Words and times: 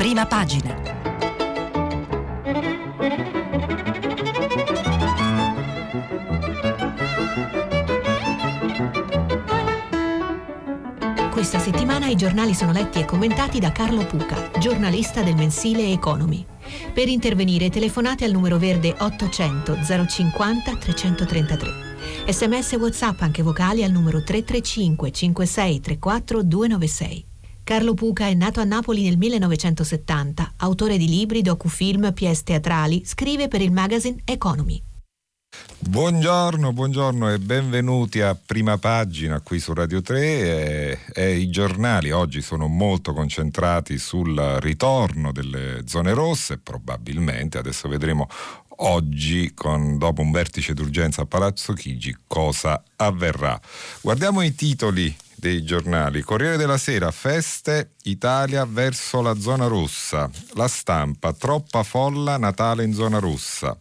Prima 0.00 0.24
pagina. 0.24 0.74
Questa 11.30 11.58
settimana 11.58 12.06
i 12.06 12.16
giornali 12.16 12.54
sono 12.54 12.72
letti 12.72 13.00
e 13.00 13.04
commentati 13.04 13.60
da 13.60 13.72
Carlo 13.72 14.06
Puca, 14.06 14.50
giornalista 14.58 15.22
del 15.22 15.36
mensile 15.36 15.92
Economy. 15.92 16.46
Per 16.94 17.06
intervenire 17.06 17.68
telefonate 17.68 18.24
al 18.24 18.30
numero 18.30 18.56
verde 18.56 18.96
800 18.98 19.76
050 20.08 20.76
333. 20.76 21.72
Sms 22.26 22.72
WhatsApp 22.72 23.20
anche 23.20 23.42
vocali 23.42 23.84
al 23.84 23.90
numero 23.90 24.22
335 24.22 25.10
56 25.12 25.80
34 25.80 26.42
296. 26.42 27.29
Carlo 27.70 27.94
Puca 27.94 28.26
è 28.26 28.34
nato 28.34 28.58
a 28.58 28.64
Napoli 28.64 29.04
nel 29.04 29.16
1970, 29.16 30.54
autore 30.56 30.98
di 30.98 31.06
libri, 31.06 31.40
docufilm, 31.40 32.12
pièce 32.12 32.42
teatrali, 32.42 33.04
scrive 33.04 33.46
per 33.46 33.60
il 33.60 33.70
magazine 33.70 34.22
Economy. 34.24 34.82
Buongiorno, 35.78 36.72
buongiorno 36.72 37.32
e 37.32 37.38
benvenuti 37.38 38.22
a 38.22 38.34
prima 38.34 38.76
pagina 38.78 39.40
qui 39.40 39.60
su 39.60 39.72
Radio 39.72 40.02
3 40.02 40.20
e, 40.20 40.98
e, 41.14 41.36
i 41.36 41.48
giornali 41.48 42.10
oggi 42.10 42.42
sono 42.42 42.66
molto 42.66 43.12
concentrati 43.12 43.98
sul 43.98 44.36
ritorno 44.58 45.30
delle 45.30 45.82
zone 45.86 46.12
rosse, 46.12 46.58
probabilmente, 46.58 47.58
adesso 47.58 47.86
vedremo 47.86 48.26
oggi 48.78 49.52
con, 49.54 49.96
dopo 49.96 50.22
un 50.22 50.32
vertice 50.32 50.74
d'urgenza 50.74 51.22
a 51.22 51.26
Palazzo 51.26 51.72
Chigi 51.74 52.16
cosa 52.26 52.82
avverrà. 52.96 53.60
Guardiamo 54.00 54.42
i 54.42 54.56
titoli 54.56 55.14
dei 55.40 55.64
giornali. 55.64 56.20
Corriere 56.22 56.56
della 56.56 56.78
Sera, 56.78 57.10
feste, 57.10 57.94
Italia 58.04 58.64
verso 58.64 59.20
la 59.20 59.34
zona 59.34 59.66
rossa. 59.66 60.30
La 60.54 60.68
stampa, 60.68 61.32
troppa 61.32 61.82
folla, 61.82 62.36
Natale 62.36 62.84
in 62.84 62.92
zona 62.92 63.18
rossa. 63.18 63.76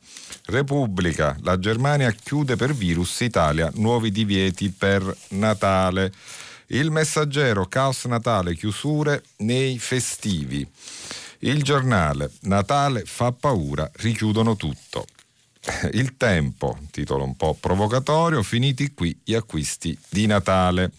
Repubblica, 0.45 1.37
la 1.41 1.59
Germania 1.59 2.09
chiude 2.11 2.55
per 2.55 2.73
virus, 2.73 3.19
Italia, 3.19 3.69
nuovi 3.75 4.09
divieti 4.09 4.71
per 4.71 5.15
Natale. 5.29 6.11
Il 6.67 6.89
messaggero, 6.89 7.67
caos 7.67 8.05
Natale, 8.05 8.55
chiusure 8.55 9.23
nei 9.37 9.77
festivi. 9.77 10.67
Il 11.39 11.61
giornale, 11.61 12.31
Natale 12.41 13.03
fa 13.05 13.31
paura, 13.31 13.89
richiudono 13.97 14.55
tutto. 14.55 15.05
Il 15.91 16.15
tempo, 16.17 16.77
titolo 16.89 17.23
un 17.23 17.35
po' 17.35 17.55
provocatorio, 17.59 18.41
finiti 18.43 18.93
qui 18.93 19.19
gli 19.23 19.33
acquisti 19.33 19.97
di 20.09 20.25
Natale. 20.25 20.91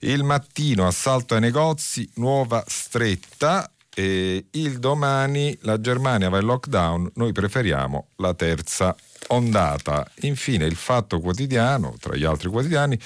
Il 0.00 0.22
mattino, 0.22 0.86
assalto 0.86 1.34
ai 1.34 1.40
negozi, 1.40 2.08
nuova 2.14 2.64
stretta, 2.66 3.70
e 3.92 4.46
il 4.52 4.78
domani 4.78 5.56
la 5.62 5.80
Germania 5.80 6.28
va 6.28 6.38
in 6.38 6.46
lockdown, 6.46 7.10
noi 7.14 7.32
preferiamo 7.32 8.06
la 8.16 8.32
terza 8.34 8.96
ondata. 9.28 10.10
Infine 10.20 10.66
il 10.66 10.76
Fatto 10.76 11.20
Quotidiano, 11.20 11.94
tra 11.98 12.16
gli 12.16 12.24
altri 12.24 12.48
quotidiani, 12.48 12.98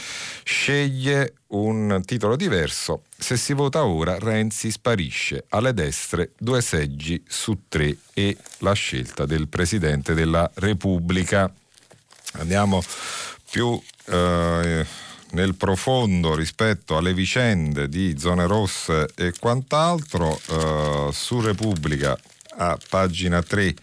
sceglie 0.43 1.35
un 1.49 2.03
titolo 2.05 2.37
diverso. 2.37 3.03
Se 3.17 3.37
si 3.37 3.53
vota 3.53 3.85
ora, 3.85 4.19
Renzi 4.19 4.71
sparisce. 4.71 5.45
Alle 5.51 5.73
destre 5.73 6.33
due 6.39 6.61
seggi 6.63 7.23
su 7.27 7.63
tre 7.69 7.97
e 8.13 8.37
la 8.59 8.73
scelta 8.73 9.27
del 9.27 9.49
Presidente 9.49 10.15
della 10.15 10.51
Repubblica. 10.55 11.53
Andiamo 12.33 12.83
più... 13.51 13.81
Eh, 14.07 15.03
nel 15.35 15.57
profondo 15.57 16.35
rispetto 16.35 16.97
alle 16.97 17.13
vicende 17.13 17.89
di 17.89 18.17
zone 18.19 18.47
rosse 18.47 19.09
e 19.17 19.33
quant'altro, 19.39 20.41
eh, 20.49 21.09
su 21.13 21.41
Repubblica 21.41 22.17
a 22.57 22.79
pagina 22.89 23.43
3, 23.43 23.75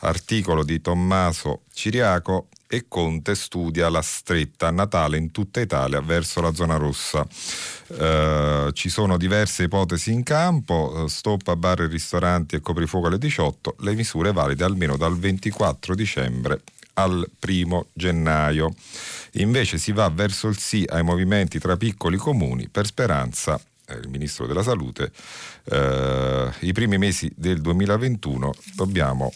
articolo 0.00 0.64
di 0.64 0.80
Tommaso 0.80 1.62
Ciriaco 1.72 2.48
e 2.70 2.84
Conte 2.86 3.34
studia 3.34 3.88
la 3.88 4.02
stretta 4.02 4.70
Natale 4.70 5.16
in 5.16 5.30
tutta 5.30 5.60
Italia 5.60 6.00
verso 6.00 6.40
la 6.40 6.52
zona 6.52 6.76
rossa. 6.76 7.26
Eh, 7.88 8.70
ci 8.74 8.90
sono 8.90 9.16
diverse 9.16 9.64
ipotesi 9.64 10.12
in 10.12 10.22
campo, 10.22 11.04
eh, 11.04 11.08
stop 11.08 11.48
a 11.48 11.56
bar 11.56 11.80
e 11.80 11.86
ristoranti 11.86 12.56
e 12.56 12.60
coprifuoco 12.60 13.06
alle 13.06 13.18
18, 13.18 13.76
le 13.80 13.94
misure 13.94 14.32
valide 14.32 14.64
almeno 14.64 14.96
dal 14.96 15.16
24 15.16 15.94
dicembre 15.94 16.60
al 16.94 17.28
primo 17.38 17.86
gennaio. 17.94 18.74
Invece 19.32 19.78
si 19.78 19.92
va 19.92 20.08
verso 20.10 20.48
il 20.48 20.58
sì 20.58 20.84
ai 20.86 21.02
movimenti 21.02 21.58
tra 21.58 21.76
piccoli 21.76 22.18
comuni 22.18 22.68
per 22.68 22.86
speranza 22.86 23.58
eh, 23.86 23.94
il 23.94 24.08
ministro 24.08 24.46
della 24.46 24.62
salute, 24.62 25.10
eh, 25.64 26.50
i 26.60 26.72
primi 26.72 26.98
mesi 26.98 27.32
del 27.34 27.60
2021 27.62 28.52
dobbiamo 28.74 29.32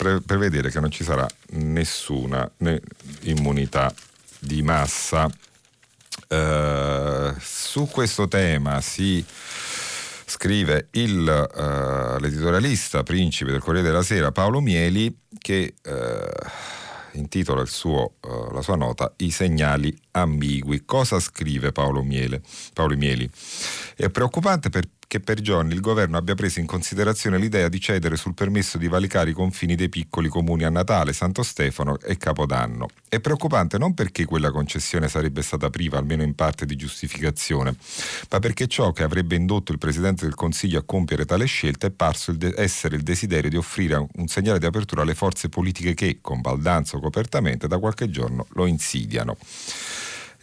pre- 0.00 0.22
prevedere 0.22 0.70
che 0.70 0.80
non 0.80 0.90
ci 0.90 1.04
sarà 1.04 1.26
nessuna 1.50 2.50
né, 2.58 2.80
immunità 3.24 3.92
di 4.38 4.62
massa. 4.62 5.30
Eh, 6.26 7.34
su 7.38 7.86
questo 7.86 8.26
tema 8.26 8.80
si 8.80 9.22
scrive 10.24 10.88
il, 10.92 11.18
uh, 11.18 12.20
l'editorialista 12.20 13.02
principe 13.02 13.50
del 13.50 13.60
Corriere 13.60 13.88
della 13.88 14.02
Sera 14.02 14.30
Paolo 14.30 14.60
Mieli 14.60 15.14
che 15.38 15.74
uh, 15.84 17.18
intitola 17.18 17.64
suo, 17.66 18.14
uh, 18.20 18.52
la 18.52 18.62
sua 18.62 18.76
nota 18.76 19.12
I 19.16 19.30
segnali 19.32 19.94
ambigui. 20.12 20.84
Cosa 20.84 21.18
scrive 21.18 21.72
Paolo, 21.72 22.04
Miele, 22.04 22.40
Paolo 22.72 22.96
Mieli? 22.96 23.28
È 23.96 24.08
preoccupante 24.08 24.70
per 24.70 24.84
che 25.10 25.18
per 25.18 25.40
giorni 25.40 25.74
il 25.74 25.80
governo 25.80 26.16
abbia 26.16 26.36
preso 26.36 26.60
in 26.60 26.66
considerazione 26.66 27.36
l'idea 27.36 27.68
di 27.68 27.80
cedere 27.80 28.14
sul 28.14 28.32
permesso 28.32 28.78
di 28.78 28.86
valicare 28.86 29.30
i 29.30 29.32
confini 29.32 29.74
dei 29.74 29.88
piccoli 29.88 30.28
comuni 30.28 30.62
a 30.62 30.70
Natale, 30.70 31.12
Santo 31.12 31.42
Stefano 31.42 31.98
e 31.98 32.16
Capodanno. 32.16 32.86
È 33.08 33.18
preoccupante 33.18 33.76
non 33.76 33.92
perché 33.92 34.24
quella 34.24 34.52
concessione 34.52 35.08
sarebbe 35.08 35.42
stata 35.42 35.68
priva 35.68 35.98
almeno 35.98 36.22
in 36.22 36.36
parte 36.36 36.64
di 36.64 36.76
giustificazione, 36.76 37.74
ma 38.30 38.38
perché 38.38 38.68
ciò 38.68 38.92
che 38.92 39.02
avrebbe 39.02 39.34
indotto 39.34 39.72
il 39.72 39.78
Presidente 39.78 40.26
del 40.26 40.36
Consiglio 40.36 40.78
a 40.78 40.84
compiere 40.86 41.24
tale 41.24 41.46
scelta 41.46 41.88
è 41.88 41.90
parso 41.90 42.30
il 42.30 42.36
de- 42.36 42.54
essere 42.56 42.94
il 42.94 43.02
desiderio 43.02 43.50
di 43.50 43.56
offrire 43.56 44.06
un 44.14 44.28
segnale 44.28 44.60
di 44.60 44.66
apertura 44.66 45.02
alle 45.02 45.16
forze 45.16 45.48
politiche 45.48 45.94
che, 45.94 46.18
con 46.20 46.40
baldanza 46.40 46.96
o 46.96 47.00
copertamente, 47.00 47.66
da 47.66 47.78
qualche 47.78 48.10
giorno 48.10 48.46
lo 48.50 48.64
insidiano. 48.64 49.36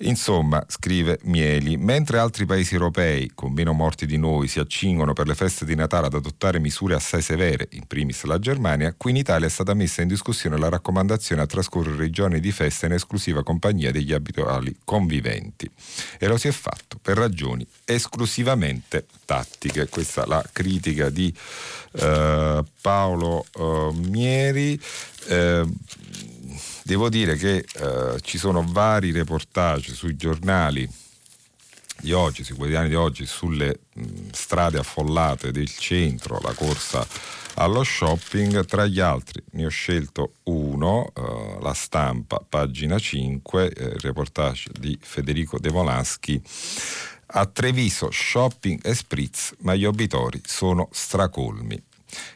Insomma, 0.01 0.63
scrive 0.67 1.19
Mieli, 1.23 1.75
mentre 1.75 2.19
altri 2.19 2.45
paesi 2.45 2.75
europei, 2.75 3.31
con 3.33 3.51
meno 3.51 3.73
morti 3.73 4.05
di 4.05 4.17
noi, 4.17 4.47
si 4.47 4.59
accingono 4.59 5.13
per 5.13 5.25
le 5.25 5.33
feste 5.33 5.65
di 5.65 5.73
Natale 5.73 6.05
ad 6.05 6.13
adottare 6.13 6.59
misure 6.59 6.93
assai 6.93 7.23
severe, 7.23 7.67
in 7.71 7.87
primis 7.87 8.23
la 8.23 8.37
Germania, 8.37 8.93
qui 8.95 9.11
in 9.11 9.17
Italia 9.17 9.47
è 9.47 9.49
stata 9.49 9.73
messa 9.73 10.03
in 10.03 10.07
discussione 10.07 10.57
la 10.57 10.69
raccomandazione 10.69 11.41
a 11.41 11.47
trascorrere 11.47 12.05
i 12.05 12.11
giorni 12.11 12.39
di 12.39 12.51
festa 12.51 12.85
in 12.85 12.91
esclusiva 12.91 13.41
compagnia 13.41 13.91
degli 13.91 14.13
abituali 14.13 14.75
conviventi. 14.83 15.69
E 16.19 16.27
lo 16.27 16.37
si 16.37 16.47
è 16.47 16.51
fatto 16.51 16.99
per 17.01 17.17
ragioni 17.17 17.65
esclusivamente 17.83 19.05
tattiche. 19.25 19.87
Questa 19.87 20.23
è 20.23 20.27
la 20.27 20.43
critica 20.51 21.09
di 21.09 21.33
eh, 21.93 22.63
Paolo 22.81 23.45
eh, 23.57 23.91
Mieri. 23.93 24.79
Eh, 25.27 25.65
Devo 26.87 27.09
dire 27.09 27.35
che 27.35 27.65
eh, 27.73 28.17
ci 28.21 28.37
sono 28.37 28.63
vari 28.65 29.11
reportage 29.11 29.93
sui 29.93 30.15
giornali 30.15 30.89
di 31.99 32.13
oggi, 32.13 32.45
sui 32.45 32.55
quotidiani 32.55 32.87
di 32.87 32.95
oggi, 32.95 33.25
sulle 33.25 33.79
mh, 33.93 34.29
strade 34.31 34.77
affollate 34.77 35.51
del 35.51 35.67
centro, 35.67 36.39
la 36.41 36.53
corsa 36.53 37.05
allo 37.55 37.83
shopping. 37.83 38.63
Tra 38.63 38.85
gli 38.85 39.01
altri 39.01 39.43
ne 39.51 39.65
ho 39.65 39.69
scelto 39.69 40.35
uno, 40.43 41.11
eh, 41.13 41.57
la 41.59 41.73
stampa, 41.73 42.41
pagina 42.47 42.97
5, 42.97 43.69
eh, 43.69 43.93
reportage 43.99 44.69
di 44.79 44.97
Federico 45.01 45.59
De 45.59 45.67
Volanschi. 45.67 46.41
A 47.31 47.45
Treviso 47.47 48.09
shopping 48.11 48.79
e 48.81 48.95
spritz, 48.95 49.55
ma 49.63 49.75
gli 49.75 49.83
obitori 49.83 50.41
sono 50.45 50.87
stracolmi. 50.93 51.83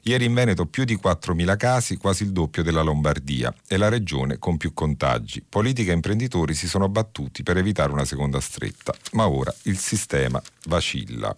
Ieri 0.03 0.25
in 0.25 0.33
Veneto 0.33 0.65
più 0.65 0.83
di 0.83 0.99
4.000 1.01 1.57
casi, 1.57 1.97
quasi 1.97 2.23
il 2.23 2.31
doppio 2.31 2.63
della 2.63 2.81
Lombardia, 2.81 3.53
e 3.67 3.77
la 3.77 3.89
regione 3.89 4.37
con 4.37 4.57
più 4.57 4.73
contagi. 4.73 5.43
Politica 5.47 5.91
e 5.91 5.95
imprenditori 5.95 6.53
si 6.53 6.67
sono 6.67 6.89
battuti 6.89 7.43
per 7.43 7.57
evitare 7.57 7.91
una 7.91 8.05
seconda 8.05 8.39
stretta, 8.39 8.93
ma 9.13 9.27
ora 9.27 9.53
il 9.63 9.77
sistema 9.77 10.41
vacilla. 10.65 11.35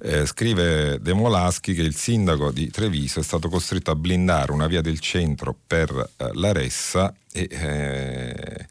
Eh, 0.00 0.26
scrive 0.26 0.98
De 1.00 1.12
Molaschi 1.12 1.74
che 1.74 1.82
il 1.82 1.94
sindaco 1.94 2.50
di 2.50 2.70
Treviso 2.70 3.20
è 3.20 3.22
stato 3.22 3.48
costretto 3.48 3.90
a 3.90 3.94
blindare 3.94 4.52
una 4.52 4.66
via 4.66 4.80
del 4.80 4.98
centro 4.98 5.54
per 5.66 5.90
eh, 6.16 6.30
la 6.32 6.52
Ressa 6.52 7.14
e, 7.30 7.46
eh, 7.50 8.66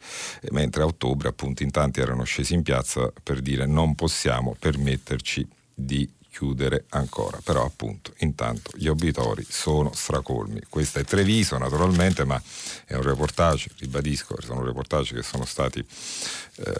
mentre 0.51 0.83
a 0.83 0.86
ottobre 0.86 1.30
appunto 1.30 1.63
in 1.63 1.71
tanti 1.71 2.01
erano 2.01 2.24
scesi 2.24 2.54
in 2.54 2.63
piazza 2.63 3.12
per 3.21 3.39
dire 3.39 3.66
non 3.66 3.95
possiamo 3.95 4.56
permetterci 4.59 5.48
di 5.74 6.09
chiudere 6.33 6.85
ancora. 6.89 7.39
Però 7.44 7.63
appunto 7.63 8.12
intanto 8.18 8.71
gli 8.75 8.88
obitori 8.88 9.45
sono 9.47 9.94
stracolmi. 9.94 10.62
Questo 10.68 11.00
è 11.00 11.03
Treviso 11.03 11.57
naturalmente, 11.59 12.25
ma 12.25 12.41
è 12.85 12.95
un 12.95 13.03
reportage, 13.03 13.69
ribadisco, 13.77 14.35
sono 14.41 14.63
reportage 14.63 15.13
che 15.13 15.21
sono 15.21 15.45
stati 15.45 15.80
eh, 15.80 16.74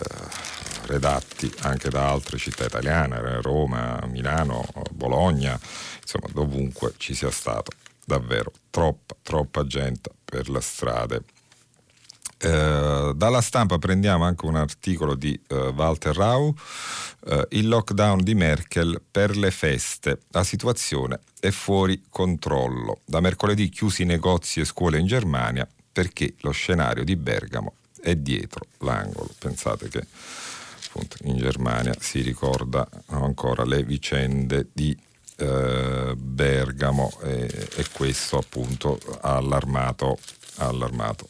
redatti 0.88 1.54
anche 1.60 1.90
da 1.90 2.10
altre 2.10 2.38
città 2.38 2.66
italiane, 2.66 3.42
Roma, 3.42 4.04
Milano, 4.08 4.66
Bologna, 4.92 5.60
insomma 6.02 6.28
dovunque 6.34 6.94
ci 6.98 7.14
sia 7.14 7.32
stato 7.32 7.72
davvero 8.06 8.52
troppa, 8.72 9.16
troppa 9.22 9.66
gente 9.66 10.10
per 10.26 10.50
le 10.50 10.62
strade 10.62 11.24
eh, 12.44 13.14
dalla 13.16 13.42
stampa 13.42 13.78
prendiamo 13.78 14.26
anche 14.26 14.46
un 14.46 14.58
articolo 14.58 15.16
di 15.16 15.40
eh, 15.48 15.56
Walter 15.70 16.14
Rau, 16.14 16.54
eh, 17.26 17.48
il 17.52 17.70
lockdown 17.70 18.22
di 18.22 18.36
Merkel 18.36 19.02
per 19.10 19.38
le 19.38 19.50
feste, 19.50 20.20
la 20.30 20.44
situazione 20.44 21.22
è 21.40 21.52
fuori 21.52 22.04
controllo. 22.10 23.00
Da 23.06 23.22
mercoledì 23.22 23.70
chiusi 23.70 24.04
negozi 24.04 24.60
e 24.60 24.66
scuole 24.66 25.00
in 25.00 25.08
Germania 25.08 25.66
perché 25.92 26.34
lo 26.40 26.52
scenario 26.52 27.06
di 27.06 27.16
Bergamo 27.16 27.76
è 28.02 28.16
dietro 28.16 28.66
l'angolo. 28.80 29.30
Pensate 29.40 29.88
che 29.88 30.06
appunto, 30.88 31.16
in 31.24 31.38
Germania 31.38 31.96
si 31.98 32.20
ricordano 32.22 32.90
ancora 33.08 33.64
le 33.64 33.84
vicende 33.84 34.68
di 34.74 34.98
eh, 35.38 36.14
Bergamo 36.18 37.12
e, 37.24 37.70
e, 37.76 37.86
questo 37.94 38.38
appunto 38.38 39.00
ha 39.22 39.38
allarmato, 39.38 40.18
ha 40.58 40.68
allarmato 40.68 41.30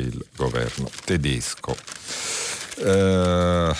il 0.00 0.24
governo 0.36 0.90
tedesco. 1.04 1.76
Eh, 2.78 3.74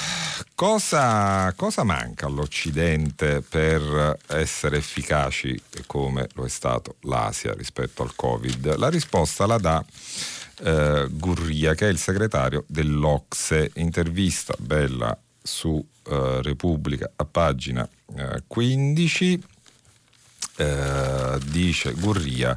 cosa, 0.54 1.52
cosa, 1.56 1.84
manca 1.84 2.26
all'Occidente 2.26 3.40
per 3.40 4.18
essere 4.28 4.76
efficaci 4.76 5.60
come 5.86 6.28
lo 6.34 6.44
è 6.44 6.48
stato 6.48 6.96
l'Asia 7.02 7.54
rispetto 7.54 8.02
al 8.02 8.14
Covid? 8.14 8.76
La 8.76 8.88
risposta 8.88 9.46
la 9.46 9.58
dà 9.58 9.84
eh, 10.62 11.06
Gurria, 11.10 11.74
che 11.74 11.88
è 11.88 11.90
il 11.90 11.98
segretario 11.98 12.64
dell'Ocse, 12.66 13.70
intervista 13.76 14.54
bella 14.58 15.16
su 15.42 15.84
eh, 16.04 16.42
Repubblica 16.42 17.10
a 17.16 17.24
pagina 17.24 17.88
15. 18.46 19.32
Eh, 19.32 19.38
eh, 20.60 21.38
dice 21.46 21.92
Gurria 21.94 22.54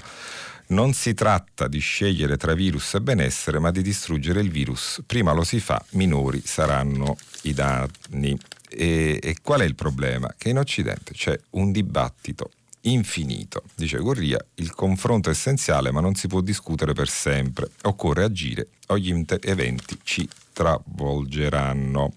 non 0.74 0.94
si 0.94 1.14
tratta 1.14 1.68
di 1.68 1.80
scegliere 1.80 2.36
tra 2.36 2.54
virus 2.54 2.96
e 2.96 3.02
benessere, 3.02 3.60
ma 3.60 3.72
di 3.72 3.82
distruggere 3.82 4.42
il 4.42 4.50
virus. 4.50 5.02
Prima 5.06 5.32
lo 5.32 5.44
si 5.44 5.60
fa, 5.60 5.84
minori 5.92 6.42
saranno 6.44 7.16
i 7.44 7.54
danni. 7.54 8.38
E, 8.68 9.20
e 9.22 9.38
qual 9.42 9.62
è 9.62 9.66
il 9.66 9.76
problema? 9.76 10.34
Che 10.36 10.50
in 10.50 10.58
Occidente 10.58 11.14
c'è 11.14 11.40
un 11.52 11.72
dibattito 11.72 12.50
infinito. 12.86 13.64
Dice 13.76 14.00
Gurria, 14.00 14.44
il 14.56 14.74
confronto 14.74 15.30
è 15.30 15.32
essenziale 15.32 15.92
ma 15.92 16.02
non 16.02 16.16
si 16.16 16.28
può 16.28 16.42
discutere 16.42 16.94
per 16.94 17.08
sempre. 17.08 17.70
Occorre 17.84 18.24
agire 18.24 18.70
o 18.88 18.98
gli 18.98 19.26
eventi 19.42 20.00
ci 20.04 20.28
travolgeranno. 20.52 22.14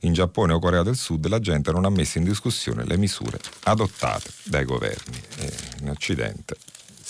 In 0.00 0.12
Giappone 0.12 0.52
o 0.52 0.58
Corea 0.58 0.82
del 0.82 0.96
Sud 0.96 1.26
la 1.28 1.38
gente 1.38 1.70
non 1.72 1.84
ha 1.84 1.90
messo 1.90 2.18
in 2.18 2.24
discussione 2.24 2.84
le 2.84 2.96
misure 2.98 3.38
adottate 3.64 4.30
dai 4.42 4.64
governi. 4.64 5.20
E 5.38 5.52
in 5.80 5.88
Occidente 5.88 6.56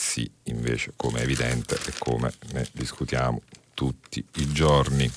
sì, 0.03 0.29
invece, 0.45 0.95
come 0.97 1.21
è 1.21 1.23
evidente 1.23 1.79
e 1.87 1.93
come 1.97 2.33
ne 2.53 2.69
discutiamo 2.73 3.41
tutti 3.73 4.23
i 4.37 4.53
giorni. 4.53 5.11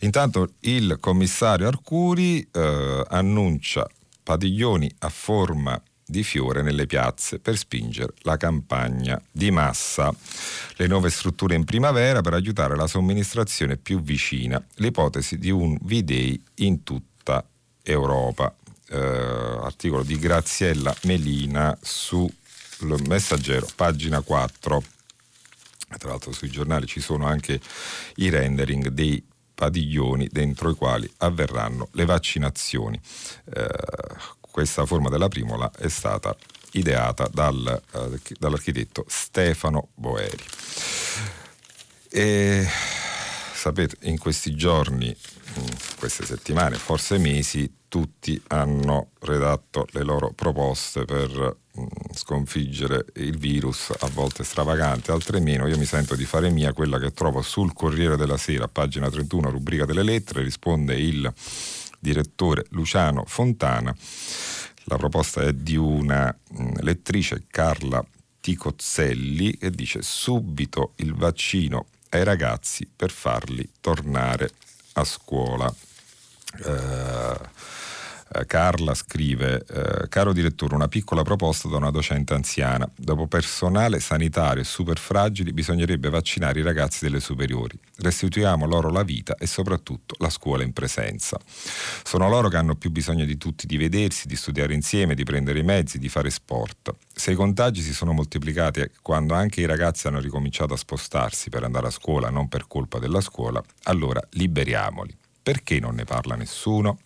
Intanto 0.00 0.50
il 0.60 0.98
commissario 1.00 1.66
Arcuri 1.66 2.46
eh, 2.52 3.04
annuncia 3.08 3.88
padiglioni 4.22 4.94
a 4.98 5.08
forma 5.08 5.82
di 6.06 6.22
fiore 6.22 6.60
nelle 6.60 6.84
piazze 6.84 7.38
per 7.38 7.56
spingere 7.56 8.12
la 8.18 8.36
campagna 8.36 9.20
di 9.32 9.50
massa. 9.50 10.14
Le 10.76 10.86
nuove 10.86 11.08
strutture 11.08 11.54
in 11.54 11.64
primavera 11.64 12.20
per 12.20 12.34
aiutare 12.34 12.76
la 12.76 12.86
somministrazione 12.86 13.78
più 13.78 14.02
vicina. 14.02 14.62
L'ipotesi 14.74 15.38
di 15.38 15.50
un 15.50 15.78
V-Day 15.80 16.40
in 16.56 16.82
tutta 16.84 17.42
Europa. 17.82 18.54
Eh, 18.86 18.98
articolo 18.98 20.02
di 20.02 20.18
Graziella 20.18 20.94
Melina 21.04 21.76
su 21.80 22.30
il 22.80 23.02
messaggero, 23.06 23.66
pagina 23.74 24.20
4. 24.20 24.82
Tra 25.96 26.08
l'altro 26.08 26.32
sui 26.32 26.50
giornali 26.50 26.86
ci 26.86 27.00
sono 27.00 27.26
anche 27.26 27.60
i 28.16 28.28
rendering 28.28 28.88
dei 28.88 29.24
padiglioni 29.54 30.28
dentro 30.30 30.70
i 30.70 30.74
quali 30.74 31.10
avverranno 31.18 31.88
le 31.92 32.04
vaccinazioni. 32.04 33.00
Eh, 33.54 33.68
questa 34.40 34.84
forma 34.86 35.08
della 35.08 35.28
primola 35.28 35.70
è 35.76 35.88
stata 35.88 36.36
ideata 36.72 37.28
dal, 37.32 37.82
eh, 37.92 38.20
dall'architetto 38.38 39.04
Stefano 39.08 39.88
Boeri. 39.94 40.44
E 42.10 42.66
sapete, 43.54 43.96
in 44.02 44.18
questi 44.18 44.54
giorni, 44.54 45.16
queste 45.98 46.24
settimane, 46.24 46.76
forse 46.76 47.18
mesi, 47.18 47.72
tutti 47.88 48.40
hanno 48.48 49.10
redatto 49.20 49.86
le 49.90 50.02
loro 50.02 50.32
proposte 50.32 51.04
per 51.04 51.56
sconfiggere 52.12 53.06
il 53.14 53.36
virus, 53.36 53.92
a 53.98 54.08
volte 54.08 54.44
stravagante, 54.44 55.10
altre 55.10 55.40
meno. 55.40 55.66
Io 55.66 55.78
mi 55.78 55.84
sento 55.84 56.14
di 56.14 56.24
fare 56.24 56.50
mia 56.50 56.72
quella 56.72 56.98
che 56.98 57.12
trovo 57.12 57.42
sul 57.42 57.72
Corriere 57.72 58.16
della 58.16 58.36
Sera, 58.36 58.68
pagina 58.68 59.10
31, 59.10 59.50
rubrica 59.50 59.84
delle 59.84 60.02
lettere, 60.02 60.42
risponde 60.42 60.94
il 60.94 61.32
direttore 61.98 62.66
Luciano 62.70 63.24
Fontana. 63.26 63.94
La 64.84 64.96
proposta 64.96 65.42
è 65.42 65.52
di 65.52 65.76
una 65.76 66.34
lettrice 66.80 67.44
Carla 67.48 68.04
Ticozzelli 68.40 69.56
che 69.56 69.70
dice 69.70 70.02
subito 70.02 70.92
il 70.96 71.14
vaccino 71.14 71.86
ai 72.10 72.24
ragazzi 72.24 72.88
per 72.94 73.10
farli 73.10 73.68
tornare 73.80 74.50
a 74.92 75.04
scuola. 75.04 75.74
Eh, 76.64 77.38
Carla 78.46 78.94
scrive, 78.94 79.64
eh, 79.68 80.08
caro 80.08 80.32
direttore, 80.32 80.74
una 80.74 80.88
piccola 80.88 81.22
proposta 81.22 81.68
da 81.68 81.76
una 81.76 81.90
docente 81.90 82.34
anziana. 82.34 82.88
Dopo 82.96 83.26
personale 83.26 84.00
sanitario 84.00 84.64
super 84.64 84.98
fragili 84.98 85.52
bisognerebbe 85.52 86.10
vaccinare 86.10 86.60
i 86.60 86.62
ragazzi 86.62 87.04
delle 87.04 87.20
superiori. 87.20 87.78
Restituiamo 87.98 88.66
loro 88.66 88.90
la 88.90 89.02
vita 89.02 89.36
e 89.36 89.46
soprattutto 89.46 90.16
la 90.18 90.30
scuola 90.30 90.64
in 90.64 90.72
presenza. 90.72 91.38
Sono 92.02 92.28
loro 92.28 92.48
che 92.48 92.56
hanno 92.56 92.74
più 92.74 92.90
bisogno 92.90 93.24
di 93.24 93.36
tutti 93.36 93.66
di 93.66 93.76
vedersi, 93.76 94.26
di 94.26 94.36
studiare 94.36 94.74
insieme, 94.74 95.14
di 95.14 95.24
prendere 95.24 95.60
i 95.60 95.64
mezzi, 95.64 95.98
di 95.98 96.08
fare 96.08 96.30
sport. 96.30 96.92
Se 97.14 97.30
i 97.30 97.34
contagi 97.34 97.82
si 97.82 97.92
sono 97.92 98.12
moltiplicati 98.12 98.90
quando 99.00 99.34
anche 99.34 99.60
i 99.60 99.66
ragazzi 99.66 100.08
hanno 100.08 100.20
ricominciato 100.20 100.74
a 100.74 100.76
spostarsi 100.76 101.50
per 101.50 101.62
andare 101.62 101.86
a 101.86 101.90
scuola, 101.90 102.30
non 102.30 102.48
per 102.48 102.66
colpa 102.66 102.98
della 102.98 103.20
scuola, 103.20 103.62
allora 103.84 104.20
liberiamoli. 104.30 105.16
Perché 105.42 105.78
non 105.78 105.94
ne 105.94 106.04
parla 106.04 106.36
nessuno? 106.36 106.98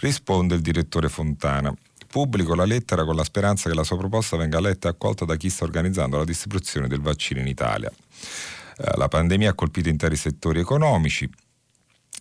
Risponde 0.00 0.54
il 0.54 0.62
direttore 0.62 1.08
Fontana. 1.08 1.72
Pubblico 2.06 2.54
la 2.54 2.64
lettera 2.64 3.04
con 3.04 3.14
la 3.14 3.22
speranza 3.22 3.68
che 3.68 3.76
la 3.76 3.84
sua 3.84 3.96
proposta 3.96 4.36
venga 4.36 4.58
letta 4.58 4.88
e 4.88 4.90
accolta 4.90 5.24
da 5.24 5.36
chi 5.36 5.48
sta 5.48 5.64
organizzando 5.64 6.16
la 6.16 6.24
distribuzione 6.24 6.88
del 6.88 7.00
vaccino 7.00 7.40
in 7.40 7.46
Italia. 7.46 7.90
Eh, 7.90 8.96
la 8.96 9.08
pandemia 9.08 9.50
ha 9.50 9.54
colpito 9.54 9.88
interi 9.88 10.16
settori 10.16 10.58
economici, 10.58 11.30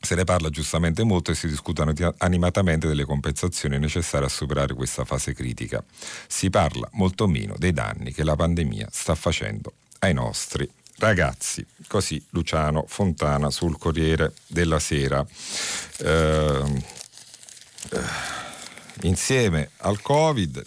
se 0.02 0.16
ne 0.16 0.24
parla 0.26 0.50
giustamente 0.50 1.04
molto 1.04 1.32
e 1.32 1.36
si 1.36 1.48
discutono 1.48 1.94
animatamente 2.18 2.88
delle 2.88 3.06
compensazioni 3.06 3.80
necessarie 3.80 4.28
a 4.28 4.30
superare 4.30 4.74
questa 4.74 5.06
fase 5.06 5.34
critica. 5.34 5.84
Si 6.28 6.50
parla 6.50 6.88
molto 6.94 7.28
meno 7.28 7.56
dei 7.58 7.74
danni 7.74 8.14
che 8.14 8.24
la 8.24 8.36
pandemia 8.36 8.88
sta 8.92 9.16
facendo 9.16 9.74
ai 10.00 10.14
nostri 10.14 10.70
ragazzi. 10.98 11.66
Così 11.88 12.24
Luciano 12.30 12.86
Fontana 12.88 13.50
sul 13.50 13.78
Corriere 13.78 14.34
della 14.48 14.80
Sera. 14.80 15.26
Eh, 16.00 16.98
insieme 19.02 19.70
al 19.78 20.02
Covid, 20.02 20.64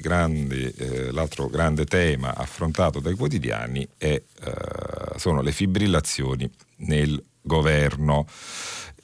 grandi, 0.00 0.72
eh, 0.76 1.12
l'altro 1.12 1.48
grande 1.48 1.84
tema 1.84 2.34
affrontato 2.34 3.00
dai 3.00 3.14
quotidiani 3.14 3.86
è, 3.96 4.08
eh, 4.08 4.22
sono 5.16 5.40
le 5.42 5.52
fibrillazioni 5.52 6.50
nel 6.76 7.22
governo 7.40 8.26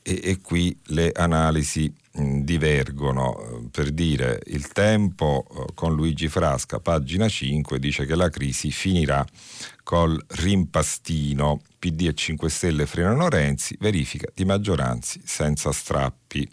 e, 0.03 0.21
e 0.23 0.41
qui 0.41 0.77
le 0.87 1.13
analisi 1.15 1.93
mh, 2.13 2.41
divergono. 2.41 3.69
Per 3.71 3.91
dire, 3.91 4.41
il 4.47 4.69
tempo 4.69 5.47
eh, 5.49 5.73
con 5.75 5.95
Luigi 5.95 6.29
Frasca, 6.29 6.81
pagina 6.81 7.29
5, 7.29 7.79
dice 7.79 8.07
che 8.07 8.17
la 8.17 8.31
crisi 8.31 8.71
finirà 8.71 9.25
col 9.83 10.21
rimpastino. 10.29 11.61
PD 11.79 12.09
e 12.09 12.15
5 12.15 12.51
Stelle 12.51 12.87
frenano 12.87 13.29
Renzi, 13.29 13.77
verifica 13.79 14.29
di 14.35 14.45
maggioranze 14.45 15.21
senza 15.25 15.71
strappi 15.71 16.49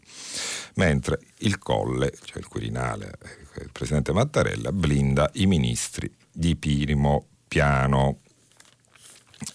mentre 0.75 1.19
il 1.39 1.57
Colle, 1.57 2.13
cioè 2.23 2.39
il 2.39 2.47
Quirinale, 2.47 3.17
il 3.61 3.69
presidente 3.71 4.13
Mattarella, 4.13 4.71
blinda 4.71 5.29
i 5.33 5.45
ministri 5.45 6.11
di 6.31 6.55
primo 6.55 7.27
piano. 7.47 8.19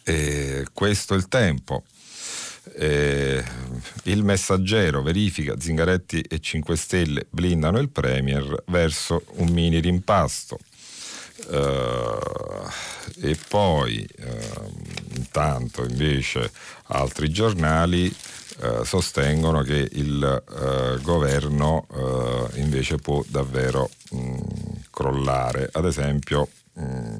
E 0.04 0.66
questo 0.72 1.14
è 1.14 1.16
il 1.16 1.28
tempo. 1.28 1.84
Eh, 2.74 3.42
il 4.04 4.22
messaggero 4.22 5.02
verifica 5.02 5.58
Zingaretti 5.58 6.20
e 6.20 6.38
5 6.38 6.76
Stelle 6.76 7.26
blindano 7.30 7.78
il 7.78 7.88
Premier 7.88 8.62
verso 8.66 9.24
un 9.36 9.48
mini 9.48 9.80
rimpasto. 9.80 10.58
Uh, 11.46 12.68
e 13.20 13.38
poi 13.48 14.06
uh, 14.18 15.16
intanto 15.16 15.84
invece 15.84 16.50
altri 16.88 17.30
giornali 17.30 18.14
uh, 18.60 18.84
sostengono 18.84 19.62
che 19.62 19.88
il 19.92 21.00
governo 21.02 21.86
invece 22.54 22.96
può 22.96 23.22
davvero 23.26 23.90
mh, 24.10 24.18
mm, 24.18 24.36
crollare. 24.90 25.68
Ad 25.72 25.84
esempio 25.84 26.48
mh, 26.72 26.82
mm, 26.82 27.18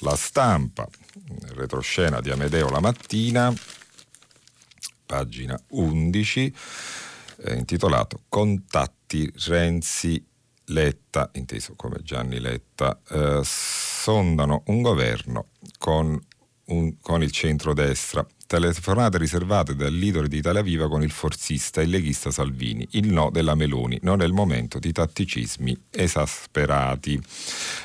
la 0.00 0.16
stampa, 0.16 0.88
retroscena 1.54 2.20
di 2.20 2.30
Amedeo 2.30 2.68
la 2.68 2.80
mattina, 2.80 3.52
pagina 5.10 5.60
11, 5.70 6.54
eh, 7.42 7.54
intitolato 7.54 8.22
Contatti 8.28 9.30
Renzi 9.46 10.24
Letta, 10.66 11.30
inteso 11.32 11.74
come 11.74 11.98
Gianni 12.02 12.38
Letta, 12.38 13.00
eh, 13.08 13.40
sondano 13.42 14.62
un 14.66 14.82
governo 14.82 15.48
con, 15.78 16.16
un, 16.66 17.00
con 17.00 17.22
il 17.22 17.32
centrodestra. 17.32 18.24
Telefonate 18.50 19.16
riservate 19.16 19.76
dal 19.76 19.94
leader 19.94 20.26
di 20.26 20.38
Italia 20.38 20.60
Viva 20.60 20.88
con 20.88 21.04
il 21.04 21.12
forzista 21.12 21.80
e 21.80 21.86
leghista 21.86 22.32
Salvini. 22.32 22.84
Il 22.90 23.12
no 23.12 23.30
della 23.30 23.54
Meloni. 23.54 24.00
Non 24.02 24.22
è 24.22 24.24
il 24.24 24.32
momento 24.32 24.80
di 24.80 24.90
tatticismi 24.90 25.84
esasperati. 25.88 27.22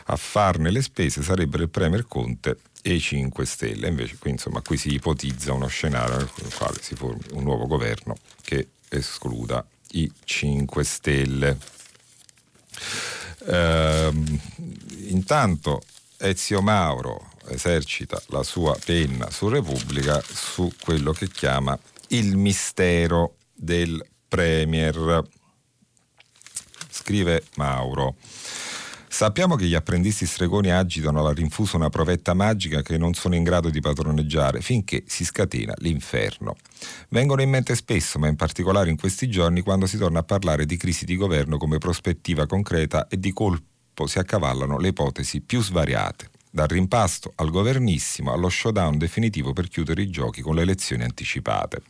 A 0.06 0.16
farne 0.16 0.72
le 0.72 0.82
spese 0.82 1.22
sarebbero 1.22 1.62
il 1.62 1.70
Premier 1.70 2.08
Conte 2.08 2.58
e 2.82 2.96
i 2.96 3.00
5 3.00 3.46
Stelle. 3.46 3.90
Invece 3.90 4.18
qui, 4.18 4.32
insomma, 4.32 4.62
qui 4.62 4.78
si 4.78 4.92
ipotizza 4.92 5.54
uno 5.54 5.68
scenario 5.68 6.18
nel 6.18 6.52
quale 6.52 6.80
si 6.82 6.96
formi 6.96 7.22
un 7.34 7.44
nuovo 7.44 7.68
governo 7.68 8.16
che 8.42 8.70
escluda 8.90 9.64
i 9.92 10.12
5 10.24 10.84
Stelle. 10.84 11.58
Ehm, 13.46 14.40
intanto 15.10 15.84
Ezio 16.18 16.64
Mauro 16.64 17.34
esercita 17.50 18.22
la 18.28 18.44
sua 18.44 18.78
penna 18.84 19.30
su 19.30 19.48
Repubblica 19.48 20.22
su 20.22 20.72
quello 20.82 21.12
che 21.12 21.28
chiama 21.28 21.78
il 22.10 22.38
mistero 22.38 23.36
del 23.54 24.04
Premier. 24.28 25.24
Scrive 26.90 27.44
Mauro. 27.56 28.16
Sappiamo 29.08 29.56
che 29.56 29.66
gli 29.66 29.76
apprendisti 29.76 30.26
stregoni 30.26 30.72
agitano 30.72 31.20
alla 31.20 31.32
rinfusa 31.32 31.78
una 31.78 31.90
provetta 31.90 32.34
magica 32.34 32.82
che 32.82 32.98
non 32.98 33.14
sono 33.14 33.36
in 33.36 33.44
grado 33.44 33.70
di 33.70 33.80
padroneggiare 33.80 34.60
finché 34.60 35.04
si 35.08 35.24
scatena 35.24 35.74
l'inferno. 35.78 36.58
Vengono 37.10 37.42
in 37.42 37.50
mente 37.50 37.76
spesso, 37.76 38.20
ma 38.20 38.28
in 38.28 38.36
particolare 38.36 38.90
in 38.90 38.98
questi 38.98 39.30
giorni, 39.30 39.62
quando 39.62 39.86
si 39.86 39.98
torna 39.98 40.20
a 40.20 40.24
parlare 40.24 40.66
di 40.66 40.76
crisi 40.76 41.06
di 41.06 41.16
governo 41.16 41.58
come 41.58 41.78
prospettiva 41.78 42.46
concreta 42.46 43.08
e 43.08 43.18
di 43.18 43.32
colpo 43.32 44.06
si 44.06 44.20
accavallano 44.20 44.78
le 44.78 44.90
ipotesi 44.90 45.40
più 45.40 45.62
svariate 45.62 46.32
dal 46.56 46.70
rimpasto 46.70 47.34
al 47.36 47.52
governissimo 47.52 48.32
allo 48.32 48.48
showdown 48.48 48.98
definitivo 48.98 49.52
per 49.52 49.68
chiudere 49.68 50.02
i 50.02 50.10
giochi 50.10 50.42
con 50.42 50.56
le 50.56 50.62
elezioni 50.62 51.04
anticipate. 51.04 51.82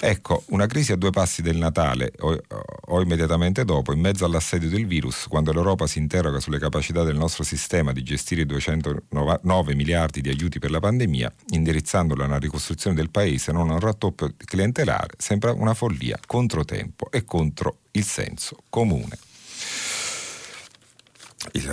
Ecco, 0.00 0.44
una 0.48 0.66
crisi 0.66 0.92
a 0.92 0.96
due 0.96 1.10
passi 1.10 1.40
del 1.40 1.56
Natale 1.56 2.12
o, 2.20 2.38
o, 2.86 3.00
immediatamente 3.00 3.64
dopo, 3.64 3.92
in 3.92 3.98
mezzo 3.98 4.26
all'assedio 4.26 4.68
del 4.68 4.86
virus, 4.86 5.26
quando 5.26 5.52
l'Europa 5.52 5.86
si 5.86 5.98
interroga 5.98 6.38
sulle 6.38 6.58
capacità 6.58 7.02
del 7.02 7.16
nostro 7.16 7.42
sistema 7.42 7.92
di 7.92 8.02
gestire 8.02 8.42
i 8.42 8.46
209 8.46 9.74
miliardi 9.74 10.20
di 10.20 10.28
aiuti 10.28 10.60
per 10.60 10.70
la 10.70 10.80
pandemia, 10.80 11.32
indirizzandola 11.48 12.24
a 12.24 12.26
una 12.26 12.38
ricostruzione 12.38 12.94
del 12.94 13.10
paese, 13.10 13.50
non 13.50 13.70
a 13.70 13.72
un 13.72 13.80
rattoppio 13.80 14.34
clientelare, 14.36 15.14
sembra 15.16 15.52
una 15.52 15.74
follia, 15.74 16.20
controtempo 16.26 17.10
e 17.10 17.24
contro 17.24 17.78
il 17.92 18.04
senso 18.04 18.58
comune. 18.68 19.27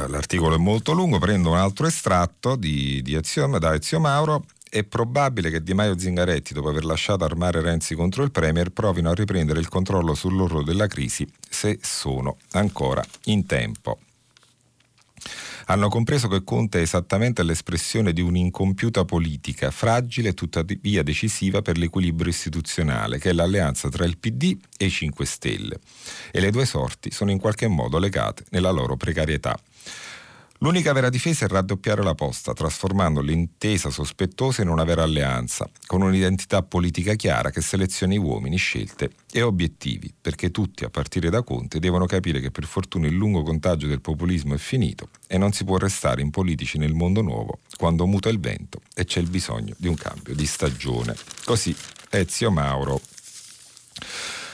L'articolo 0.07 0.55
è 0.55 0.57
molto 0.57 0.93
lungo, 0.93 1.19
prendo 1.19 1.51
un 1.51 1.57
altro 1.57 1.87
estratto 1.87 2.55
di, 2.55 3.01
di 3.01 3.15
Ezio, 3.15 3.47
da 3.59 3.73
Ezio 3.73 3.99
Mauro 3.99 4.45
è 4.69 4.83
probabile 4.83 5.49
che 5.49 5.63
Di 5.63 5.73
Maio 5.73 5.97
Zingaretti, 5.97 6.53
dopo 6.53 6.67
aver 6.67 6.83
lasciato 6.83 7.23
armare 7.23 7.61
Renzi 7.61 7.95
contro 7.95 8.23
il 8.23 8.31
Premier, 8.31 8.71
provino 8.71 9.09
a 9.09 9.13
riprendere 9.13 9.59
il 9.59 9.69
controllo 9.69 10.13
sull'orlo 10.13 10.63
della 10.63 10.87
crisi 10.87 11.25
se 11.49 11.79
sono 11.81 12.37
ancora 12.51 13.01
in 13.25 13.45
tempo. 13.45 13.99
Hanno 15.67 15.89
compreso 15.89 16.27
che 16.27 16.43
Conte 16.43 16.77
è 16.77 16.81
esattamente 16.81 17.41
l'espressione 17.41 18.13
di 18.13 18.21
un'incompiuta 18.21 19.03
politica, 19.03 19.71
fragile 19.71 20.29
e 20.29 20.33
tuttavia 20.33 21.01
decisiva 21.01 21.63
per 21.63 21.77
l'equilibrio 21.77 22.29
istituzionale, 22.29 23.17
che 23.17 23.31
è 23.31 23.33
l'alleanza 23.33 23.89
tra 23.89 24.05
il 24.05 24.17
PD 24.19 24.55
e 24.77 24.85
i 24.85 24.89
5 24.91 25.25
Stelle. 25.25 25.79
E 26.31 26.39
le 26.39 26.51
due 26.51 26.65
sorti 26.65 27.09
sono 27.09 27.31
in 27.31 27.39
qualche 27.39 27.67
modo 27.67 27.97
legate 27.97 28.43
nella 28.51 28.69
loro 28.69 28.95
precarietà. 28.95 29.57
L'unica 30.59 30.93
vera 30.93 31.09
difesa 31.09 31.45
è 31.45 31.47
raddoppiare 31.49 32.01
la 32.01 32.15
posta, 32.15 32.53
trasformando 32.53 33.19
l'intesa 33.19 33.89
sospettosa 33.89 34.61
in 34.61 34.69
una 34.69 34.85
vera 34.85 35.03
alleanza, 35.03 35.69
con 35.85 36.01
un'identità 36.01 36.63
politica 36.63 37.13
chiara 37.15 37.49
che 37.49 37.59
selezioni 37.59 38.17
uomini, 38.17 38.55
scelte 38.55 39.11
e 39.31 39.41
obiettivi, 39.41 40.13
perché 40.19 40.51
tutti, 40.51 40.85
a 40.85 40.89
partire 40.89 41.29
da 41.29 41.43
Conte, 41.43 41.79
devono 41.79 42.05
capire 42.05 42.39
che 42.39 42.51
per 42.51 42.63
fortuna 42.63 43.07
il 43.07 43.15
lungo 43.15 43.43
contagio 43.43 43.87
del 43.87 43.99
populismo 43.99 44.53
è 44.53 44.57
finito 44.57 45.09
e 45.27 45.37
non 45.37 45.51
si 45.51 45.65
può 45.65 45.77
restare 45.77 46.21
in 46.21 46.31
politici 46.31 46.77
nel 46.77 46.93
mondo 46.93 47.21
nuovo 47.21 47.59
quando 47.75 48.05
muta 48.05 48.29
il 48.29 48.39
vento 48.39 48.79
e 48.93 49.03
c'è 49.03 49.19
il 49.19 49.29
bisogno 49.29 49.75
di 49.77 49.89
un 49.89 49.95
cambio 49.95 50.33
di 50.33 50.45
stagione. 50.45 51.15
Così 51.43 51.75
Ezio 52.09 52.49
Mauro 52.49 53.01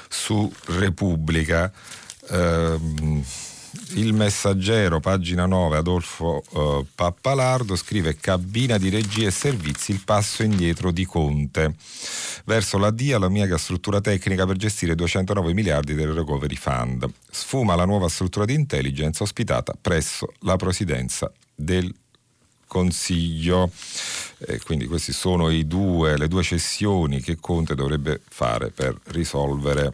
su 0.09 0.51
Repubblica. 0.65 1.71
Ehm, 2.29 3.23
il 3.95 4.13
messaggero, 4.13 4.99
pagina 4.99 5.45
9, 5.45 5.77
Adolfo 5.77 6.43
eh, 6.53 6.85
Pappalardo 6.93 7.75
scrive 7.75 8.15
cabina 8.15 8.77
di 8.77 8.89
regia 8.89 9.27
e 9.27 9.31
servizi, 9.31 9.91
il 9.91 10.01
passo 10.03 10.43
indietro 10.43 10.91
di 10.91 11.05
Conte. 11.05 11.75
Verso 12.45 12.77
la 12.77 12.91
DIA, 12.91 13.19
la 13.19 13.29
mia 13.29 13.57
struttura 13.57 14.01
tecnica 14.01 14.45
per 14.45 14.57
gestire 14.57 14.95
209 14.95 15.53
miliardi 15.53 15.93
del 15.93 16.13
recovery 16.13 16.55
fund. 16.55 17.09
Sfuma 17.29 17.75
la 17.75 17.85
nuova 17.85 18.07
struttura 18.09 18.45
di 18.45 18.53
intelligence 18.53 19.23
ospitata 19.23 19.75
presso 19.79 20.33
la 20.39 20.55
presidenza 20.55 21.31
del 21.53 21.93
Consiglio. 22.65 23.69
Eh, 24.39 24.59
quindi 24.59 24.87
queste 24.87 25.11
sono 25.11 25.51
due, 25.63 26.17
le 26.17 26.27
due 26.27 26.43
cessioni 26.43 27.21
che 27.21 27.37
Conte 27.39 27.75
dovrebbe 27.75 28.21
fare 28.27 28.69
per 28.69 28.97
risolvere 29.05 29.93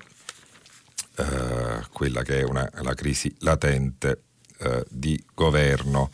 eh, 1.18 1.86
quella 1.92 2.22
che 2.22 2.40
è 2.40 2.44
una, 2.44 2.70
la 2.82 2.94
crisi 2.94 3.36
latente 3.40 4.22
eh, 4.60 4.86
di 4.90 5.22
governo. 5.34 6.10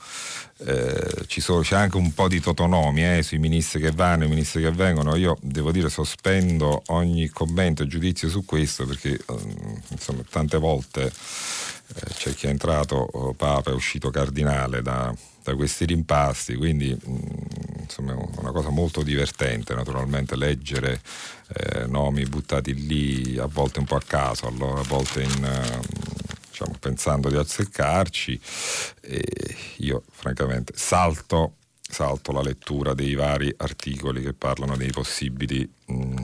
Eh, 0.66 1.26
sono, 1.28 1.62
c'è 1.62 1.76
anche 1.76 1.98
un 1.98 2.14
po' 2.14 2.28
di 2.28 2.40
totonomi 2.40 3.06
eh, 3.06 3.24
sui 3.24 3.38
ministri 3.38 3.82
che 3.82 3.92
vanno, 3.92 4.26
i 4.26 4.30
ministri 4.30 4.62
che 4.62 4.72
vengono. 4.72 5.16
Io 5.16 5.38
devo 5.42 5.72
dire 5.72 5.90
sospendo 5.90 6.82
ogni 6.88 7.30
commento 7.30 7.84
e 7.84 7.88
giudizio 7.88 8.30
su 8.30 8.46
questo 8.46 8.86
perché 8.86 9.20
ehm, 9.28 9.82
insomma, 9.90 10.24
tante 10.30 10.58
volte 10.58 11.12
c'è 12.16 12.34
chi 12.34 12.48
è 12.48 12.50
entrato 12.50 12.96
oh, 12.96 13.34
Papa, 13.34 13.72
è 13.72 13.74
uscito 13.74 14.10
cardinale 14.10 14.82
da, 14.82 15.14
da 15.44 15.56
questi 15.56 15.86
rimpasti, 15.86 16.56
quindi 16.56 16.90
mm, 16.90 17.18
insomma, 17.82 18.14
è 18.14 18.16
una 18.38 18.52
cosa 18.52 18.70
molto 18.70 19.04
divertente 19.04 19.76
naturalmente 19.76 20.36
leggere 20.36 21.02
eh, 21.54 21.86
nomi 21.86 22.24
buttati 22.24 22.74
lì 22.74 23.38
a 23.38 23.46
volte 23.46 23.80
un 23.80 23.86
po' 23.86 23.98
a 23.98 24.02
caso, 24.06 24.48
allora, 24.48 24.80
a 24.80 24.84
volte 24.84 25.22
in, 25.22 25.44
eh, 25.44 25.80
diciamo, 26.50 26.76
pensando 26.80 27.30
di 27.30 27.36
azzeccarci 27.36 28.40
e 29.02 29.24
io 29.78 30.04
francamente 30.12 30.74
salto, 30.76 31.56
salto 31.82 32.32
la 32.32 32.42
lettura 32.42 32.94
dei 32.94 33.16
vari 33.16 33.54
articoli 33.58 34.24
che 34.24 34.34
parlano 34.34 34.78
dei 34.78 34.92
possibili 34.92 35.70
mh, 35.86 35.94
mm, 35.94 36.16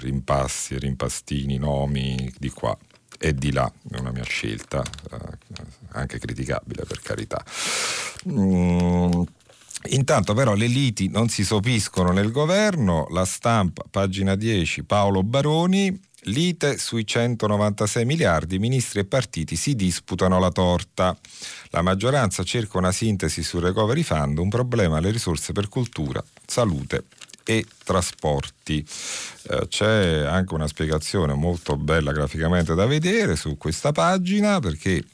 rimpasti 0.00 0.78
rimpastini, 0.78 1.58
nomi 1.58 2.32
di 2.38 2.50
qua 2.50 2.76
e 3.18 3.34
di 3.34 3.52
là, 3.52 3.70
è 3.90 3.98
una 3.98 4.12
mia 4.12 4.24
scelta, 4.24 4.82
eh, 4.82 5.16
anche 5.90 6.18
criticabile 6.18 6.84
per 6.84 7.00
carità. 7.00 7.44
Mm, 8.28 9.22
Intanto 9.90 10.34
però 10.34 10.54
le 10.54 10.66
liti 10.66 11.08
non 11.08 11.28
si 11.28 11.44
sopiscono 11.44 12.10
nel 12.10 12.32
governo, 12.32 13.06
la 13.10 13.24
stampa, 13.24 13.84
pagina 13.88 14.34
10, 14.34 14.82
Paolo 14.82 15.22
Baroni, 15.22 15.98
lite 16.22 16.78
sui 16.78 17.06
196 17.06 18.04
miliardi, 18.04 18.58
ministri 18.58 19.00
e 19.00 19.04
partiti 19.04 19.54
si 19.54 19.76
disputano 19.76 20.40
la 20.40 20.50
torta. 20.50 21.16
La 21.68 21.82
maggioranza 21.82 22.42
cerca 22.42 22.76
una 22.76 22.92
sintesi 22.92 23.42
sul 23.42 23.62
recovery 23.62 24.02
fund, 24.02 24.38
un 24.38 24.48
problema 24.48 24.98
alle 24.98 25.12
risorse 25.12 25.52
per 25.52 25.68
cultura, 25.68 26.22
salute 26.44 27.04
e 27.48 27.64
trasporti. 27.82 28.86
Eh, 29.44 29.68
c'è 29.68 30.26
anche 30.26 30.52
una 30.52 30.66
spiegazione 30.66 31.32
molto 31.32 31.78
bella 31.78 32.12
graficamente 32.12 32.74
da 32.74 32.84
vedere 32.84 33.36
su 33.36 33.56
questa 33.56 33.90
pagina 33.90 34.60
perché 34.60 34.96
eh, 34.96 35.04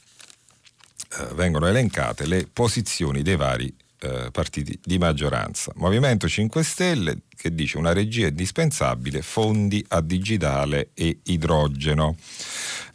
vengono 1.33 1.67
elencate 1.67 2.25
le 2.25 2.45
posizioni 2.51 3.21
dei 3.21 3.37
vari 3.37 3.73
eh, 3.99 4.31
partiti 4.33 4.77
di 4.83 4.97
maggioranza. 4.97 5.71
Movimento 5.75 6.27
5 6.27 6.61
Stelle 6.61 7.19
che 7.37 7.55
dice 7.55 7.77
una 7.77 7.93
regia 7.93 8.27
indispensabile, 8.27 9.21
fondi 9.21 9.83
a 9.89 10.01
digitale 10.01 10.89
e 10.93 11.19
idrogeno. 11.23 12.17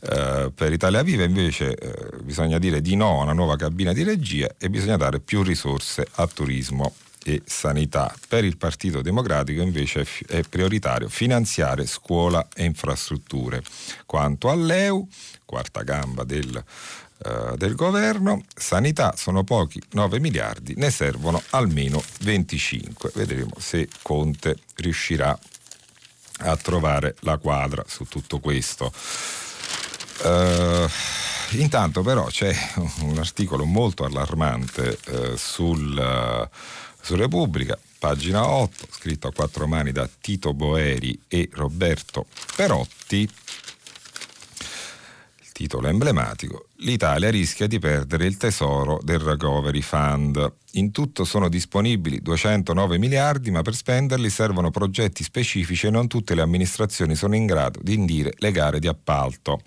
Eh, 0.00 0.52
per 0.54 0.70
Italia 0.70 1.02
Viva 1.02 1.25
invece 1.25 1.75
eh, 1.75 2.23
bisogna 2.23 2.59
dire 2.59 2.82
di 2.82 2.94
no 2.94 3.20
a 3.20 3.23
una 3.23 3.32
nuova 3.32 3.56
cabina 3.56 3.94
di 3.94 4.02
regia 4.02 4.54
e 4.59 4.68
bisogna 4.68 4.99
dare 4.99 5.20
più 5.20 5.42
risorse 5.42 6.06
a 6.16 6.26
turismo 6.26 6.92
e 7.24 7.42
sanità. 7.44 8.14
Per 8.28 8.44
il 8.44 8.56
Partito 8.56 9.02
Democratico 9.02 9.62
invece 9.62 10.06
è 10.26 10.42
prioritario 10.42 11.08
finanziare 11.08 11.86
scuola 11.86 12.48
e 12.54 12.64
infrastrutture. 12.64 13.62
Quanto 14.06 14.50
all'EU, 14.50 15.06
quarta 15.44 15.82
gamba 15.82 16.24
del, 16.24 16.62
uh, 17.24 17.56
del 17.56 17.74
governo, 17.74 18.44
sanità 18.54 19.14
sono 19.16 19.44
pochi 19.44 19.80
9 19.92 20.20
miliardi, 20.20 20.74
ne 20.76 20.90
servono 20.90 21.42
almeno 21.50 22.02
25. 22.20 23.12
Vedremo 23.14 23.52
se 23.58 23.88
Conte 24.02 24.56
riuscirà 24.76 25.38
a 26.42 26.56
trovare 26.56 27.16
la 27.20 27.36
quadra 27.36 27.84
su 27.86 28.04
tutto 28.04 28.38
questo. 28.38 28.92
Uh, 30.22 30.88
intanto 31.52 32.02
però 32.02 32.26
c'è 32.26 32.54
un 33.00 33.16
articolo 33.18 33.64
molto 33.64 34.04
allarmante 34.04 34.98
uh, 35.08 35.36
sul 35.36 36.48
su 37.11 37.17
Repubblica, 37.17 37.76
pagina 37.99 38.49
8, 38.49 38.87
scritto 38.88 39.26
a 39.26 39.33
quattro 39.33 39.67
mani 39.67 39.90
da 39.90 40.09
Tito 40.21 40.55
Boeri 40.55 41.21
e 41.26 41.49
Roberto 41.55 42.26
Perotti. 42.55 43.29
Il 45.40 45.50
titolo 45.50 45.88
emblematico: 45.88 46.67
L'Italia 46.76 47.29
rischia 47.29 47.67
di 47.67 47.81
perdere 47.81 48.26
il 48.26 48.37
tesoro 48.37 49.00
del 49.02 49.19
Recovery 49.19 49.81
Fund. 49.81 50.52
In 50.75 50.93
tutto 50.93 51.25
sono 51.25 51.49
disponibili 51.49 52.23
209 52.23 52.97
miliardi, 52.97 53.50
ma 53.50 53.62
per 53.62 53.75
spenderli 53.75 54.31
servono 54.31 54.71
progetti 54.71 55.25
specifici 55.25 55.88
e 55.88 55.90
non 55.90 56.07
tutte 56.07 56.37
le 56.37 56.43
amministrazioni 56.43 57.17
sono 57.17 57.35
in 57.35 57.47
grado 57.47 57.81
di 57.83 57.95
indire 57.95 58.35
le 58.37 58.52
gare 58.52 58.79
di 58.79 58.87
appalto 58.87 59.61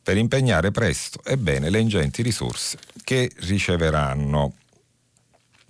per 0.00 0.16
impegnare 0.16 0.70
presto 0.70 1.20
e 1.24 1.36
bene 1.36 1.70
le 1.70 1.80
ingenti 1.80 2.22
risorse 2.22 2.78
che 3.02 3.30
riceveranno 3.38 4.54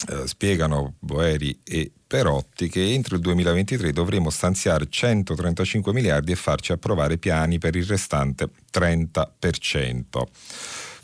eh, 0.08 0.26
spiegano 0.26 0.94
Boeri 0.98 1.60
e 1.64 1.90
Perotti 2.06 2.68
che 2.68 2.92
entro 2.92 3.16
il 3.16 3.20
2023 3.20 3.92
dovremo 3.92 4.30
stanziare 4.30 4.88
135 4.88 5.92
miliardi 5.92 6.32
e 6.32 6.36
farci 6.36 6.72
approvare 6.72 7.18
piani 7.18 7.58
per 7.58 7.76
il 7.76 7.84
restante 7.84 8.48
30%. 8.72 10.22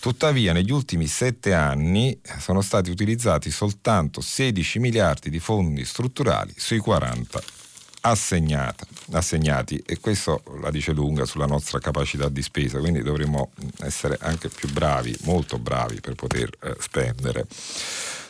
Tuttavia 0.00 0.52
negli 0.52 0.70
ultimi 0.72 1.06
sette 1.06 1.52
anni 1.52 2.20
sono 2.38 2.60
stati 2.60 2.90
utilizzati 2.90 3.50
soltanto 3.50 4.20
16 4.20 4.78
miliardi 4.78 5.30
di 5.30 5.38
fondi 5.38 5.84
strutturali 5.84 6.52
sui 6.56 6.78
40 6.78 7.42
assegnati 8.02 9.82
e 9.84 9.98
questo 9.98 10.42
la 10.60 10.70
dice 10.70 10.92
lunga 10.92 11.24
sulla 11.24 11.46
nostra 11.46 11.80
capacità 11.80 12.28
di 12.28 12.42
spesa, 12.42 12.78
quindi 12.78 13.02
dovremmo 13.02 13.50
essere 13.80 14.16
anche 14.20 14.48
più 14.48 14.70
bravi, 14.70 15.16
molto 15.22 15.58
bravi 15.58 16.00
per 16.00 16.14
poter 16.14 16.50
eh, 16.62 16.76
spendere 16.78 17.46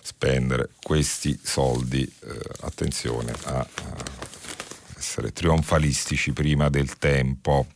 spendere 0.06 0.70
questi 0.80 1.36
soldi, 1.42 2.00
eh, 2.02 2.40
attenzione 2.60 3.34
a, 3.46 3.58
a 3.58 3.66
essere 4.96 5.32
trionfalistici 5.32 6.32
prima 6.32 6.68
del 6.68 6.96
tempo. 6.96 7.66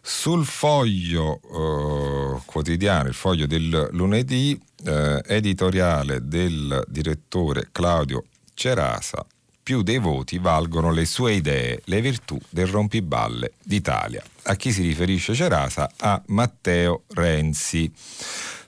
Sul 0.00 0.46
foglio 0.46 1.40
eh, 1.42 2.42
quotidiano, 2.46 3.08
il 3.08 3.14
foglio 3.14 3.46
del 3.46 3.90
lunedì, 3.92 4.58
eh, 4.84 5.22
editoriale 5.26 6.26
del 6.26 6.82
direttore 6.88 7.68
Claudio 7.70 8.24
Cerasa, 8.54 9.24
più 9.62 9.82
dei 9.82 9.98
voti 9.98 10.38
valgono 10.38 10.92
le 10.92 11.04
sue 11.04 11.34
idee, 11.34 11.82
le 11.84 12.00
virtù 12.00 12.38
del 12.48 12.66
rompiballe 12.66 13.52
d'Italia. 13.62 14.22
A 14.44 14.56
chi 14.56 14.72
si 14.72 14.82
riferisce 14.82 15.34
Cerasa? 15.34 15.90
A 15.98 16.22
Matteo 16.26 17.04
Renzi. 17.08 17.90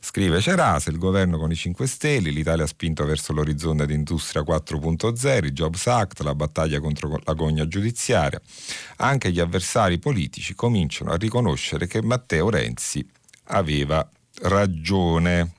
Scrive 0.08 0.40
Cerase, 0.40 0.90
il 0.90 0.98
governo 0.98 1.36
con 1.36 1.50
i 1.50 1.56
5 1.56 1.84
Stelle, 1.84 2.30
l'Italia 2.30 2.62
ha 2.62 2.68
spinto 2.68 3.04
verso 3.04 3.32
l'orizzonte 3.32 3.86
di 3.86 3.94
Industria 3.94 4.42
4.0, 4.42 5.44
il 5.44 5.50
Jobs 5.50 5.84
Act, 5.88 6.20
la 6.20 6.36
battaglia 6.36 6.78
contro 6.78 7.18
la 7.24 7.32
gogna 7.34 7.66
giudiziaria. 7.66 8.40
Anche 8.98 9.32
gli 9.32 9.40
avversari 9.40 9.98
politici 9.98 10.54
cominciano 10.54 11.10
a 11.10 11.16
riconoscere 11.16 11.88
che 11.88 12.02
Matteo 12.02 12.48
Renzi 12.50 13.04
aveva 13.46 14.08
ragione. 14.42 15.55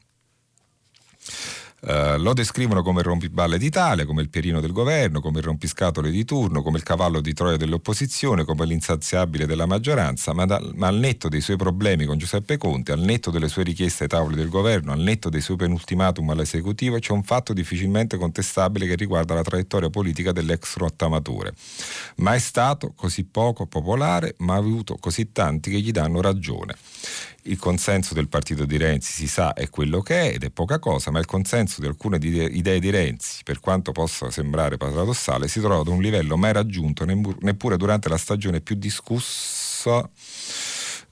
Uh, 1.80 2.18
lo 2.18 2.34
descrivono 2.34 2.82
come 2.82 3.02
il 3.02 3.06
rompiballe 3.06 3.60
d'Italia, 3.60 4.04
come 4.08 4.24
il 4.24 4.30
pierino 4.30 4.60
del 4.60 4.72
governo, 4.72 5.22
come 5.22 5.38
il 5.38 5.46
rompiscatole 5.46 6.10
di 6.10 6.26
turno, 6.26 6.64
come 6.64 6.78
il 6.78 6.84
cavallo 6.84 7.22
di 7.22 7.34
Troia 7.34 7.56
dell'opposizione, 7.56 8.46
come 8.46 8.66
l'insaziabile 8.66 9.46
della 9.46 9.68
maggioranza, 9.68 10.34
ma, 10.34 10.46
da, 10.46 10.60
ma, 10.74 10.88
al 10.88 10.96
netto 10.96 11.30
dei 11.30 11.40
suoi 11.40 11.56
problemi 11.56 12.06
con 12.06 12.18
Giuseppe 12.18 12.58
Conte, 12.58 12.94
al 12.94 13.02
netto 13.02 13.30
delle 13.30 13.48
sue 13.48 13.62
richieste 13.62 14.04
ai 14.04 14.10
tavoli 14.10 14.36
del 14.36 14.50
governo, 14.50 14.92
al 14.92 15.02
netto 15.02 15.30
dei 15.30 15.40
suoi 15.40 15.58
penultimatum 15.58 16.28
all'esecutivo, 16.32 16.98
c'è 16.98 17.12
un 17.12 17.22
fatto 17.22 17.54
difficilmente 17.54 18.18
contestabile 18.18 18.88
che 18.88 18.96
riguarda 18.96 19.36
la 19.36 19.44
traiettoria 19.44 19.92
politica 19.92 20.32
dell'ex 20.32 20.78
rottamatore. 20.78 21.54
Ma 22.16 22.34
è 22.34 22.40
stato 22.40 22.94
così 22.96 23.24
poco 23.24 23.68
popolare, 23.68 24.34
ma 24.40 24.56
ha 24.56 24.58
avuto 24.58 24.98
così 25.00 25.32
tanti 25.32 25.70
che 25.70 25.80
gli 25.80 25.92
danno 25.92 26.22
ragione 26.22 26.76
il 27.48 27.58
consenso 27.58 28.14
del 28.14 28.28
partito 28.28 28.66
di 28.66 28.78
Renzi 28.78 29.12
si 29.12 29.28
sa 29.28 29.54
è 29.54 29.70
quello 29.70 30.02
che 30.02 30.32
è 30.32 30.34
ed 30.36 30.44
è 30.44 30.50
poca 30.50 30.80
cosa, 30.80 31.12
ma 31.12 31.20
il 31.20 31.26
consenso 31.26 31.82
di 31.82 31.88
alcune 31.88 32.18
idee 32.18 32.80
di 32.80 32.90
Renzi, 32.90 33.44
per 33.44 33.60
quanto 33.60 33.92
possa 33.92 34.30
sembrare 34.30 34.78
paradossale, 34.78 35.48
si 35.48 35.60
trova 35.60 35.80
ad 35.80 35.88
un 35.88 36.02
livello 36.02 36.38
mai 36.38 36.54
raggiunto 36.54 37.06
neppure 37.06 37.78
durante 37.78 38.10
la 38.10 38.18
stagione 38.18 38.62
più 38.62 38.76
discussa, 38.76 40.08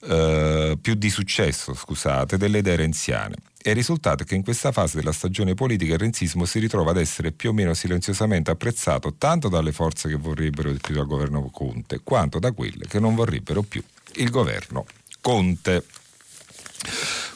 eh, 0.02 0.78
più 0.82 0.94
di 0.96 1.10
successo, 1.10 1.74
scusate, 1.74 2.38
delle 2.38 2.60
idee 2.60 2.76
renziane. 2.76 3.36
E 3.62 3.72
il 3.72 3.78
risultato 3.78 4.22
è 4.22 4.26
che 4.28 4.36
in 4.36 4.44
questa 4.44 4.72
fase 4.72 4.98
della 4.98 5.12
stagione 5.12 5.56
politica 5.56 5.94
il 5.94 6.00
renzismo 6.00 6.46
si 6.46 6.60
ritrova 6.60 6.92
ad 6.92 6.98
essere 6.98 7.32
più 7.32 7.50
o 7.50 7.54
meno 7.54 7.74
silenziosamente 7.74 8.52
apprezzato 8.52 9.16
tanto 9.18 9.50
dalle 9.50 9.72
forze 9.72 10.08
che 10.08 10.18
vorrebbero 10.18 10.72
più 10.80 10.94
dal 10.94 11.08
governo 11.08 11.50
Conte, 11.50 12.02
quanto 12.04 12.38
da 12.38 12.52
quelle 12.52 12.86
che 12.86 13.00
non 13.00 13.16
vorrebbero 13.16 13.64
più 13.64 13.82
il 14.18 14.30
governo 14.30 14.86
Conte. 15.20 15.84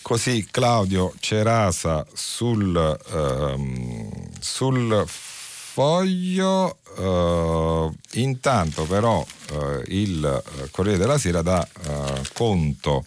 Così 0.01 0.47
Claudio 0.49 1.13
Cerasa 1.19 2.05
sul, 2.13 2.99
ehm, 3.11 4.29
sul 4.39 5.05
foglio, 5.07 6.79
eh, 6.97 8.19
intanto 8.19 8.85
però 8.85 9.25
eh, 9.51 9.83
il 9.87 10.25
eh, 10.25 10.69
Corriere 10.71 10.97
della 10.97 11.17
Sera 11.17 11.41
dà 11.41 11.65
eh, 11.65 12.21
conto 12.33 13.05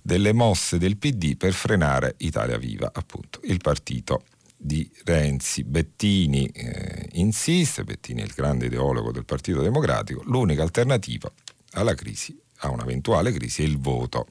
delle 0.00 0.32
mosse 0.32 0.78
del 0.78 0.96
PD 0.96 1.36
per 1.36 1.52
frenare 1.52 2.14
Italia 2.18 2.56
Viva, 2.56 2.90
appunto 2.92 3.40
il 3.44 3.58
partito 3.58 4.24
di 4.56 4.88
Renzi. 5.04 5.64
Bettini 5.64 6.46
eh, 6.46 7.08
insiste, 7.12 7.84
Bettini 7.84 8.22
è 8.22 8.24
il 8.24 8.32
grande 8.34 8.66
ideologo 8.66 9.12
del 9.12 9.24
Partito 9.24 9.60
Democratico, 9.60 10.22
l'unica 10.24 10.62
alternativa 10.62 11.30
alla 11.72 11.94
crisi, 11.94 12.38
a 12.62 12.70
un'eventuale 12.70 13.32
crisi 13.32 13.62
è 13.62 13.66
il 13.66 13.78
voto. 13.78 14.26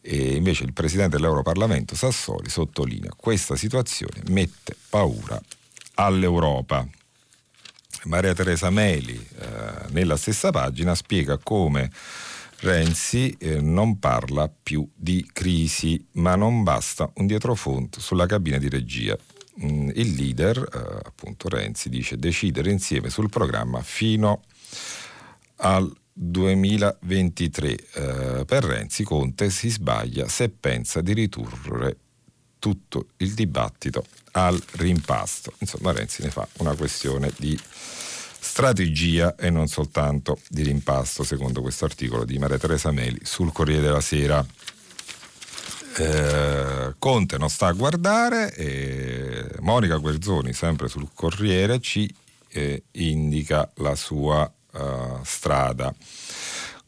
E 0.00 0.34
invece 0.34 0.64
il 0.64 0.72
presidente 0.72 1.16
dell'Europarlamento 1.16 1.94
Sassoli 1.94 2.48
sottolinea 2.48 3.12
questa 3.16 3.56
situazione 3.56 4.22
mette 4.28 4.76
paura 4.88 5.40
all'Europa. 5.94 6.86
Maria 8.04 8.34
Teresa 8.34 8.68
Meli 8.70 9.14
eh, 9.14 9.46
nella 9.90 10.16
stessa 10.16 10.50
pagina 10.50 10.94
spiega 10.96 11.38
come 11.38 11.90
Renzi 12.62 13.36
eh, 13.38 13.60
non 13.60 13.98
parla 13.98 14.48
più 14.48 14.88
di 14.94 15.28
crisi, 15.32 16.04
ma 16.12 16.36
non 16.36 16.62
basta 16.62 17.10
un 17.16 17.26
dietrofondo 17.26 17.98
sulla 17.98 18.26
cabina 18.26 18.58
di 18.58 18.68
regia. 18.68 19.16
Mm, 19.64 19.90
il 19.94 20.14
leader, 20.14 20.58
eh, 20.58 21.00
appunto 21.04 21.48
Renzi, 21.48 21.88
dice 21.88 22.16
decidere 22.16 22.70
insieme 22.70 23.10
sul 23.10 23.28
programma 23.28 23.82
fino 23.82 24.42
al 25.56 25.92
2023. 26.12 27.70
Eh, 27.70 28.44
per 28.44 28.64
Renzi 28.64 29.04
Conte 29.04 29.50
si 29.50 29.70
sbaglia 29.70 30.28
se 30.28 30.48
pensa 30.48 31.00
di 31.00 31.12
ridurre 31.12 31.96
tutto 32.58 33.08
il 33.18 33.34
dibattito 33.34 34.04
al 34.32 34.62
rimpasto. 34.72 35.52
Insomma, 35.58 35.92
Renzi 35.92 36.22
ne 36.22 36.30
fa 36.30 36.46
una 36.58 36.74
questione 36.74 37.32
di 37.36 37.58
strategia 38.42 39.34
e 39.36 39.50
non 39.50 39.66
soltanto 39.68 40.38
di 40.48 40.62
rimpasto, 40.62 41.24
secondo 41.24 41.60
questo 41.60 41.84
articolo 41.84 42.24
di 42.24 42.38
Maria 42.38 42.58
Teresa 42.58 42.90
Meli 42.90 43.20
sul 43.22 43.52
Corriere 43.52 43.82
della 43.82 44.00
Sera. 44.00 44.44
Eh, 45.96 46.94
Conte 46.98 47.36
non 47.36 47.50
sta 47.50 47.66
a 47.66 47.72
guardare 47.72 48.54
e 48.54 49.48
Monica 49.60 49.96
Guerzoni, 49.96 50.52
sempre 50.52 50.88
sul 50.88 51.08
Corriere, 51.14 51.80
ci 51.80 52.12
eh, 52.48 52.84
indica 52.92 53.70
la 53.76 53.94
sua 53.94 54.50
uh, 54.72 55.20
strada. 55.22 55.94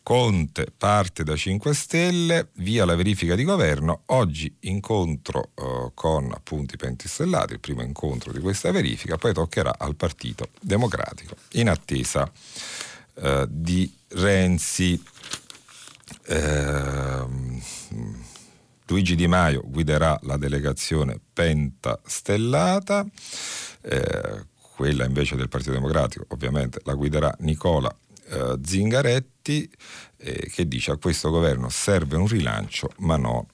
Conte 0.04 0.66
parte 0.76 1.24
da 1.24 1.34
5 1.34 1.72
Stelle, 1.72 2.48
via 2.56 2.84
la 2.84 2.94
verifica 2.94 3.34
di 3.34 3.42
governo, 3.42 4.02
oggi 4.08 4.54
incontro 4.60 5.52
eh, 5.54 5.92
con 5.94 6.30
appunto 6.30 6.74
i 6.74 6.76
pentistellati, 6.76 7.54
il 7.54 7.60
primo 7.60 7.80
incontro 7.80 8.30
di 8.30 8.38
questa 8.40 8.70
verifica, 8.70 9.16
poi 9.16 9.32
toccherà 9.32 9.76
al 9.78 9.96
Partito 9.96 10.50
Democratico, 10.60 11.36
in 11.52 11.70
attesa 11.70 12.30
eh, 13.14 13.46
di 13.48 13.90
Renzi. 14.08 15.02
Eh, 16.26 17.24
Luigi 18.86 19.14
Di 19.14 19.26
Maio 19.26 19.62
guiderà 19.64 20.18
la 20.24 20.36
delegazione 20.36 21.18
pentastellata, 21.32 23.06
eh, 23.80 24.44
quella 24.74 25.04
invece 25.04 25.36
del 25.36 25.48
Partito 25.48 25.72
Democratico 25.72 26.26
ovviamente 26.28 26.80
la 26.84 26.94
guiderà 26.94 27.34
Nicola 27.40 27.94
eh, 28.28 28.58
Zingaretti 28.62 29.70
eh, 30.16 30.50
che 30.52 30.66
dice 30.66 30.92
a 30.92 30.96
questo 30.96 31.30
governo 31.30 31.68
serve 31.68 32.16
un 32.16 32.26
rilancio 32.26 32.90
ma 32.98 33.16
non 33.16 33.46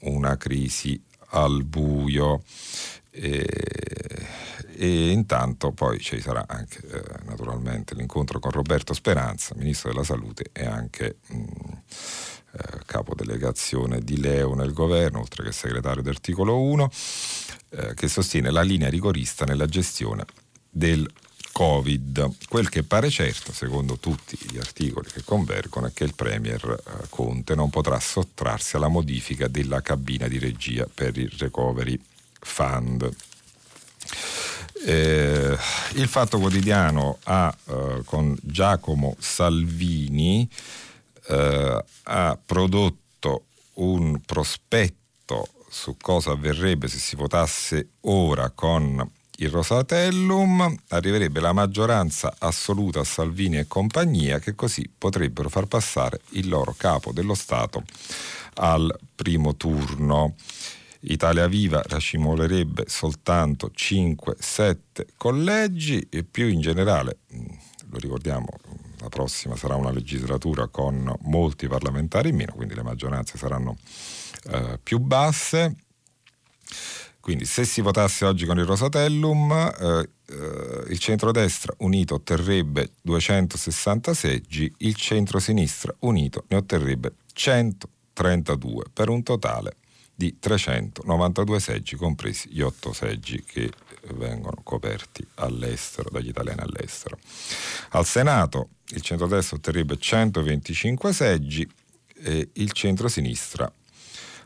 una 0.00 0.36
crisi 0.36 1.00
al 1.30 1.64
buio. 1.64 2.42
E, 3.10 3.46
e 4.76 5.10
intanto 5.10 5.72
poi 5.72 5.98
ci 5.98 6.20
sarà 6.20 6.44
anche 6.46 6.80
eh, 6.86 7.24
naturalmente 7.24 7.94
l'incontro 7.94 8.38
con 8.38 8.52
Roberto 8.52 8.94
Speranza, 8.94 9.54
ministro 9.56 9.90
della 9.90 10.04
salute 10.04 10.50
e 10.52 10.64
anche 10.64 11.16
mh, 11.26 11.34
eh, 12.52 12.78
capo 12.86 13.14
delegazione 13.14 14.00
di 14.00 14.20
Leo 14.20 14.54
nel 14.54 14.72
governo, 14.72 15.18
oltre 15.18 15.42
che 15.42 15.52
segretario 15.52 16.02
dell'articolo 16.02 16.60
1, 16.60 16.90
eh, 17.70 17.94
che 17.94 18.06
sostiene 18.06 18.50
la 18.50 18.62
linea 18.62 18.88
rigorista 18.88 19.44
nella 19.44 19.66
gestione 19.66 20.24
del 20.78 21.10
Covid. 21.52 22.36
Quel 22.48 22.68
che 22.68 22.84
pare 22.84 23.10
certo, 23.10 23.52
secondo 23.52 23.98
tutti 23.98 24.38
gli 24.48 24.58
articoli 24.58 25.10
che 25.10 25.24
convergono, 25.24 25.88
è 25.88 25.92
che 25.92 26.04
il 26.04 26.14
Premier 26.14 26.62
eh, 26.64 27.06
Conte 27.08 27.54
non 27.54 27.68
potrà 27.68 27.98
sottrarsi 27.98 28.76
alla 28.76 28.88
modifica 28.88 29.48
della 29.48 29.82
cabina 29.82 30.28
di 30.28 30.38
regia 30.38 30.86
per 30.92 31.18
il 31.18 31.30
Recovery 31.36 32.00
Fund. 32.40 33.10
Eh, 34.86 35.56
il 35.94 36.06
Fatto 36.06 36.38
Quotidiano 36.38 37.18
ha 37.24 37.54
eh, 37.66 38.02
con 38.04 38.38
Giacomo 38.40 39.16
Salvini 39.18 40.48
eh, 41.28 41.84
ha 42.04 42.38
prodotto 42.46 43.46
un 43.74 44.20
prospetto 44.24 45.48
su 45.68 45.96
cosa 46.00 46.30
avverrebbe 46.30 46.88
se 46.88 46.98
si 46.98 47.16
votasse 47.16 47.88
ora 48.02 48.50
con 48.50 49.04
il 49.40 49.50
Rosatellum, 49.50 50.74
arriverebbe 50.88 51.40
la 51.40 51.52
maggioranza 51.52 52.34
assoluta 52.38 53.00
a 53.00 53.04
Salvini 53.04 53.58
e 53.58 53.66
compagnia 53.66 54.40
che 54.40 54.54
così 54.54 54.90
potrebbero 54.96 55.48
far 55.48 55.66
passare 55.66 56.20
il 56.30 56.48
loro 56.48 56.74
capo 56.76 57.12
dello 57.12 57.34
Stato 57.34 57.84
al 58.54 58.92
primo 59.14 59.54
turno. 59.56 60.34
Italia 61.00 61.46
Viva 61.46 61.80
racimolerebbe 61.86 62.86
soltanto 62.88 63.70
5-7 63.72 64.76
collegi 65.16 66.08
e 66.10 66.24
più 66.24 66.48
in 66.48 66.60
generale, 66.60 67.18
mm, 67.32 67.46
lo 67.90 67.98
ricordiamo, 67.98 68.48
la 68.98 69.08
prossima 69.08 69.54
sarà 69.54 69.76
una 69.76 69.92
legislatura 69.92 70.66
con 70.66 71.14
molti 71.22 71.68
parlamentari 71.68 72.30
in 72.30 72.36
meno, 72.36 72.54
quindi 72.54 72.74
le 72.74 72.82
maggioranze 72.82 73.38
saranno 73.38 73.76
eh, 74.50 74.80
più 74.82 74.98
basse. 74.98 75.76
Quindi 77.28 77.44
se 77.44 77.66
si 77.66 77.82
votasse 77.82 78.24
oggi 78.24 78.46
con 78.46 78.58
il 78.58 78.64
Rosatellum, 78.64 79.52
eh, 79.52 80.08
eh, 80.28 80.84
il 80.88 80.98
centrodestra 80.98 81.74
unito 81.80 82.14
otterrebbe 82.14 82.92
260 83.02 84.14
seggi, 84.14 84.72
il 84.78 84.94
centrosinistra 84.94 85.94
unito 85.98 86.46
ne 86.48 86.56
otterrebbe 86.56 87.16
132 87.34 88.84
per 88.90 89.10
un 89.10 89.22
totale 89.22 89.76
di 90.14 90.38
392 90.38 91.60
seggi, 91.60 91.96
compresi 91.96 92.48
gli 92.48 92.62
8 92.62 92.94
seggi 92.94 93.44
che 93.44 93.72
vengono 94.14 94.62
coperti 94.62 95.22
all'estero, 95.34 96.08
dagli 96.10 96.28
italiani 96.28 96.60
all'estero. 96.60 97.18
Al 97.90 98.06
Senato 98.06 98.70
il 98.92 99.02
centrodestra 99.02 99.58
otterrebbe 99.58 99.98
125 99.98 101.12
seggi 101.12 101.70
e 102.22 102.48
il 102.54 102.72
centrosinistra 102.72 103.70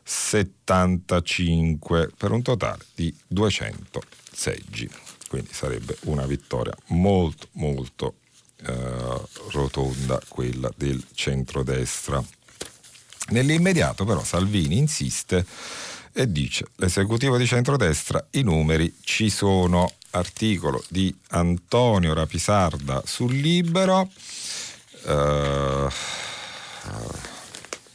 75 0.03 2.11
per 2.17 2.33
un 2.33 2.43
totale 2.43 2.85
di 2.95 3.15
200 3.27 4.01
seggi. 4.33 4.89
Quindi 5.29 5.53
sarebbe 5.53 5.97
una 6.03 6.27
vittoria 6.27 6.75
molto 6.89 7.49
molto 7.53 8.17
eh, 8.65 9.21
rotonda 9.51 10.21
quella 10.29 10.71
del 10.77 11.03
centrodestra. 11.15 12.23
Nell'immediato 13.29 14.05
però 14.05 14.23
Salvini 14.23 14.77
insiste 14.77 15.47
e 16.13 16.31
dice 16.31 16.67
l'esecutivo 16.77 17.39
di 17.39 17.47
centrodestra 17.47 18.25
i 18.33 18.43
numeri 18.43 18.95
ci 19.03 19.31
sono. 19.31 19.93
Articolo 20.15 20.85
di 20.89 21.17
Antonio 21.29 22.13
Rapisarda 22.13 23.03
sul 23.07 23.35
Libero. 23.35 24.11
Eh, 25.07 25.89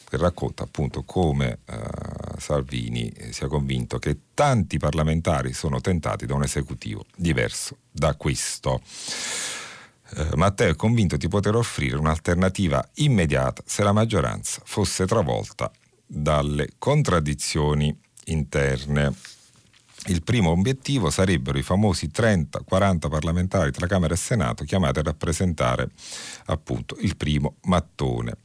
che 0.10 0.18
racconta 0.18 0.64
appunto 0.64 1.04
come 1.04 1.60
eh, 1.66 1.78
Salvini 2.38 3.14
sia 3.32 3.48
convinto 3.48 4.00
che 4.00 4.18
tanti 4.34 4.78
parlamentari 4.78 5.52
sono 5.54 5.82
tentati 5.82 6.26
da 6.26 6.34
un 6.34 6.44
esecutivo 6.44 7.06
diverso 7.16 7.78
da 7.92 8.16
questo. 8.16 8.82
Eh, 10.16 10.30
Matteo 10.36 10.72
è 10.72 10.76
convinto 10.76 11.18
di 11.18 11.28
poter 11.28 11.56
offrire 11.56 11.98
un'alternativa 11.98 12.88
immediata 12.96 13.62
se 13.66 13.84
la 13.84 13.92
maggioranza 13.92 14.62
fosse 14.64 15.06
travolta 15.06 15.70
dalle 16.06 16.70
contraddizioni 16.78 17.96
interne. 18.26 19.14
Il 20.06 20.24
primo 20.24 20.52
obiettivo 20.52 21.10
sarebbero 21.10 21.58
i 21.58 21.64
famosi 21.64 22.10
30-40 22.14 23.10
parlamentari 23.10 23.72
tra 23.72 23.88
Camera 23.88 24.14
e 24.14 24.18
Senato 24.18 24.64
chiamati 24.64 25.00
a 25.00 25.04
rappresentare 25.04 25.90
appunto 26.46 26.96
il 27.02 27.18
primo 27.18 27.56
mattone. 27.64 28.38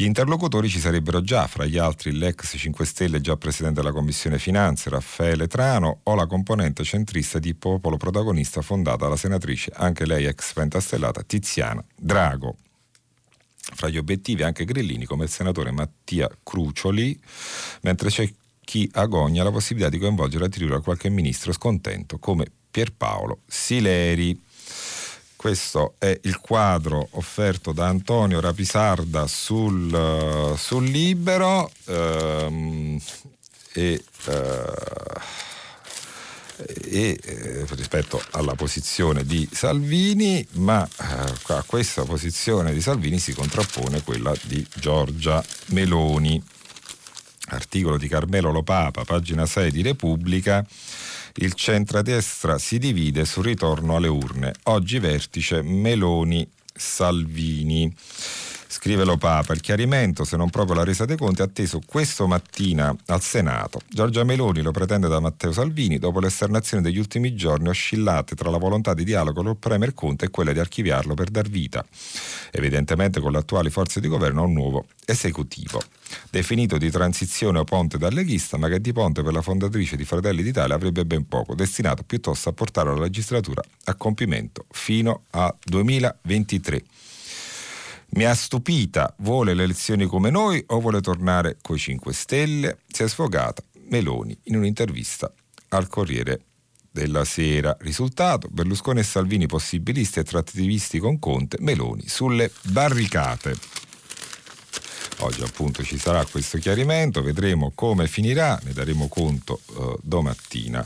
Gli 0.00 0.06
interlocutori 0.06 0.70
ci 0.70 0.78
sarebbero 0.78 1.20
già, 1.20 1.46
fra 1.46 1.66
gli 1.66 1.76
altri 1.76 2.12
l'ex 2.12 2.56
5 2.56 2.86
Stelle 2.86 3.20
già 3.20 3.36
presidente 3.36 3.82
della 3.82 3.92
Commissione 3.92 4.38
Finanze 4.38 4.88
Raffaele 4.88 5.46
Trano 5.46 6.00
o 6.04 6.14
la 6.14 6.26
componente 6.26 6.84
centrista 6.84 7.38
di 7.38 7.52
Popolo 7.52 7.98
Protagonista 7.98 8.62
fondata 8.62 9.04
dalla 9.04 9.16
senatrice, 9.16 9.72
anche 9.74 10.06
lei 10.06 10.24
ex 10.24 10.54
pentastellata, 10.54 11.22
Tiziana 11.22 11.84
Drago. 11.94 12.56
Fra 13.60 13.90
gli 13.90 13.98
obiettivi 13.98 14.42
anche 14.42 14.64
grillini 14.64 15.04
come 15.04 15.24
il 15.24 15.30
senatore 15.30 15.70
Mattia 15.70 16.30
Crucioli, 16.42 17.20
mentre 17.82 18.08
c'è 18.08 18.26
chi 18.64 18.88
agogna 18.94 19.44
la 19.44 19.50
possibilità 19.50 19.90
di 19.90 19.98
coinvolgere 19.98 20.46
addirittura 20.46 20.80
qualche 20.80 21.10
ministro 21.10 21.52
scontento 21.52 22.18
come 22.18 22.50
Pierpaolo 22.70 23.40
Sileri. 23.46 24.48
Questo 25.40 25.94
è 25.96 26.20
il 26.24 26.38
quadro 26.38 27.08
offerto 27.12 27.72
da 27.72 27.86
Antonio 27.86 28.40
Rapisarda 28.40 29.26
sul, 29.26 29.90
uh, 29.90 30.54
sul 30.54 30.84
Libero 30.84 31.72
um, 31.86 33.00
e, 33.72 34.04
uh, 34.26 34.32
e 36.84 37.18
eh, 37.24 37.66
rispetto 37.70 38.22
alla 38.32 38.54
posizione 38.54 39.24
di 39.24 39.48
Salvini, 39.50 40.46
ma 40.56 40.86
eh, 40.86 41.54
a 41.54 41.64
questa 41.66 42.02
posizione 42.02 42.74
di 42.74 42.82
Salvini 42.82 43.18
si 43.18 43.32
contrappone 43.32 44.02
quella 44.02 44.34
di 44.42 44.62
Giorgia 44.74 45.42
Meloni. 45.68 46.42
Articolo 47.46 47.96
di 47.96 48.08
Carmelo 48.08 48.52
Lopapa, 48.52 49.04
pagina 49.04 49.46
6 49.46 49.70
di 49.70 49.80
Repubblica 49.80 50.62
il 51.36 51.54
centrodestra 51.54 52.58
si 52.58 52.78
divide 52.78 53.24
sul 53.24 53.44
ritorno 53.44 53.96
alle 53.96 54.08
urne. 54.08 54.52
Oggi 54.64 54.98
vertice 54.98 55.62
Meloni-Salvini. 55.62 57.94
Scrive 58.72 59.04
lo 59.04 59.16
Papa, 59.16 59.52
il 59.52 59.60
chiarimento, 59.60 60.22
se 60.22 60.36
non 60.36 60.48
proprio 60.48 60.76
la 60.76 60.84
resa 60.84 61.04
dei 61.04 61.16
conti, 61.16 61.40
è 61.40 61.44
atteso 61.44 61.80
questo 61.84 62.28
mattina 62.28 62.94
al 63.06 63.20
Senato. 63.20 63.80
Giorgia 63.88 64.22
Meloni 64.22 64.62
lo 64.62 64.70
pretende 64.70 65.08
da 65.08 65.18
Matteo 65.18 65.50
Salvini 65.50 65.98
dopo 65.98 66.20
l'esternazione 66.20 66.80
degli 66.80 66.98
ultimi 66.98 67.34
giorni 67.34 67.68
oscillate 67.68 68.36
tra 68.36 68.48
la 68.48 68.58
volontà 68.58 68.94
di 68.94 69.02
dialogo 69.02 69.42
col 69.42 69.56
Premier 69.56 69.92
Conte 69.92 70.26
e 70.26 70.30
quella 70.30 70.52
di 70.52 70.60
archiviarlo 70.60 71.14
per 71.14 71.30
dar 71.30 71.48
vita, 71.48 71.84
evidentemente 72.52 73.18
con 73.18 73.32
le 73.32 73.38
attuali 73.38 73.70
forze 73.70 73.98
di 73.98 74.06
governo, 74.06 74.42
a 74.42 74.44
un 74.44 74.52
nuovo 74.52 74.86
esecutivo. 75.04 75.82
Definito 76.30 76.78
di 76.78 76.92
transizione 76.92 77.58
o 77.58 77.64
ponte 77.64 77.98
da 77.98 78.08
leghista, 78.08 78.56
ma 78.56 78.68
che 78.68 78.80
di 78.80 78.92
ponte 78.92 79.24
per 79.24 79.32
la 79.32 79.42
fondatrice 79.42 79.96
di 79.96 80.04
Fratelli 80.04 80.44
d'Italia 80.44 80.76
avrebbe 80.76 81.04
ben 81.04 81.26
poco, 81.26 81.56
destinato 81.56 82.04
piuttosto 82.04 82.50
a 82.50 82.52
portare 82.52 82.94
la 82.94 83.00
legislatura 83.00 83.62
a 83.86 83.94
compimento 83.94 84.66
fino 84.70 85.24
a 85.30 85.52
2023. 85.60 86.82
Mi 88.12 88.24
ha 88.24 88.34
stupita, 88.34 89.14
vuole 89.18 89.54
le 89.54 89.62
elezioni 89.62 90.06
come 90.06 90.30
noi 90.30 90.62
o 90.68 90.80
vuole 90.80 91.00
tornare 91.00 91.58
coi 91.62 91.78
5 91.78 92.12
Stelle? 92.12 92.78
Si 92.88 93.04
è 93.04 93.08
sfogata 93.08 93.62
Meloni 93.88 94.36
in 94.44 94.56
un'intervista 94.56 95.32
al 95.68 95.86
Corriere 95.86 96.40
della 96.90 97.24
Sera. 97.24 97.76
Risultato, 97.78 98.48
Berlusconi 98.50 98.98
e 98.98 99.04
Salvini 99.04 99.46
possibilisti 99.46 100.18
e 100.18 100.24
trattivisti 100.24 100.98
con 100.98 101.20
Conte, 101.20 101.58
Meloni 101.60 102.08
sulle 102.08 102.50
barricate. 102.62 103.56
Oggi 105.18 105.42
appunto 105.42 105.84
ci 105.84 105.96
sarà 105.96 106.24
questo 106.24 106.58
chiarimento, 106.58 107.22
vedremo 107.22 107.70
come 107.74 108.08
finirà, 108.08 108.58
ne 108.64 108.72
daremo 108.72 109.06
conto 109.06 109.60
eh, 109.68 109.96
domattina 110.02 110.84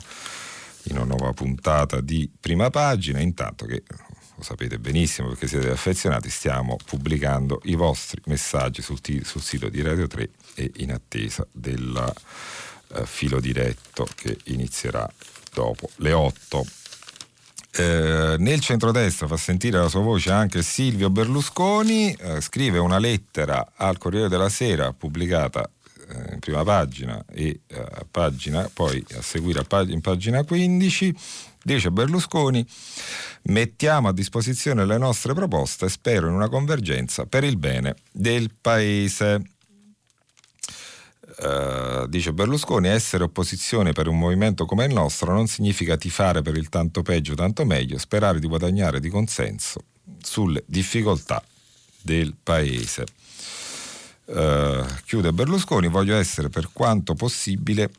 in 0.84 0.96
una 0.96 1.06
nuova 1.06 1.32
puntata 1.32 2.00
di 2.00 2.30
prima 2.38 2.68
pagina, 2.68 3.20
intanto 3.20 3.64
che 3.64 3.82
sapete 4.44 4.78
benissimo 4.78 5.28
perché 5.28 5.48
siete 5.48 5.70
affezionati, 5.70 6.30
stiamo 6.30 6.76
pubblicando 6.84 7.60
i 7.64 7.74
vostri 7.74 8.20
messaggi 8.26 8.82
sul, 8.82 9.00
t- 9.00 9.24
sul 9.24 9.42
sito 9.42 9.68
di 9.68 9.82
Radio 9.82 10.06
3 10.06 10.30
e 10.54 10.70
in 10.76 10.92
attesa 10.92 11.44
del 11.50 12.14
eh, 12.94 13.06
filo 13.06 13.40
diretto 13.40 14.06
che 14.14 14.36
inizierà 14.44 15.10
dopo 15.52 15.90
le 15.96 16.12
8. 16.12 16.66
Eh, 17.76 18.36
nel 18.38 18.60
centrodestra 18.60 19.26
fa 19.26 19.36
sentire 19.36 19.78
la 19.78 19.88
sua 19.88 20.02
voce 20.02 20.30
anche 20.30 20.62
Silvio 20.62 21.10
Berlusconi, 21.10 22.12
eh, 22.12 22.40
scrive 22.40 22.78
una 22.78 22.98
lettera 22.98 23.72
al 23.74 23.98
Corriere 23.98 24.28
della 24.28 24.48
Sera 24.48 24.92
pubblicata 24.92 25.68
eh, 26.08 26.34
in 26.34 26.38
prima 26.38 26.62
pagina 26.62 27.24
e 27.32 27.60
eh, 27.66 27.78
a 27.78 28.06
pagina, 28.08 28.70
poi 28.72 29.04
a 29.16 29.22
seguire 29.22 29.60
a 29.60 29.64
pag- 29.64 29.90
in 29.90 30.00
pagina 30.00 30.44
15, 30.44 31.14
dice 31.64 31.90
Berlusconi, 31.90 32.64
mettiamo 33.44 34.08
a 34.08 34.12
disposizione 34.12 34.84
le 34.84 34.98
nostre 34.98 35.34
proposte, 35.34 35.88
spero 35.88 36.28
in 36.28 36.34
una 36.34 36.48
convergenza 36.48 37.26
per 37.26 37.42
il 37.42 37.56
bene 37.56 37.96
del 38.12 38.50
Paese. 38.60 39.42
Uh, 41.36 42.06
dice 42.06 42.32
Berlusconi, 42.32 42.86
essere 42.86 43.24
opposizione 43.24 43.92
per 43.92 44.06
un 44.06 44.16
movimento 44.16 44.66
come 44.66 44.84
il 44.84 44.92
nostro 44.92 45.32
non 45.32 45.48
significa 45.48 45.96
tifare 45.96 46.42
per 46.42 46.56
il 46.56 46.68
tanto 46.68 47.02
peggio, 47.02 47.34
tanto 47.34 47.64
meglio, 47.64 47.98
sperare 47.98 48.38
di 48.38 48.46
guadagnare 48.46 49.00
di 49.00 49.08
consenso 49.08 49.80
sulle 50.22 50.62
difficoltà 50.66 51.42
del 52.00 52.36
paese. 52.40 53.04
Uh, 54.26 54.86
chiude 55.04 55.32
Berlusconi, 55.32 55.88
voglio 55.88 56.14
essere 56.14 56.50
per 56.50 56.68
quanto 56.72 57.14
possibile 57.14 57.90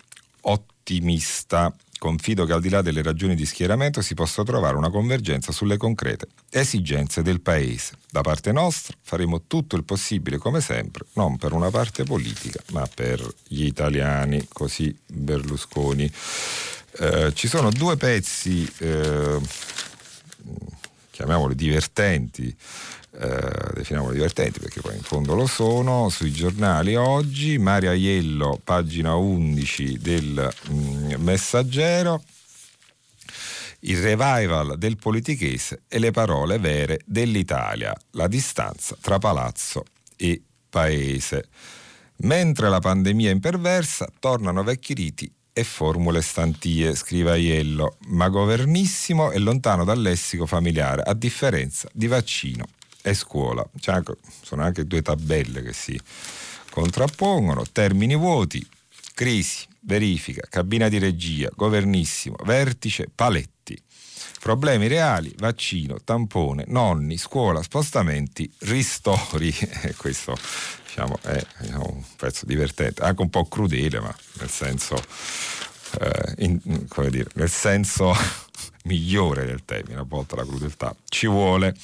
ottimista. 0.42 1.74
Confido 1.98 2.46
che 2.46 2.54
al 2.54 2.62
di 2.62 2.70
là 2.70 2.82
delle 2.82 3.02
ragioni 3.02 3.36
di 3.36 3.46
schieramento 3.46 4.02
si 4.02 4.14
possa 4.14 4.44
trovare 4.44 4.76
una 4.76 4.90
convergenza 4.90 5.52
sulle 5.52 5.78
concrete 5.78 6.28
esigenze 6.50 7.22
del 7.22 7.42
Paese. 7.42 7.98
Da 8.12 8.22
parte 8.22 8.52
nostra 8.52 8.96
faremo 9.02 9.44
tutto 9.48 9.76
il 9.76 9.84
possibile 9.84 10.38
come 10.38 10.62
sempre, 10.62 11.06
non 11.14 11.38
per 11.38 11.54
una 11.54 11.70
parte 11.70 12.04
politica, 12.04 12.62
ma 12.72 12.88
per 12.94 13.26
gli 13.48 13.66
italiani, 13.66 14.48
così 14.52 14.96
Berlusconi. 15.06 16.12
Eh, 16.98 17.34
ci 17.34 17.48
sono 17.48 17.72
due 17.72 17.98
pezzi, 17.98 18.70
eh, 18.80 19.40
chiamiamoli 21.16 21.56
divertenti, 21.56 22.54
eh, 23.20 23.72
definiamoli 23.74 24.16
divertenti 24.16 24.60
perché 24.60 24.82
poi 24.82 24.98
in 24.98 25.02
fondo 25.02 25.34
lo 25.34 25.48
sono, 25.48 26.10
sui 26.10 26.34
giornali 26.34 26.96
oggi, 26.96 27.58
Maria 27.58 27.94
Iello, 27.94 28.60
pagina 28.62 29.16
11 29.16 29.98
del 29.98 30.54
mm, 30.70 31.14
Messaggero, 31.20 32.22
il 33.80 34.02
revival 34.02 34.78
del 34.78 34.98
politichese 34.98 35.84
e 35.88 36.00
le 36.00 36.12
parole 36.12 36.58
vere 36.58 37.00
dell'Italia, 37.06 37.96
la 38.12 38.28
distanza 38.28 38.98
tra 39.00 39.18
palazzo 39.18 39.86
e 40.18 40.42
paese. 40.70 41.48
Mentre 42.18 42.68
la 42.68 42.80
pandemia 42.80 43.30
è 43.30 43.34
imperversa, 43.34 44.10
tornano 44.20 44.64
vecchi 44.64 44.94
riti 44.94 45.34
e 45.58 45.64
formule 45.64 46.22
stantie, 46.22 46.94
scrive 46.96 47.32
Aiello, 47.32 47.96
ma 48.08 48.28
governissimo 48.28 49.32
e 49.32 49.40
lontano 49.40 49.86
dal 49.86 50.02
lessico 50.02 50.46
familiare, 50.46 51.02
a 51.02 51.14
differenza 51.14 51.88
di 51.94 52.08
vaccino 52.08 52.66
e 53.02 53.14
scuola. 53.14 53.66
Anche, 53.86 54.18
sono 54.42 54.64
anche 54.64 54.86
due 54.86 55.02
tabelle 55.02 55.62
che 55.62 55.72
si 55.72 55.98
contrappongono, 56.70 57.64
termini 57.72 58.18
vuoti, 58.18 58.68
crisi, 59.14 59.66
verifica, 59.80 60.46
cabina 60.50 60.90
di 60.90 60.98
regia, 60.98 61.50
governissimo, 61.56 62.36
vertice, 62.44 63.08
paletti. 63.16 63.82
Problemi 64.46 64.88
reali, 64.88 65.34
vaccino, 65.40 65.98
tampone, 66.04 66.66
nonni, 66.68 67.18
scuola, 67.18 67.64
spostamenti, 67.64 68.48
ristori. 68.60 69.52
questo 69.98 70.38
diciamo, 70.86 71.18
è 71.24 71.44
diciamo, 71.62 71.90
un 71.92 72.04
pezzo 72.16 72.46
divertente, 72.46 73.02
anche 73.02 73.24
un 73.24 73.32
po' 73.32 73.46
crudele, 73.46 74.00
ma 74.00 74.16
nel 74.34 74.50
senso, 74.52 75.02
eh, 76.00 76.36
in, 76.46 76.60
dire, 77.10 77.28
nel 77.34 77.50
senso 77.50 78.14
migliore 78.86 79.48
del 79.48 79.66
termine, 79.66 80.02
a 80.02 80.06
volte 80.08 80.36
la 80.36 80.46
crudeltà 80.46 80.96
ci 81.10 81.26
vuole. 81.26 81.76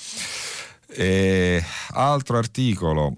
E 0.85 1.65
altro 1.93 2.37
articolo 2.37 3.15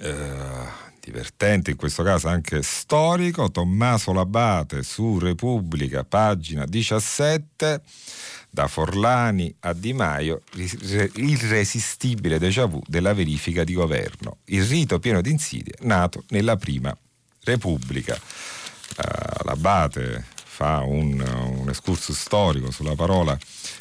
eh, 0.00 0.83
divertente, 1.04 1.70
in 1.70 1.76
questo 1.76 2.02
caso 2.02 2.28
anche 2.28 2.62
storico, 2.62 3.50
Tommaso 3.50 4.12
Labate 4.12 4.82
su 4.82 5.18
Repubblica, 5.18 6.04
pagina 6.04 6.64
17, 6.64 7.82
da 8.50 8.66
Forlani 8.68 9.54
a 9.60 9.72
Di 9.72 9.92
Maio, 9.92 10.42
irresistibile 11.14 12.38
déjà 12.38 12.66
vu 12.66 12.80
della 12.86 13.12
verifica 13.12 13.64
di 13.64 13.74
governo, 13.74 14.38
il 14.46 14.64
rito 14.64 14.98
pieno 14.98 15.20
di 15.20 15.30
insidie 15.30 15.74
nato 15.80 16.24
nella 16.28 16.56
prima 16.56 16.96
Repubblica. 17.42 18.18
Uh, 18.96 19.44
Labate 19.44 20.24
fa 20.32 20.82
un, 20.82 21.20
un 21.20 21.68
excursus 21.68 22.16
storico 22.16 22.70
sulla 22.70 22.94
parola 22.94 23.36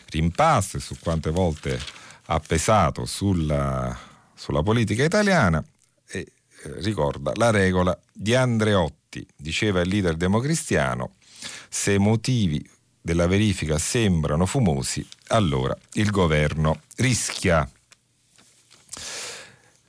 rimpasto 0.10 0.78
e 0.78 0.80
su 0.80 0.98
quante 1.00 1.30
volte 1.30 1.80
ha 2.26 2.40
pesato 2.40 3.06
sulla, 3.06 3.96
sulla 4.34 4.64
politica 4.64 5.04
italiana 5.04 5.64
ricorda 6.80 7.32
la 7.36 7.50
regola 7.50 7.98
di 8.12 8.36
Andreotti, 8.36 9.26
diceva 9.36 9.82
il 9.82 9.90
leader 9.90 10.16
democristiano, 10.16 11.16
se 11.70 11.94
i 11.94 11.98
motivi 11.98 12.68
della 13.02 13.28
verifica 13.28 13.78
sembrano 13.78 14.46
fumosi, 14.46 15.06
allora 15.28 15.78
il 15.94 16.10
governo 16.10 16.80
rischia. 16.98 17.70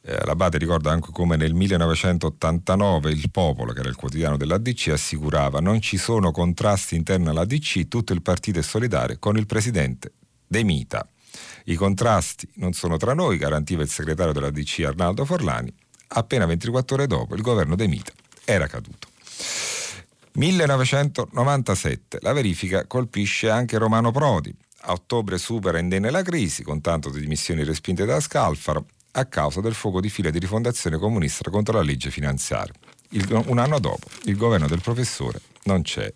Eh, 0.07 0.25
L'Abate 0.25 0.59
ricorda 0.59 0.91
anche 0.91 1.11
come 1.13 1.37
nel 1.37 1.55
1989 1.55 3.11
il 3.11 3.31
Popolo, 3.31 3.73
che 3.73 3.81
era 3.81 3.89
il 3.89 3.95
quotidiano 3.95 4.37
dell'ADC, 4.37 4.89
assicurava 4.89 5.61
non 5.61 5.81
ci 5.81 5.97
sono 5.97 6.33
contrasti 6.33 6.97
interni 6.97 7.29
all'ADC, 7.29 7.89
tutto 7.89 8.13
il 8.13 8.21
partito 8.21 8.59
è 8.59 8.63
solidale 8.63 9.19
con 9.19 9.37
il 9.37 9.47
presidente 9.47 10.13
De 10.47 10.65
Mita. 10.65 11.07
I 11.67 11.77
contrasti 11.77 12.49
non 12.57 12.73
sono 12.73 12.97
tra 12.97 13.15
noi, 13.15 13.39
garantiva 13.39 13.83
il 13.83 13.89
segretario 13.89 14.33
della 14.33 14.51
DC 14.51 14.83
Arnaldo 14.85 15.25
Forlani. 15.25 15.73
Appena 16.17 16.47
24 16.47 16.95
ore 16.95 17.07
dopo 17.07 17.35
il 17.35 17.43
governo 17.43 17.75
De 17.75 17.87
Mita 17.89 18.13
era 18.45 18.67
caduto. 18.67 19.09
1997. 20.33 22.19
La 22.21 22.33
verifica 22.33 22.87
colpisce 22.87 23.51
anche 23.51 23.79
Romano 23.79 24.11
Prodi. 24.11 24.55
A 24.87 24.93
ottobre 24.93 25.39
supera 25.39 25.79
indenne 25.79 26.11
la 26.11 26.23
crisi, 26.23 26.63
con 26.63 26.81
tanto 26.81 27.11
di 27.11 27.21
dimissioni 27.21 27.65
respinte 27.65 28.05
da 28.05 28.21
Scalfaro, 28.21 28.87
a 29.13 29.25
causa 29.27 29.61
del 29.61 29.75
fuoco 29.75 30.01
di 30.01 30.11
fila 30.11 30.31
di 30.31 30.39
rifondazione 30.39 30.99
comunista 30.99 31.51
contro 31.51 31.75
la 31.75 31.83
legge 31.83 32.11
finanziaria. 32.11 32.75
Il, 33.11 33.45
un 33.47 33.59
anno 33.59 33.79
dopo, 33.79 34.09
il 34.25 34.37
governo 34.37 34.67
del 34.67 34.81
professore 34.81 35.41
non 35.65 35.83
c'è 35.83 36.13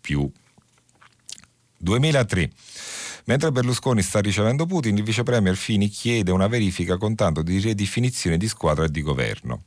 più. 0.00 0.30
2003. 1.78 2.50
Mentre 3.28 3.52
Berlusconi 3.52 4.00
sta 4.00 4.20
ricevendo 4.20 4.64
Putin, 4.64 4.96
il 4.96 5.02
vice 5.02 5.22
premier 5.22 5.54
Fini 5.54 5.88
chiede 5.88 6.30
una 6.30 6.46
verifica 6.46 6.96
con 6.96 7.14
tanto 7.14 7.42
di 7.42 7.58
ridefinizione 7.58 8.38
di 8.38 8.48
squadra 8.48 8.86
e 8.86 8.90
di 8.90 9.02
governo. 9.02 9.64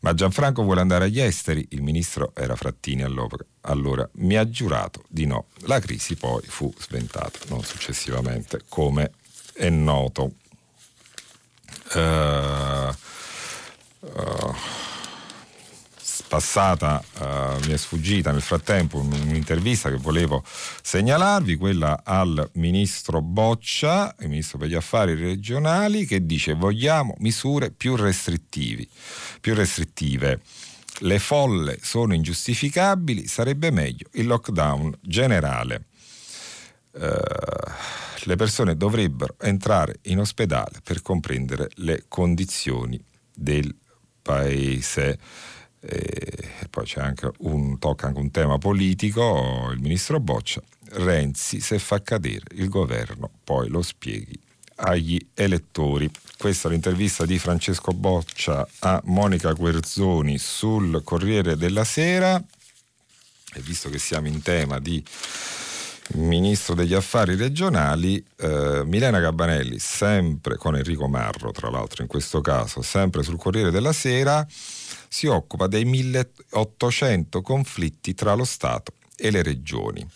Ma 0.00 0.14
Gianfranco 0.14 0.64
vuole 0.64 0.80
andare 0.80 1.04
agli 1.04 1.20
esteri, 1.20 1.64
il 1.70 1.82
ministro 1.82 2.32
era 2.34 2.56
Frattini 2.56 3.04
allora, 3.60 4.08
mi 4.14 4.36
ha 4.36 4.48
giurato 4.48 5.04
di 5.08 5.26
no. 5.26 5.46
La 5.66 5.78
crisi 5.78 6.16
poi 6.16 6.42
fu 6.44 6.72
sventata, 6.76 7.38
non 7.48 7.62
successivamente, 7.62 8.62
come 8.68 9.12
è 9.52 9.68
noto. 9.68 10.32
Uh, 11.94 12.92
uh, 14.00 14.54
passata 16.28 17.02
uh, 17.18 17.66
mi 17.66 17.72
è 17.72 17.76
sfuggita 17.76 18.30
nel 18.30 18.42
frattempo 18.42 18.98
un'intervista 18.98 19.90
che 19.90 19.96
volevo 19.96 20.44
segnalarvi, 20.44 21.56
quella 21.56 22.02
al 22.04 22.50
ministro 22.54 23.20
Boccia, 23.20 24.14
il 24.20 24.28
ministro 24.28 24.58
per 24.58 24.68
gli 24.68 24.74
affari 24.74 25.14
regionali, 25.14 26.04
che 26.04 26.24
dice 26.24 26.54
vogliamo 26.54 27.14
misure 27.18 27.70
più 27.70 27.96
più 29.40 29.54
restrittive. 29.54 30.40
Le 31.00 31.18
folle 31.18 31.78
sono 31.80 32.14
ingiustificabili, 32.14 33.26
sarebbe 33.26 33.70
meglio 33.70 34.08
il 34.12 34.26
lockdown 34.26 34.96
generale. 35.00 35.86
Uh, 36.92 37.06
le 38.24 38.36
persone 38.36 38.76
dovrebbero 38.76 39.36
entrare 39.40 40.00
in 40.02 40.18
ospedale 40.18 40.80
per 40.82 41.00
comprendere 41.02 41.70
le 41.76 42.04
condizioni 42.08 43.02
del 43.32 43.74
paese. 44.20 45.18
E 45.80 46.66
poi 46.70 46.84
c'è 46.84 47.00
anche 47.00 47.30
un, 47.38 47.78
tocca 47.78 48.08
anche 48.08 48.18
un 48.18 48.30
tema 48.30 48.58
politico, 48.58 49.70
il 49.72 49.80
ministro 49.80 50.20
Boccia, 50.20 50.62
Renzi 50.90 51.60
se 51.60 51.78
fa 51.78 52.02
cadere 52.02 52.44
il 52.52 52.68
governo 52.68 53.30
poi 53.44 53.68
lo 53.68 53.82
spieghi 53.82 54.38
agli 54.76 55.18
elettori. 55.34 56.10
Questa 56.36 56.68
è 56.68 56.70
l'intervista 56.70 57.26
di 57.26 57.38
Francesco 57.38 57.92
Boccia 57.92 58.66
a 58.80 59.00
Monica 59.04 59.52
Guerzoni 59.52 60.38
sul 60.38 61.02
Corriere 61.04 61.56
della 61.56 61.84
Sera. 61.84 62.42
E 63.54 63.60
visto 63.60 63.88
che 63.90 63.98
siamo 63.98 64.28
in 64.28 64.42
tema 64.42 64.78
di 64.78 65.02
ministro 66.14 66.74
degli 66.74 66.94
affari 66.94 67.34
regionali, 67.34 68.24
eh, 68.36 68.82
Milena 68.84 69.20
Gabbanelli, 69.20 69.78
sempre 69.78 70.56
con 70.56 70.76
Enrico 70.76 71.08
Marro, 71.08 71.50
tra 71.50 71.70
l'altro 71.70 72.02
in 72.02 72.08
questo 72.08 72.40
caso, 72.40 72.82
sempre 72.82 73.22
sul 73.22 73.36
Corriere 73.36 73.70
della 73.70 73.92
Sera, 73.92 74.46
si 75.08 75.26
occupa 75.26 75.66
dei 75.66 75.84
1800 75.84 77.42
conflitti 77.42 78.14
tra 78.14 78.34
lo 78.34 78.44
Stato 78.44 78.92
e 79.16 79.30
le 79.30 79.42
regioni. 79.42 80.06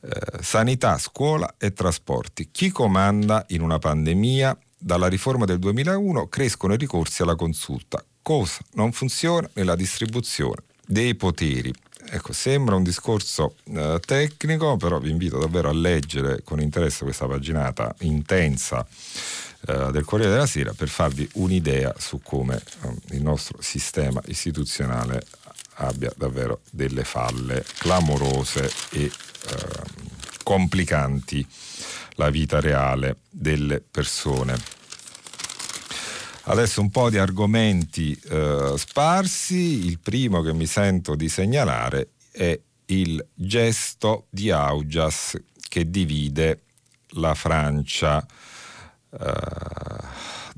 Eh, 0.00 0.42
sanità, 0.42 0.96
scuola 0.98 1.56
e 1.58 1.72
trasporti. 1.72 2.50
Chi 2.52 2.70
comanda 2.70 3.44
in 3.48 3.62
una 3.62 3.78
pandemia? 3.78 4.56
Dalla 4.80 5.08
riforma 5.08 5.44
del 5.44 5.58
2001 5.58 6.28
crescono 6.28 6.74
i 6.74 6.76
ricorsi 6.76 7.22
alla 7.22 7.34
consulta. 7.34 8.02
Cosa 8.22 8.60
non 8.74 8.92
funziona 8.92 9.48
nella 9.54 9.74
distribuzione 9.74 10.62
dei 10.86 11.16
poteri? 11.16 11.72
Ecco, 12.10 12.32
sembra 12.32 12.76
un 12.76 12.84
discorso 12.84 13.56
eh, 13.64 14.00
tecnico, 14.04 14.76
però 14.76 14.98
vi 14.98 15.10
invito 15.10 15.38
davvero 15.38 15.68
a 15.68 15.74
leggere 15.74 16.42
con 16.44 16.60
interesse 16.60 17.04
questa 17.04 17.26
paginata 17.26 17.94
intensa 18.00 18.86
eh, 19.66 19.90
del 19.90 20.04
Corriere 20.04 20.32
della 20.32 20.46
Sera 20.46 20.72
per 20.72 20.88
farvi 20.88 21.28
un'idea 21.34 21.94
su 21.98 22.20
come 22.22 22.56
eh, 22.56 23.16
il 23.16 23.22
nostro 23.22 23.60
sistema 23.60 24.20
istituzionale 24.26 25.24
abbia 25.80 26.12
davvero 26.16 26.60
delle 26.70 27.04
falle 27.04 27.64
clamorose 27.78 28.70
e 28.90 29.04
eh, 29.04 29.10
complicanti 30.42 31.46
la 32.14 32.30
vita 32.30 32.60
reale 32.60 33.18
delle 33.30 33.80
persone. 33.80 34.76
Adesso 36.44 36.80
un 36.80 36.90
po' 36.90 37.10
di 37.10 37.18
argomenti 37.18 38.18
eh, 38.28 38.72
sparsi, 38.76 39.86
il 39.86 39.98
primo 39.98 40.40
che 40.40 40.54
mi 40.54 40.66
sento 40.66 41.14
di 41.14 41.28
segnalare 41.28 42.12
è 42.30 42.58
il 42.86 43.24
gesto 43.34 44.26
di 44.30 44.50
Augias 44.50 45.36
che 45.68 45.90
divide 45.90 46.62
la 47.12 47.34
Francia. 47.34 48.26
Eh, 49.10 50.06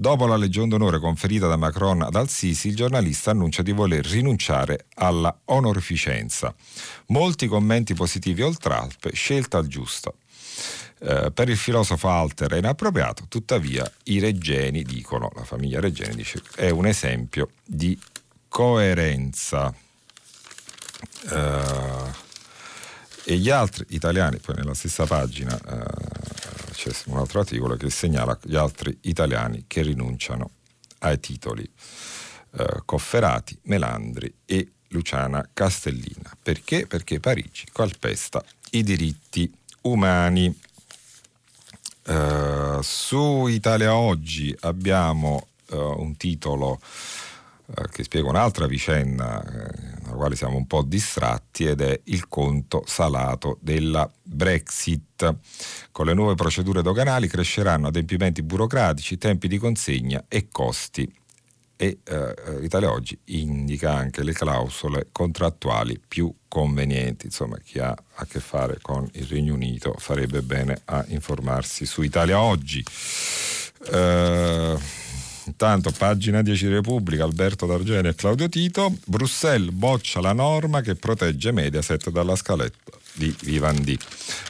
Dopo 0.00 0.24
la 0.24 0.36
Legion 0.36 0.66
d'Onore 0.66 0.98
conferita 0.98 1.46
da 1.46 1.56
Macron 1.56 2.00
ad 2.00 2.14
Al-Sisi, 2.14 2.68
il 2.68 2.74
giornalista 2.74 3.32
annuncia 3.32 3.60
di 3.60 3.70
voler 3.70 4.02
rinunciare 4.02 4.86
alla 4.94 5.42
onorificenza. 5.44 6.54
Molti 7.08 7.46
commenti 7.46 7.92
positivi 7.92 8.40
oltralpe, 8.40 9.12
scelta 9.12 9.58
al 9.58 9.66
giusto. 9.66 10.14
Eh, 11.00 11.30
per 11.32 11.50
il 11.50 11.58
filosofo 11.58 12.08
Alter 12.08 12.52
è 12.52 12.56
inappropriato, 12.56 13.26
tuttavia 13.28 13.92
i 14.04 14.20
Reggeni 14.20 14.84
dicono, 14.84 15.30
la 15.34 15.44
famiglia 15.44 15.80
Reggeni 15.80 16.14
dice, 16.14 16.40
è 16.56 16.70
un 16.70 16.86
esempio 16.86 17.50
di 17.62 17.98
coerenza. 18.48 19.70
Eh, 21.30 22.28
e 23.24 23.36
gli 23.36 23.50
altri 23.50 23.84
italiani, 23.90 24.38
poi 24.38 24.54
nella 24.56 24.72
stessa 24.72 25.04
pagina 25.04 25.54
eh, 25.54 26.09
c'è 26.80 26.90
un 27.06 27.18
altro 27.18 27.40
articolo 27.40 27.76
che 27.76 27.90
segnala 27.90 28.38
gli 28.42 28.56
altri 28.56 28.96
italiani 29.02 29.64
che 29.66 29.82
rinunciano 29.82 30.52
ai 31.00 31.20
titoli 31.20 31.70
eh, 32.52 32.82
Cofferati, 32.86 33.58
Melandri 33.64 34.32
e 34.46 34.66
Luciana 34.88 35.46
Castellina. 35.52 36.34
Perché? 36.42 36.86
Perché 36.86 37.20
Parigi 37.20 37.66
calpesta 37.70 38.42
i 38.70 38.82
diritti 38.82 39.52
umani. 39.82 40.58
Uh, 42.02 42.80
su 42.80 43.46
Italia 43.46 43.94
Oggi 43.94 44.56
abbiamo 44.60 45.48
uh, 45.68 45.76
un 45.76 46.16
titolo 46.16 46.80
uh, 47.66 47.82
che 47.90 48.02
spiega 48.04 48.28
un'altra 48.28 48.66
vicenda 48.66 49.44
nella 50.10 50.16
quale 50.16 50.36
siamo 50.36 50.56
un 50.56 50.66
po' 50.66 50.82
distratti 50.82 51.64
ed 51.64 51.80
è 51.80 52.00
il 52.04 52.28
conto 52.28 52.82
salato 52.86 53.58
della 53.60 54.10
Brexit. 54.22 55.36
Con 55.90 56.06
le 56.06 56.14
nuove 56.14 56.34
procedure 56.34 56.82
doganali 56.82 57.28
cresceranno 57.28 57.88
adempimenti 57.88 58.42
burocratici, 58.42 59.18
tempi 59.18 59.48
di 59.48 59.58
consegna 59.58 60.24
e 60.28 60.48
costi. 60.50 61.10
E 61.76 62.00
eh, 62.04 62.34
Italia 62.60 62.90
Oggi 62.90 63.18
indica 63.26 63.94
anche 63.94 64.22
le 64.22 64.32
clausole 64.32 65.08
contrattuali 65.12 65.98
più 66.06 66.30
convenienti. 66.46 67.26
Insomma, 67.26 67.56
chi 67.58 67.78
ha 67.78 67.88
a 67.88 68.26
che 68.26 68.40
fare 68.40 68.78
con 68.82 69.08
il 69.12 69.24
Regno 69.24 69.54
Unito 69.54 69.94
farebbe 69.96 70.42
bene 70.42 70.82
a 70.84 71.02
informarsi 71.08 71.86
su 71.86 72.02
Italia 72.02 72.38
Oggi. 72.38 72.84
Eh, 73.90 74.78
Intanto, 75.50 75.90
pagina 75.90 76.42
10 76.42 76.66
di 76.68 76.72
Repubblica, 76.74 77.24
Alberto 77.24 77.66
D'Argeni 77.66 78.06
e 78.06 78.14
Claudio 78.14 78.48
Tito. 78.48 78.96
Bruxelles 79.04 79.70
boccia 79.70 80.20
la 80.20 80.32
norma 80.32 80.80
che 80.80 80.94
protegge 80.94 81.50
Mediaset 81.50 82.08
dalla 82.10 82.36
scaletta 82.36 82.92
di 83.14 83.34
Vivendi. 83.42 83.98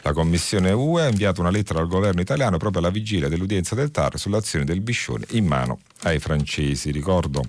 La 0.03 0.13
Commissione 0.13 0.73
UE 0.73 1.05
ha 1.05 1.09
inviato 1.09 1.41
una 1.41 1.49
lettera 1.51 1.81
al 1.81 1.89
governo 1.89 2.21
italiano 2.21 2.59
proprio 2.59 2.83
alla 2.83 2.91
vigilia 2.91 3.29
dell'udienza 3.29 3.75
del 3.75 3.91
TAR 3.91 4.19
sull'azione 4.19 4.67
del 4.67 4.83
Biscione 4.83 5.25
in 5.31 5.47
mano 5.47 5.81
ai 6.03 6.19
francesi. 6.19 6.91
Ricordo 6.91 7.49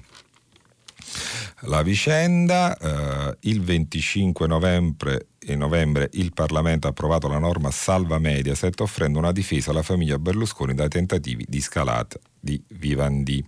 la 1.62 1.82
vicenda. 1.82 2.78
Eh, 2.78 3.38
il 3.42 3.62
25 3.62 4.48
novembre, 4.48 5.28
novembre, 5.56 6.10
il 6.14 6.34
Parlamento 6.34 6.88
ha 6.88 6.92
approvato 6.92 7.28
la 7.28 7.40
norma 7.40 7.72
Salva 7.72 8.20
Mediaset 8.20 8.80
offrendo 8.82 9.18
una 9.20 9.32
difesa 9.32 9.72
alla 9.72 9.84
famiglia 9.84 10.20
Berlusconi 10.20 10.74
dai 10.74 10.90
tentativi 10.90 11.46
di 11.48 11.62
scalata 11.62 12.18
di 12.40 12.62
Vivendi. 12.70 13.44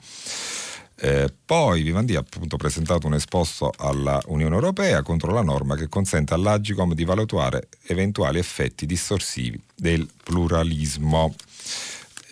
Eh, 0.95 1.34
poi 1.45 1.82
Vivendi 1.82 2.15
ha 2.15 2.19
appunto 2.19 2.56
presentato 2.56 3.08
un 3.08 3.15
esposto 3.15 3.71
alla 3.78 4.21
Unione 4.28 4.56
Europea 4.56 5.02
contro 5.02 5.34
la 5.34 5.41
norma 5.41 5.76
che 5.76 5.89
consente 5.89 6.34
all'Agicom 6.34 6.93
di 6.93 7.04
valutare 7.04 7.67
eventuali 7.88 8.39
effetti 8.39 8.86
distorsivi 8.86 9.62
del 9.76 10.08
pluralismo. 10.23 11.34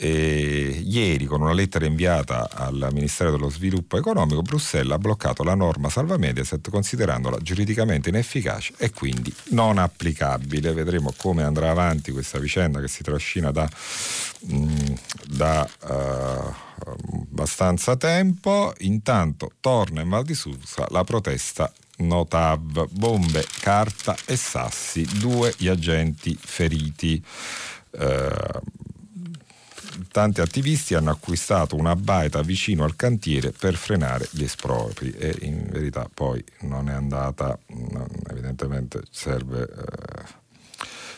E 0.03 0.81
ieri, 0.83 1.25
con 1.25 1.41
una 1.41 1.53
lettera 1.53 1.85
inviata 1.85 2.49
al 2.51 2.87
Ministero 2.91 3.29
dello 3.29 3.51
Sviluppo 3.51 3.99
Economico, 3.99 4.41
Bruxelles 4.41 4.93
ha 4.93 4.97
bloccato 4.97 5.43
la 5.43 5.53
norma 5.53 5.89
Salva 5.89 6.17
Mediaset 6.17 6.71
considerandola 6.71 7.37
giuridicamente 7.37 8.09
inefficace 8.09 8.73
e 8.77 8.89
quindi 8.89 9.31
non 9.49 9.77
applicabile. 9.77 10.73
Vedremo 10.73 11.13
come 11.15 11.43
andrà 11.43 11.69
avanti 11.69 12.11
questa 12.11 12.39
vicenda 12.39 12.79
che 12.79 12.87
si 12.87 13.03
trascina 13.03 13.51
da, 13.51 13.69
mh, 14.39 14.55
mm, 14.55 14.85
da 15.27 15.69
uh, 15.83 16.53
abbastanza 17.29 17.95
tempo. 17.95 18.73
Intanto 18.79 19.51
torna 19.59 20.01
in 20.01 20.09
Val 20.09 20.23
di 20.23 20.33
Susa 20.33 20.87
la 20.89 21.03
protesta 21.03 21.71
Notav, 21.97 22.87
bombe, 22.89 23.45
carta 23.59 24.17
e 24.25 24.35
sassi, 24.35 25.07
due 25.19 25.53
gli 25.57 25.67
agenti 25.67 26.35
feriti. 26.41 27.23
Uh, 27.91 28.89
tanti 30.09 30.41
attivisti 30.41 30.93
hanno 30.93 31.11
acquistato 31.11 31.75
una 31.75 31.95
baita 31.95 32.41
vicino 32.41 32.83
al 32.83 32.95
cantiere 32.95 33.51
per 33.51 33.75
frenare 33.75 34.27
gli 34.31 34.43
espropri 34.43 35.11
e 35.11 35.35
in 35.41 35.67
verità 35.69 36.09
poi 36.13 36.43
non 36.61 36.89
è 36.89 36.93
andata, 36.93 37.57
evidentemente 38.29 39.01
serve... 39.09 39.61
Eh, 39.63 40.39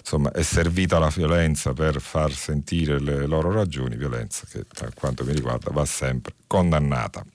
insomma, 0.03 0.31
è 0.31 0.43
servita 0.43 0.99
la 0.99 1.07
violenza 1.07 1.71
per 1.71 2.01
far 2.01 2.33
sentire 2.33 2.99
le 2.99 3.25
loro 3.25 3.51
ragioni, 3.51 3.95
violenza 3.95 4.45
che 4.49 4.65
per 4.65 4.93
quanto 4.93 5.23
mi 5.23 5.31
riguarda 5.31 5.71
va 5.71 5.85
sempre 5.85 6.33
condannata. 6.45 7.25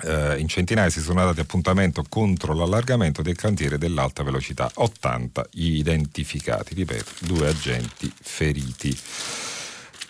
Eh, 0.00 0.38
in 0.38 0.46
centinaia 0.46 0.90
si 0.90 1.00
sono 1.00 1.24
dati 1.24 1.40
appuntamento 1.40 2.04
contro 2.08 2.54
l'allargamento 2.54 3.20
del 3.20 3.34
cantiere 3.34 3.78
dell'alta 3.78 4.22
velocità, 4.22 4.70
80 4.74 5.46
gli 5.50 5.78
identificati, 5.78 6.74
ripeto, 6.74 7.26
due 7.26 7.48
agenti 7.48 8.12
feriti. 8.20 8.96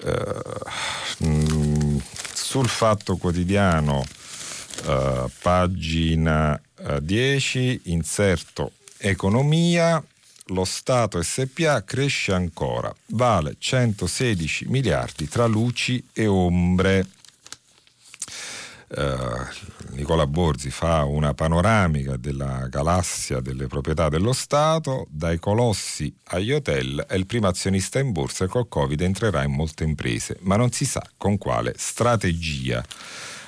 Uh, 0.00 2.00
sul 2.32 2.68
Fatto 2.68 3.16
Quotidiano, 3.16 4.04
uh, 4.84 5.28
pagina 5.42 6.60
10, 7.00 7.80
inserto 7.84 8.72
Economia, 8.98 10.02
lo 10.46 10.64
Stato 10.64 11.22
SPA 11.22 11.84
cresce 11.84 12.32
ancora, 12.32 12.94
vale 13.06 13.56
116 13.58 14.66
miliardi 14.68 15.28
tra 15.28 15.46
luci 15.46 16.04
e 16.12 16.26
ombre. 16.26 17.06
Uh, 18.90 19.44
Nicola 19.90 20.26
Borzi 20.26 20.70
fa 20.70 21.04
una 21.04 21.34
panoramica 21.34 22.16
della 22.16 22.68
galassia 22.70 23.40
delle 23.40 23.66
proprietà 23.66 24.08
dello 24.08 24.32
Stato, 24.32 25.06
dai 25.10 25.38
colossi 25.38 26.14
agli 26.28 26.52
hotel, 26.52 27.04
è 27.06 27.14
il 27.14 27.26
primo 27.26 27.48
azionista 27.48 27.98
in 27.98 28.12
borsa 28.12 28.44
e 28.44 28.48
col 28.48 28.66
Covid 28.66 28.98
entrerà 29.02 29.42
in 29.42 29.52
molte 29.52 29.84
imprese, 29.84 30.38
ma 30.40 30.56
non 30.56 30.70
si 30.70 30.86
sa 30.86 31.06
con 31.18 31.36
quale 31.36 31.74
strategia. 31.76 32.82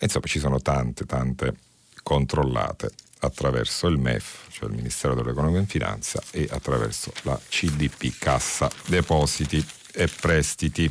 insomma 0.00 0.26
ci 0.26 0.40
sono 0.40 0.60
tante, 0.60 1.06
tante 1.06 1.54
controllate 2.02 2.90
attraverso 3.20 3.86
il 3.86 3.96
MEF, 3.96 4.48
cioè 4.50 4.68
il 4.68 4.74
Ministero 4.74 5.14
dell'Economia 5.14 5.62
e 5.62 5.64
Finanza, 5.64 6.22
e 6.32 6.46
attraverso 6.50 7.14
la 7.22 7.40
CDP, 7.48 8.18
Cassa 8.18 8.70
Depositi 8.86 9.64
e 9.98 10.08
Prestiti. 10.08 10.90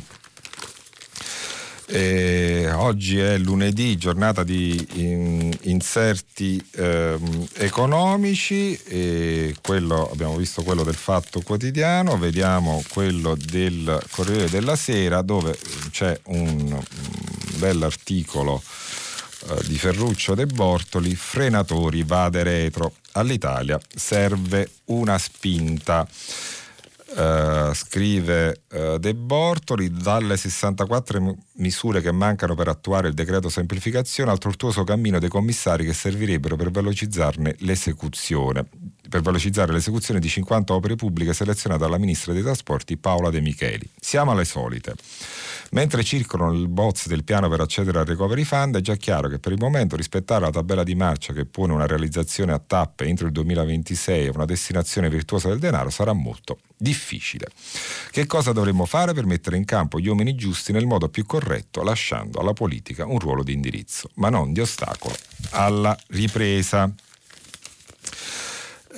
E 1.90 2.70
oggi 2.70 3.18
è 3.18 3.38
lunedì, 3.38 3.96
giornata 3.96 4.44
di 4.44 4.86
in, 4.96 5.56
inserti 5.62 6.62
ehm, 6.72 7.48
economici, 7.54 8.78
quello, 9.62 10.10
abbiamo 10.10 10.36
visto 10.36 10.62
quello 10.62 10.84
del 10.84 10.94
Fatto 10.94 11.40
Quotidiano, 11.40 12.18
vediamo 12.18 12.82
quello 12.90 13.34
del 13.34 13.98
Corriere 14.10 14.50
della 14.50 14.76
Sera 14.76 15.22
dove 15.22 15.58
c'è 15.90 16.20
un, 16.24 16.72
un 16.72 16.82
bell'articolo 17.56 18.62
eh, 19.48 19.66
di 19.66 19.78
Ferruccio 19.78 20.34
De 20.34 20.44
Bortoli, 20.44 21.14
frenatori 21.14 22.02
vade 22.02 22.42
retro. 22.42 22.96
All'Italia 23.12 23.80
serve 23.94 24.68
una 24.86 25.16
spinta. 25.16 26.06
Uh, 27.10 27.72
scrive 27.72 28.64
uh, 28.70 28.98
De 28.98 29.14
Bortoli, 29.14 29.90
dalle 29.90 30.36
64 30.36 31.36
misure 31.54 32.02
che 32.02 32.12
mancano 32.12 32.54
per 32.54 32.68
attuare 32.68 33.08
il 33.08 33.14
decreto 33.14 33.48
semplificazione 33.48 34.30
al 34.30 34.36
tortuoso 34.36 34.84
cammino 34.84 35.18
dei 35.18 35.30
commissari 35.30 35.86
che 35.86 35.94
servirebbero 35.94 36.56
per 36.56 36.70
velocizzarne 36.70 37.56
l'esecuzione, 37.60 38.68
per 39.08 39.22
velocizzare 39.22 39.72
l'esecuzione 39.72 40.20
di 40.20 40.28
50 40.28 40.74
opere 40.74 40.96
pubbliche 40.96 41.32
selezionate 41.32 41.82
dalla 41.82 41.98
ministra 41.98 42.32
dei 42.32 42.42
trasporti 42.42 42.96
Paola 42.96 43.30
De 43.30 43.40
Micheli. 43.40 43.88
Siamo 43.98 44.32
alle 44.32 44.44
solite. 44.44 44.94
Mentre 45.70 46.02
circolano 46.02 46.52
il 46.52 46.68
bozzo 46.68 47.08
del 47.08 47.24
piano 47.24 47.48
per 47.48 47.60
accedere 47.60 47.98
al 47.98 48.06
recovery 48.06 48.44
fund, 48.44 48.76
è 48.76 48.80
già 48.80 48.96
chiaro 48.96 49.28
che 49.28 49.38
per 49.38 49.52
il 49.52 49.58
momento 49.58 49.96
rispettare 49.96 50.44
la 50.44 50.50
tabella 50.50 50.82
di 50.82 50.94
marcia 50.94 51.32
che 51.32 51.44
pone 51.44 51.72
una 51.72 51.86
realizzazione 51.86 52.52
a 52.52 52.58
tappe 52.58 53.04
entro 53.04 53.26
il 53.26 53.32
2026 53.32 54.26
e 54.26 54.30
una 54.30 54.46
destinazione 54.46 55.10
virtuosa 55.10 55.48
del 55.48 55.58
denaro 55.58 55.90
sarà 55.90 56.12
molto 56.12 56.60
difficile. 56.76 57.48
Che 58.10 58.26
cosa 58.26 58.52
dovremmo 58.52 58.86
fare 58.86 59.12
per 59.12 59.26
mettere 59.26 59.56
in 59.56 59.64
campo 59.64 59.98
gli 59.98 60.08
uomini 60.08 60.34
giusti 60.34 60.72
nel 60.72 60.86
modo 60.86 61.08
più 61.08 61.26
corretto, 61.26 61.82
lasciando 61.82 62.40
alla 62.40 62.52
politica 62.52 63.04
un 63.04 63.18
ruolo 63.18 63.42
di 63.42 63.52
indirizzo, 63.52 64.08
ma 64.14 64.30
non 64.30 64.52
di 64.52 64.60
ostacolo 64.60 65.14
alla 65.50 65.96
ripresa? 66.08 66.92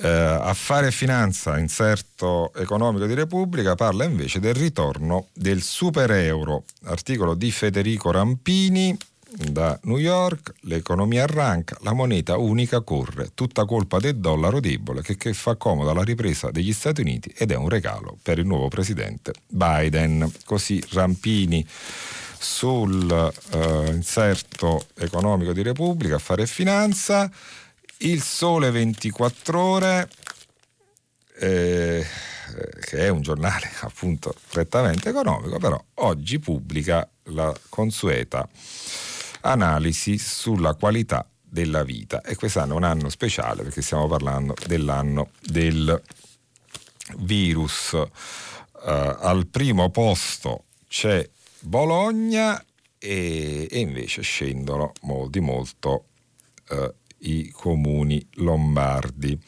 Eh, 0.03 0.07
Affare 0.07 0.87
e 0.87 0.91
Finanza, 0.91 1.59
inserto 1.59 2.51
economico 2.55 3.05
di 3.05 3.13
Repubblica, 3.13 3.75
parla 3.75 4.03
invece 4.03 4.39
del 4.39 4.55
ritorno 4.55 5.27
del 5.33 5.61
super 5.61 6.09
euro. 6.11 6.63
Articolo 6.85 7.35
di 7.35 7.51
Federico 7.51 8.09
Rampini 8.09 8.97
da 9.31 9.79
New 9.83 9.97
York, 9.97 10.53
l'economia 10.61 11.23
arranca, 11.23 11.77
la 11.81 11.93
moneta 11.93 12.37
unica 12.37 12.81
corre, 12.81 13.29
tutta 13.35 13.63
colpa 13.65 13.99
del 13.99 14.17
dollaro 14.17 14.59
debole 14.59 15.03
che, 15.03 15.15
che 15.17 15.33
fa 15.33 15.55
comoda 15.55 15.93
la 15.93 16.03
ripresa 16.03 16.49
degli 16.49 16.73
Stati 16.73 17.01
Uniti 17.01 17.31
ed 17.37 17.51
è 17.51 17.55
un 17.55 17.69
regalo 17.69 18.17
per 18.23 18.39
il 18.39 18.45
nuovo 18.47 18.69
presidente 18.69 19.33
Biden. 19.47 20.29
Così 20.45 20.83
Rampini 20.93 21.65
sul 22.39 23.31
uh, 23.51 23.85
inserto 23.91 24.87
economico 24.97 25.53
di 25.53 25.61
Repubblica, 25.61 26.15
Affare 26.15 26.43
e 26.43 26.47
Finanza. 26.47 27.29
Il 28.03 28.23
Sole 28.23 28.71
24 28.71 29.61
Ore, 29.61 30.09
eh, 31.37 32.03
che 32.79 32.97
è 32.97 33.09
un 33.09 33.21
giornale 33.21 33.69
appunto 33.81 34.33
prettamente 34.49 35.09
economico, 35.09 35.59
però 35.59 35.79
oggi 35.95 36.39
pubblica 36.39 37.07
la 37.25 37.55
consueta 37.69 38.47
analisi 39.41 40.17
sulla 40.17 40.73
qualità 40.73 41.27
della 41.39 41.83
vita 41.83 42.21
e 42.21 42.35
quest'anno 42.35 42.73
è 42.73 42.77
un 42.77 42.85
anno 42.85 43.09
speciale 43.09 43.61
perché 43.61 43.83
stiamo 43.83 44.07
parlando 44.07 44.55
dell'anno 44.65 45.29
del 45.39 46.01
virus. 47.17 47.91
Uh, 47.91 48.07
al 48.83 49.45
primo 49.45 49.91
posto 49.91 50.63
c'è 50.87 51.29
Bologna 51.59 52.59
e, 52.97 53.67
e 53.69 53.79
invece 53.79 54.23
scendono 54.23 54.93
molti 55.01 55.39
molto 55.39 56.05
uh, 56.69 56.93
i 57.21 57.49
comuni 57.51 58.25
lombardi. 58.35 59.39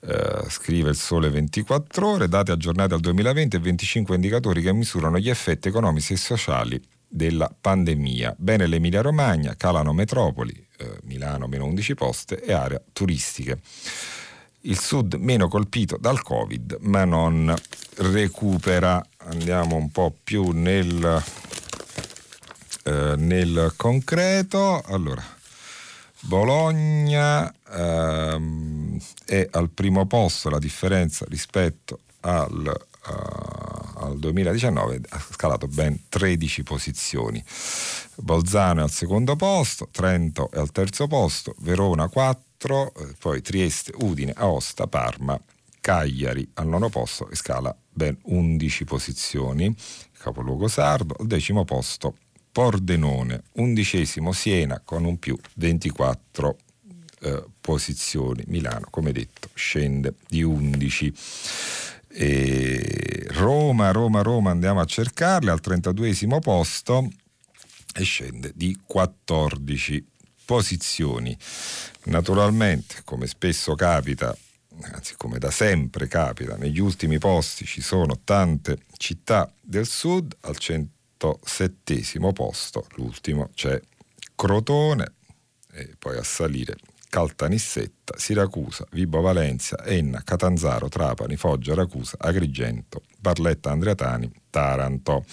Uh, 0.00 0.48
scrive 0.48 0.90
il 0.90 0.96
Sole 0.96 1.30
24 1.30 2.08
ore, 2.08 2.28
dati 2.28 2.50
aggiornati 2.50 2.92
al 2.92 3.00
2020 3.00 3.56
e 3.56 3.60
25 3.60 4.14
indicatori 4.16 4.60
che 4.60 4.72
misurano 4.72 5.18
gli 5.18 5.30
effetti 5.30 5.68
economici 5.68 6.14
e 6.14 6.16
sociali 6.16 6.82
della 7.12 7.54
pandemia. 7.60 8.34
Bene 8.38 8.66
l'Emilia 8.66 9.02
Romagna, 9.02 9.54
calano 9.54 9.92
metropoli, 9.92 10.52
eh, 10.78 10.98
Milano 11.02 11.46
meno 11.46 11.66
11 11.66 11.94
poste 11.94 12.42
e 12.42 12.52
aree 12.52 12.84
turistiche. 12.92 13.60
Il 14.62 14.78
sud 14.78 15.14
meno 15.14 15.48
colpito 15.48 15.98
dal 16.00 16.22
Covid 16.22 16.78
ma 16.80 17.04
non 17.04 17.54
recupera. 17.96 19.04
Andiamo 19.18 19.76
un 19.76 19.90
po' 19.90 20.14
più 20.22 20.50
nel, 20.50 21.22
eh, 22.84 23.14
nel 23.16 23.74
concreto. 23.76 24.80
Allora, 24.86 25.22
Bologna 26.24 27.52
ehm, 27.68 28.98
è 29.24 29.48
al 29.50 29.70
primo 29.70 30.06
posto, 30.06 30.50
la 30.50 30.60
differenza 30.60 31.26
rispetto 31.28 31.98
al, 32.20 32.86
uh, 33.06 33.98
al 34.04 34.18
2019 34.18 35.00
ha 35.08 35.18
scalato 35.32 35.66
ben 35.66 36.04
13 36.08 36.62
posizioni. 36.62 37.42
Bolzano 38.16 38.80
è 38.80 38.82
al 38.84 38.90
secondo 38.90 39.34
posto, 39.34 39.88
Trento 39.90 40.48
è 40.52 40.58
al 40.58 40.70
terzo 40.70 41.08
posto, 41.08 41.56
Verona 41.58 42.06
4, 42.06 42.94
eh, 42.94 43.14
poi 43.18 43.42
Trieste, 43.42 43.92
Udine, 43.96 44.32
Aosta, 44.36 44.86
Parma, 44.86 45.38
Cagliari 45.80 46.48
al 46.54 46.68
nono 46.68 46.88
posto 46.88 47.28
e 47.30 47.34
scala 47.34 47.76
ben 47.88 48.16
11 48.22 48.84
posizioni. 48.84 49.74
Capoluogo 50.18 50.68
sardo, 50.68 51.16
al 51.18 51.26
decimo 51.26 51.64
posto 51.64 52.14
Pordenone, 52.52 53.44
undicesimo 53.54 54.32
Siena 54.32 54.80
con 54.84 55.04
un 55.04 55.18
più 55.18 55.38
24 55.54 56.56
eh, 57.20 57.44
posizioni. 57.60 58.44
Milano, 58.48 58.86
come 58.90 59.10
detto, 59.12 59.48
scende 59.54 60.14
di 60.28 60.42
11. 60.42 61.14
E 62.08 63.26
Roma, 63.30 63.90
Roma, 63.90 64.20
Roma 64.20 64.50
andiamo 64.50 64.80
a 64.80 64.84
cercarle 64.84 65.50
al 65.50 65.60
32 65.60 66.14
posto 66.42 67.08
e 67.94 68.02
scende 68.02 68.52
di 68.54 68.78
14 68.84 70.06
posizioni. 70.44 71.36
Naturalmente, 72.04 72.96
come 73.04 73.26
spesso 73.26 73.74
capita, 73.74 74.36
anzi 74.92 75.14
come 75.16 75.38
da 75.38 75.50
sempre 75.50 76.08
capita, 76.08 76.56
negli 76.56 76.80
ultimi 76.80 77.18
posti 77.18 77.64
ci 77.64 77.80
sono 77.80 78.20
tante 78.24 78.78
città 78.98 79.50
del 79.58 79.86
sud, 79.86 80.36
al 80.40 80.58
107 81.22 82.32
posto, 82.32 82.86
l'ultimo 82.96 83.50
c'è 83.54 83.80
Crotone 84.34 85.14
e 85.72 85.94
poi 85.96 86.16
a 86.16 86.24
salire 86.24 86.76
Caltanissetta, 87.08 88.18
Siracusa, 88.18 88.86
Vibo 88.90 89.20
Valencia, 89.20 89.84
Enna, 89.84 90.22
Catanzaro, 90.24 90.88
Trapani, 90.88 91.36
Foggia, 91.36 91.74
Racusa, 91.74 92.16
Agrigento, 92.18 93.02
Barletta 93.18 93.70
Andreatani, 93.70 94.32
Taranto. 94.50 95.24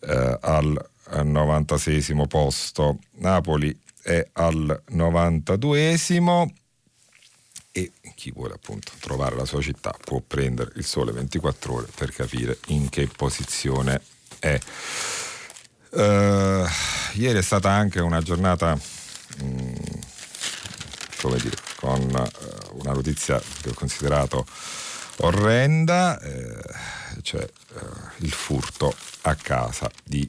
Eh, 0.00 0.38
al 0.40 0.88
96 1.22 2.26
posto, 2.26 2.98
Napoli 3.16 3.78
è 4.02 4.26
al 4.32 4.82
92 4.88 5.96
e 7.70 7.92
chi 8.14 8.32
vuole 8.32 8.54
appunto 8.54 8.92
trovare 8.98 9.36
la 9.36 9.44
sua 9.44 9.60
città 9.60 9.94
può 10.02 10.20
prendere 10.26 10.72
il 10.76 10.84
sole 10.84 11.12
24 11.12 11.72
ore 11.74 11.86
per 11.94 12.10
capire 12.12 12.58
in 12.68 12.88
che 12.88 13.06
posizione 13.06 14.00
è. 14.38 14.58
Uh, 15.90 16.66
ieri 17.14 17.38
è 17.38 17.42
stata 17.42 17.70
anche 17.70 18.00
una 18.00 18.20
giornata, 18.20 18.74
mh, 18.74 19.44
mm, 19.44 19.74
come 21.20 21.38
dire, 21.38 21.56
con 21.76 22.00
uh, 22.00 22.78
una 22.78 22.92
notizia 22.92 23.40
che 23.62 23.70
ho 23.70 23.74
considerato 23.74 24.46
orrenda, 25.18 26.20
eh, 26.20 26.62
cioè 27.22 27.48
uh, 27.74 27.78
il 28.18 28.32
furto 28.32 28.94
a 29.22 29.34
casa 29.34 29.90
di 30.04 30.28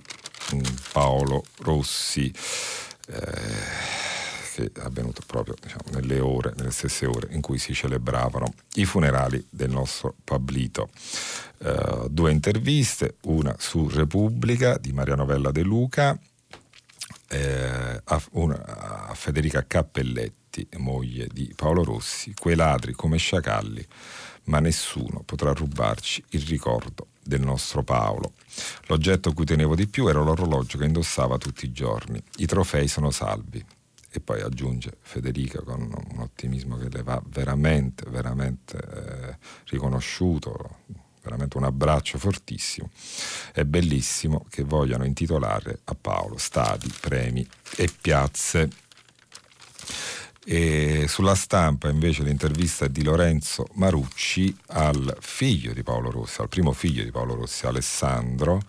mh, 0.51 0.55
mm, 0.55 0.62
Paolo 0.91 1.43
Rossi. 1.57 2.34
Eh, 3.07 4.19
è 4.66 4.80
avvenuto 4.82 5.22
proprio 5.26 5.55
diciamo, 5.60 5.84
nelle 5.91 6.20
ore, 6.20 6.53
nelle 6.57 6.72
stesse 6.72 7.05
ore 7.05 7.28
in 7.32 7.41
cui 7.41 7.57
si 7.57 7.74
celebravano 7.74 8.53
i 8.76 8.86
funerali 8.86 9.45
del 9.49 9.70
nostro 9.70 10.16
Pablito. 10.24 10.89
Uh, 11.60 12.07
due 12.10 12.32
interviste, 12.32 13.16
una 13.24 13.55
su 13.57 13.88
Repubblica 13.89 14.78
di 14.78 14.93
Maria 14.93 15.16
Novella 15.16 15.51
De 15.51 15.62
Luca, 15.62 16.18
eh, 17.30 18.01
a, 18.03 18.24
una, 18.32 19.07
a 19.07 19.14
Federica 19.14 19.66
Cappelletti, 19.66 20.68
moglie 20.78 21.28
di 21.32 21.53
Paolo 21.55 21.84
Rossi, 21.84 22.34
quei 22.38 22.55
ladri 22.55 22.93
come 22.93 23.18
sciacalli, 23.18 23.86
ma 24.45 24.60
nessuno 24.60 25.22
potrà 25.24 25.51
rubarci 25.53 26.24
il 26.30 26.41
ricordo 26.41 27.07
del 27.24 27.41
nostro 27.41 27.84
Paolo. 27.84 28.34
L'oggetto 28.88 29.30
a 29.30 29.34
cui 29.34 29.45
tenevo 29.45 29.76
di 29.76 29.88
più 29.88 30.07
era 30.07 30.22
l'orologio 30.22 30.78
che 30.78 30.86
indossava 30.86 31.38
tutti 31.38 31.66
i 31.66 31.72
giorni. 31.72 32.22
I 32.38 32.45
trofei 32.47 32.88
sono 32.88 33.12
salvi 33.12 33.64
e 34.12 34.20
poi 34.20 34.41
aggiunge 34.41 34.97
Federica 35.01 35.62
con 35.62 35.82
un 35.82 36.20
ottimismo 36.20 36.78
che 36.78 36.89
le 36.89 37.03
va 37.03 37.22
veramente, 37.28 38.10
veramente 38.10 38.78
eh, 38.78 39.38
riconosciuto, 39.66 40.78
veramente 41.22 41.57
un 41.57 41.66
abbraccio 41.66 42.18
fortissimo. 42.18 42.89
È 43.53 43.64
bellissimo 43.64 44.45
che 44.49 44.64
vogliano 44.64 45.05
intitolare 45.05 45.82
a 45.86 45.95
Paolo 45.95 46.38
stadi, 46.38 46.91
premi 46.99 47.47
e 47.76 47.89
piazze. 48.01 48.70
E 50.45 51.05
sulla 51.07 51.36
stampa 51.36 51.89
invece 51.89 52.24
l'intervista 52.24 52.88
di 52.88 53.03
Lorenzo 53.03 53.68
Marucci 53.74 54.57
al 54.68 55.16
figlio 55.20 55.74
di 55.74 55.84
Paolo 55.84 56.10
Rossi, 56.10 56.41
al 56.41 56.49
primo 56.49 56.72
figlio 56.72 57.03
di 57.03 57.12
Paolo 57.12 57.36
Rossi, 57.36 57.68
Alessandro, 57.68 58.60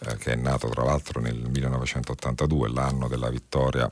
eh, 0.00 0.16
che 0.18 0.32
è 0.32 0.36
nato 0.36 0.68
tra 0.68 0.84
l'altro 0.84 1.22
nel 1.22 1.48
1982, 1.48 2.68
l'anno 2.68 3.08
della 3.08 3.30
vittoria 3.30 3.90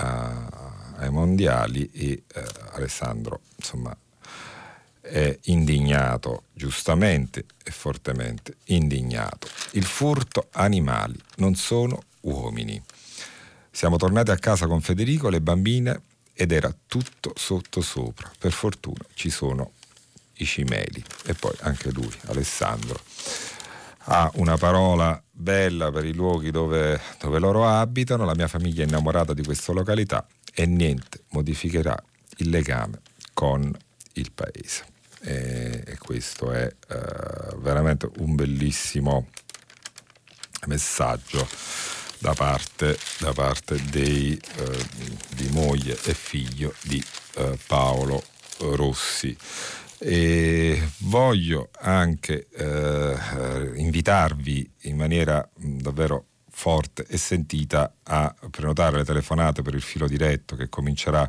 ai 0.00 1.10
mondiali 1.10 1.90
e 1.92 2.24
eh, 2.26 2.44
Alessandro 2.72 3.40
insomma 3.56 3.96
è 5.00 5.36
indignato, 5.44 6.44
giustamente 6.52 7.44
e 7.64 7.70
fortemente 7.70 8.56
indignato. 8.66 9.48
Il 9.72 9.84
furto 9.84 10.48
animali 10.52 11.18
non 11.36 11.54
sono 11.56 12.02
uomini. 12.20 12.80
Siamo 13.70 13.96
tornati 13.96 14.30
a 14.30 14.36
casa 14.36 14.66
con 14.66 14.80
Federico, 14.80 15.28
le 15.28 15.40
bambine, 15.40 16.02
ed 16.32 16.52
era 16.52 16.74
tutto 16.86 17.32
sotto 17.34 17.80
sopra. 17.80 18.30
Per 18.38 18.52
fortuna 18.52 19.04
ci 19.14 19.30
sono 19.30 19.72
i 20.34 20.44
cimeli 20.44 21.02
e 21.24 21.34
poi 21.34 21.54
anche 21.60 21.90
lui, 21.90 22.14
Alessandro, 22.26 23.00
ha 24.04 24.30
una 24.34 24.56
parola 24.56 25.22
bella 25.30 25.90
per 25.90 26.04
i 26.04 26.12
luoghi 26.12 26.50
dove, 26.50 27.00
dove 27.18 27.38
loro 27.38 27.66
abitano, 27.66 28.24
la 28.24 28.34
mia 28.34 28.48
famiglia 28.48 28.82
è 28.82 28.86
innamorata 28.86 29.34
di 29.34 29.42
questa 29.42 29.72
località 29.72 30.26
e 30.52 30.66
niente 30.66 31.24
modificherà 31.30 31.96
il 32.38 32.50
legame 32.50 33.00
con 33.34 33.74
il 34.14 34.32
paese. 34.32 34.84
E, 35.22 35.82
e 35.86 35.98
questo 35.98 36.50
è 36.50 36.66
uh, 36.66 37.58
veramente 37.60 38.10
un 38.18 38.34
bellissimo 38.34 39.28
messaggio 40.66 41.46
da 42.18 42.34
parte, 42.34 42.98
da 43.18 43.32
parte 43.32 43.82
dei, 43.90 44.38
uh, 44.58 44.86
di 45.34 45.48
moglie 45.50 45.98
e 46.04 46.14
figlio 46.14 46.74
di 46.82 47.02
uh, 47.36 47.56
Paolo 47.66 48.22
Rossi. 48.58 49.36
E 50.02 50.82
voglio 51.00 51.68
anche 51.80 52.48
eh, 52.52 53.72
invitarvi 53.76 54.70
in 54.82 54.96
maniera 54.96 55.46
davvero 55.54 56.24
forte 56.60 57.06
e 57.08 57.16
sentita 57.16 57.94
a 58.02 58.34
prenotare 58.50 58.98
le 58.98 59.04
telefonate 59.04 59.62
per 59.62 59.74
il 59.74 59.80
filo 59.80 60.06
diretto 60.06 60.56
che 60.56 60.68
comincerà 60.68 61.28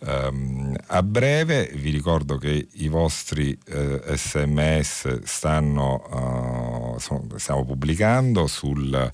ehm, 0.00 0.76
a 0.86 1.02
breve. 1.02 1.70
Vi 1.74 1.90
ricordo 1.90 2.38
che 2.38 2.68
i 2.72 2.88
vostri 2.88 3.56
eh, 3.66 4.02
sms 4.16 5.22
stanno, 5.22 6.94
uh, 6.94 6.98
sono, 6.98 7.26
stiamo 7.36 7.64
pubblicando 7.64 8.46
sul, 8.46 9.12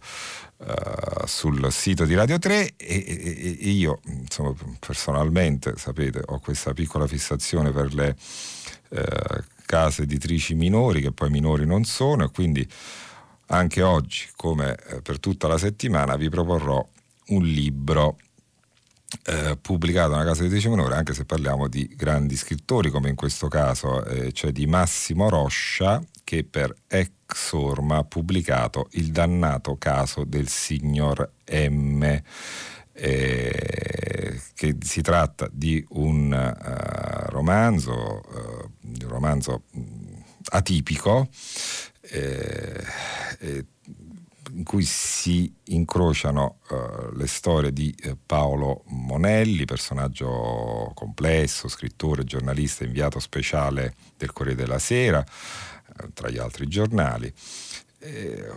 uh, 0.56 1.26
sul, 1.26 1.70
sito 1.70 2.04
di 2.04 2.14
Radio 2.14 2.38
3 2.38 2.76
e, 2.76 2.76
e, 2.76 3.58
e 3.60 3.68
io 3.70 4.00
insomma, 4.06 4.54
personalmente, 4.78 5.74
sapete, 5.76 6.22
ho 6.24 6.38
questa 6.38 6.72
piccola 6.72 7.06
fissazione 7.06 7.70
per 7.70 7.92
le 7.92 8.08
eh, 8.08 8.14
case 9.66 10.02
editrici 10.02 10.54
minori, 10.54 11.00
che 11.00 11.12
poi 11.12 11.30
minori 11.30 11.64
non 11.64 11.84
sono, 11.84 12.24
e 12.24 12.30
quindi 12.30 12.68
anche 13.46 13.82
oggi, 13.82 14.28
come 14.36 14.76
eh, 14.88 15.00
per 15.00 15.20
tutta 15.20 15.48
la 15.48 15.58
settimana, 15.58 16.16
vi 16.16 16.28
proporrò 16.28 16.86
un 17.28 17.44
libro 17.44 18.16
eh, 19.24 19.58
pubblicato 19.60 20.12
una 20.12 20.24
casa 20.24 20.42
editrice 20.42 20.68
minore, 20.68 20.94
anche 20.94 21.14
se 21.14 21.24
parliamo 21.24 21.68
di 21.68 21.86
grandi 21.96 22.36
scrittori, 22.36 22.90
come 22.90 23.08
in 23.08 23.16
questo 23.16 23.48
caso, 23.48 24.04
eh, 24.04 24.32
cioè 24.32 24.52
di 24.52 24.66
Massimo 24.66 25.28
Roscia, 25.28 26.02
che 26.22 26.44
per 26.44 26.74
Exorma 26.86 27.98
ha 27.98 28.04
pubblicato 28.04 28.88
Il 28.92 29.10
dannato 29.10 29.76
caso 29.76 30.24
del 30.24 30.48
signor 30.48 31.32
M 31.50 32.22
eh, 33.02 34.38
che 34.54 34.76
si 34.82 35.00
tratta 35.00 35.48
di 35.50 35.82
un 35.90 36.30
uh, 36.30 37.30
romanzo, 37.30 37.92
uh, 37.94 38.70
un 38.82 39.08
romanzo 39.08 39.62
atipico 40.50 41.28
eh, 42.02 42.84
in 44.52 44.64
cui 44.64 44.82
si 44.82 45.50
incrociano 45.68 46.58
uh, 46.68 47.16
le 47.16 47.26
storie 47.26 47.72
di 47.72 47.94
Paolo 48.26 48.82
Monelli, 48.88 49.64
personaggio 49.64 50.92
complesso, 50.94 51.68
scrittore, 51.68 52.24
giornalista, 52.24 52.84
inviato 52.84 53.18
speciale 53.18 53.94
del 54.18 54.32
Corriere 54.32 54.60
della 54.60 54.78
Sera, 54.78 55.24
tra 56.12 56.28
gli 56.28 56.38
altri 56.38 56.66
giornali. 56.66 57.32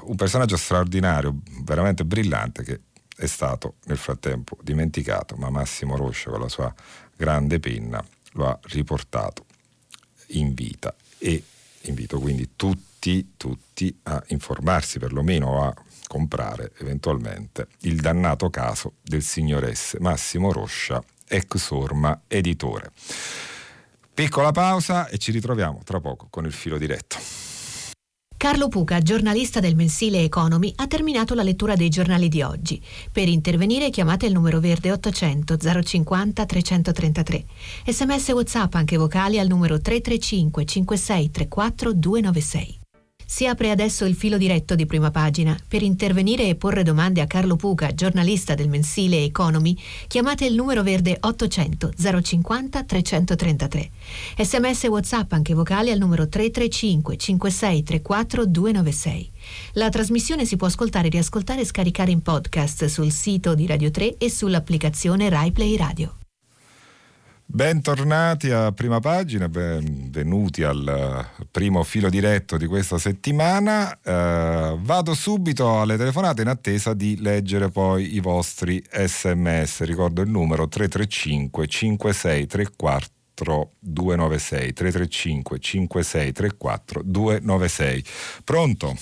un 0.01 0.15
personaggio 0.15 0.57
straordinario, 0.57 1.39
veramente 1.61 2.03
brillante, 2.03 2.63
che 2.63 2.79
è 3.23 3.27
stato 3.27 3.75
nel 3.85 3.97
frattempo 3.97 4.57
dimenticato, 4.61 5.35
ma 5.37 5.49
Massimo 5.49 5.95
Roscia 5.95 6.29
con 6.29 6.41
la 6.41 6.49
sua 6.49 6.73
grande 7.15 7.59
penna 7.59 8.03
lo 8.33 8.47
ha 8.47 8.59
riportato 8.63 9.45
in 10.27 10.53
vita 10.53 10.93
e 11.19 11.41
invito 11.81 12.19
quindi 12.19 12.51
tutti, 12.55 13.33
tutti 13.37 13.97
a 14.03 14.21
informarsi 14.27 14.99
perlomeno 14.99 15.63
a 15.63 15.73
comprare 16.07 16.73
eventualmente 16.79 17.67
il 17.81 18.01
dannato 18.01 18.49
caso 18.49 18.95
del 19.01 19.21
signor 19.21 19.73
S. 19.73 19.95
Massimo 19.99 20.51
Roscia, 20.51 21.01
ex 21.25 21.69
Orma 21.71 22.23
editore. 22.27 22.91
Piccola 24.13 24.51
pausa 24.51 25.07
e 25.07 25.17
ci 25.17 25.31
ritroviamo 25.31 25.81
tra 25.83 25.99
poco 25.99 26.27
con 26.29 26.45
il 26.45 26.53
filo 26.53 26.77
diretto. 26.77 27.42
Carlo 28.43 28.67
Puca, 28.67 28.99
giornalista 28.99 29.61
del 29.61 29.73
mensile 29.73 30.21
Economy, 30.21 30.73
ha 30.75 30.85
terminato 30.85 31.33
la 31.33 31.43
lettura 31.43 31.77
dei 31.77 31.87
giornali 31.87 32.27
di 32.27 32.41
oggi. 32.41 32.77
Per 33.09 33.29
intervenire 33.29 33.89
chiamate 33.89 34.25
il 34.25 34.33
numero 34.33 34.59
verde 34.59 34.91
800 34.91 35.55
050 35.81 36.45
333. 36.45 37.45
Sms 37.85 38.27
WhatsApp 38.31 38.73
anche 38.73 38.97
vocali 38.97 39.39
al 39.39 39.47
numero 39.47 39.79
335 39.79 40.65
5634 40.65 41.93
296. 41.93 42.82
Si 43.33 43.47
apre 43.47 43.71
adesso 43.71 44.05
il 44.05 44.13
filo 44.13 44.37
diretto 44.37 44.75
di 44.75 44.85
prima 44.85 45.09
pagina. 45.09 45.57
Per 45.67 45.81
intervenire 45.81 46.47
e 46.47 46.53
porre 46.53 46.83
domande 46.83 47.19
a 47.19 47.25
Carlo 47.25 47.55
Puca, 47.55 47.91
giornalista 47.91 48.53
del 48.53 48.69
mensile 48.69 49.23
Economy, 49.23 49.75
chiamate 50.05 50.45
il 50.45 50.53
numero 50.53 50.83
verde 50.83 51.17
800 51.19 51.93
050 52.21 52.83
333. 52.83 53.89
Sms 54.37 54.83
WhatsApp 54.83 55.31
anche 55.31 55.55
vocali 55.55 55.89
al 55.89 55.97
numero 55.97 56.29
335 56.29 57.17
5634 57.17 58.45
296. 58.45 59.31
La 59.73 59.89
trasmissione 59.89 60.45
si 60.45 60.55
può 60.55 60.67
ascoltare, 60.67 61.09
riascoltare 61.09 61.61
e 61.61 61.65
scaricare 61.65 62.11
in 62.11 62.21
podcast 62.21 62.85
sul 62.85 63.11
sito 63.11 63.55
di 63.55 63.65
Radio 63.65 63.89
3 63.89 64.17
e 64.19 64.29
sull'applicazione 64.29 65.29
RaiPlay 65.29 65.75
Radio. 65.75 66.22
Bentornati 67.45 68.49
a 68.49 68.71
prima 68.71 68.99
pagina, 68.99 69.47
benvenuti 69.47 70.63
al 70.63 71.23
primo 71.51 71.83
filo 71.83 72.09
diretto 72.09 72.57
di 72.57 72.65
questa 72.65 72.97
settimana. 72.97 73.99
Eh, 74.01 74.75
vado 74.79 75.13
subito 75.13 75.79
alle 75.79 75.97
telefonate 75.97 76.41
in 76.41 76.47
attesa 76.47 76.95
di 76.95 77.21
leggere 77.21 77.69
poi 77.69 78.15
i 78.15 78.19
vostri 78.21 78.83
sms. 78.89 79.83
Ricordo 79.83 80.21
il 80.21 80.29
numero 80.29 80.67
335 80.67 81.67
5634 81.67 83.69
296 83.79 84.73
335 84.73 85.59
5634 85.59 87.01
296. 87.03 88.03
Pronto? 88.43 88.95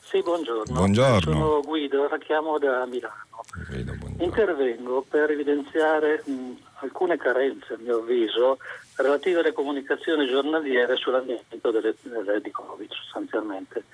Sì, 0.00 0.20
buongiorno. 0.20 0.74
Buongiorno. 0.74 1.32
Sono 1.32 1.60
Guido, 1.62 2.08
la 2.08 2.18
chiamo 2.18 2.58
da 2.58 2.84
Milano. 2.86 3.20
Guido. 3.68 3.94
Intervengo 4.18 5.06
per 5.08 5.30
evidenziare 5.30 6.22
mh, 6.26 6.32
alcune 6.82 7.16
carenze, 7.16 7.74
a 7.74 7.78
mio 7.78 7.98
avviso, 7.98 8.58
relative 8.96 9.40
alle 9.40 9.52
comunicazioni 9.52 10.26
giornaliere 10.26 10.96
sull'andamento 10.96 11.70
di 12.40 12.50
Covid 12.50 12.90
sostanzialmente. 12.90 13.84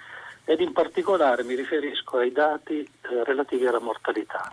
Ed 0.45 0.61
in 0.61 0.73
particolare 0.73 1.45
mi 1.45 1.55
riferisco 1.55 2.19
ai 2.19 2.33
dati 2.33 2.81
eh, 2.81 3.25
relativi 3.25 3.67
alla 3.67 3.81
mortalità. 3.81 4.51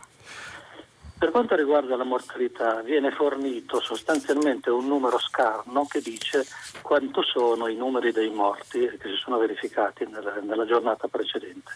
Per 1.17 1.31
quanto 1.31 1.55
riguarda 1.55 1.95
la 1.95 2.03
mortalità, 2.03 2.81
viene 2.81 3.09
fornito 3.11 3.79
sostanzialmente 3.79 4.69
un 4.69 4.85
numero 4.85 5.17
scarno 5.17 5.85
che 5.85 6.01
dice 6.01 6.45
quanto 6.81 7.21
sono 7.23 7.67
i 7.67 7.75
numeri 7.75 8.11
dei 8.11 8.29
morti 8.29 8.79
che 8.79 9.07
si 9.07 9.15
sono 9.15 9.37
verificati 9.37 10.05
nella, 10.05 10.41
nella 10.41 10.65
giornata 10.65 11.07
precedente. 11.07 11.71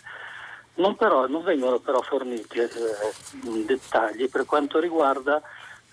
Non, 0.75 0.97
però, 0.97 1.27
non, 1.27 1.43
vengono 1.43 1.79
però 1.79 2.01
forniti 2.01 2.59
eh, 2.59 2.69
dettagli 3.65 4.29
per 4.29 4.45
quanto 4.45 4.79
riguarda 4.79 5.41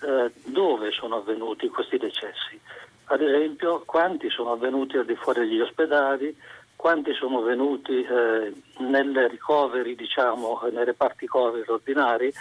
eh, 0.01 0.31
dove 0.45 0.91
sono 0.91 1.17
avvenuti 1.17 1.67
questi 1.69 1.97
decessi. 1.97 2.59
Ad 3.05 3.21
esempio, 3.21 3.83
quanti 3.85 4.29
sono 4.29 4.51
avvenuti 4.51 4.97
al 4.97 5.05
di 5.05 5.15
fuori 5.15 5.41
degli 5.41 5.61
ospedali, 5.61 6.35
quanti 6.75 7.13
sono 7.13 7.39
avvenuti 7.39 8.03
eh, 8.03 8.53
nelle 8.79 9.27
ricoveri, 9.27 9.95
diciamo, 9.95 10.61
nei 10.71 10.85
reparti 10.85 11.25
Covid 11.25 11.67
ordinari 11.69 12.31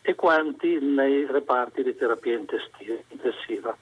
e 0.00 0.14
quanti 0.14 0.78
nei 0.80 1.26
reparti 1.26 1.82
di 1.82 1.94
terapia 1.96 2.38
intensiva. 2.38 3.76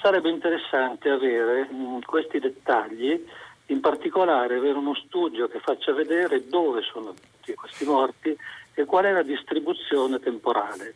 Sarebbe 0.00 0.30
interessante 0.30 1.10
avere 1.10 1.68
mh, 1.70 1.76
mm, 1.76 1.98
questi 2.06 2.38
dettagli, 2.38 3.26
in 3.66 3.80
particolare 3.80 4.56
avere 4.56 4.78
uno 4.78 4.94
studio 4.94 5.48
che 5.48 5.58
faccia 5.58 5.92
vedere 5.92 6.48
dove 6.48 6.82
sono 6.82 7.14
questi 7.54 7.84
morti 7.84 8.36
e 8.74 8.84
qual 8.84 9.04
è 9.04 9.12
la 9.12 9.22
distribuzione 9.22 10.20
temporale. 10.20 10.94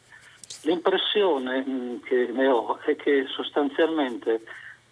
L'impressione 0.63 1.65
mm, 1.67 1.97
che 2.05 2.31
ne 2.33 2.47
ho 2.47 2.79
è 2.85 2.97
che 2.97 3.27
sostanzialmente, 3.29 4.43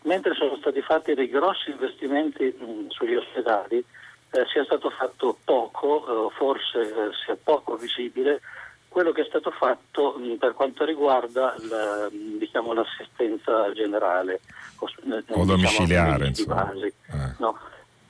mentre 0.02 0.34
sono 0.34 0.56
stati 0.56 0.80
fatti 0.82 1.14
dei 1.14 1.28
grossi 1.28 1.70
investimenti 1.70 2.54
mm, 2.62 2.88
sugli 2.88 3.14
ospedali, 3.14 3.84
eh, 4.32 4.46
sia 4.52 4.64
stato 4.64 4.90
fatto 4.90 5.38
poco, 5.44 6.28
eh, 6.28 6.34
forse 6.36 6.80
eh, 6.80 7.10
sia 7.24 7.36
poco 7.42 7.76
visibile, 7.76 8.40
quello 8.88 9.12
che 9.12 9.22
è 9.22 9.26
stato 9.26 9.50
fatto 9.50 10.16
mh, 10.18 10.36
per 10.36 10.52
quanto 10.54 10.84
riguarda 10.84 11.54
la, 11.68 12.08
diciamo, 12.10 12.72
l'assistenza 12.72 13.72
generale 13.72 14.40
o, 14.78 14.88
eh, 15.12 15.24
o 15.28 15.44
domiciliare 15.44 16.30
diciamo, 16.30 16.54
base, 16.54 16.86
eh. 16.86 17.34
no. 17.38 17.58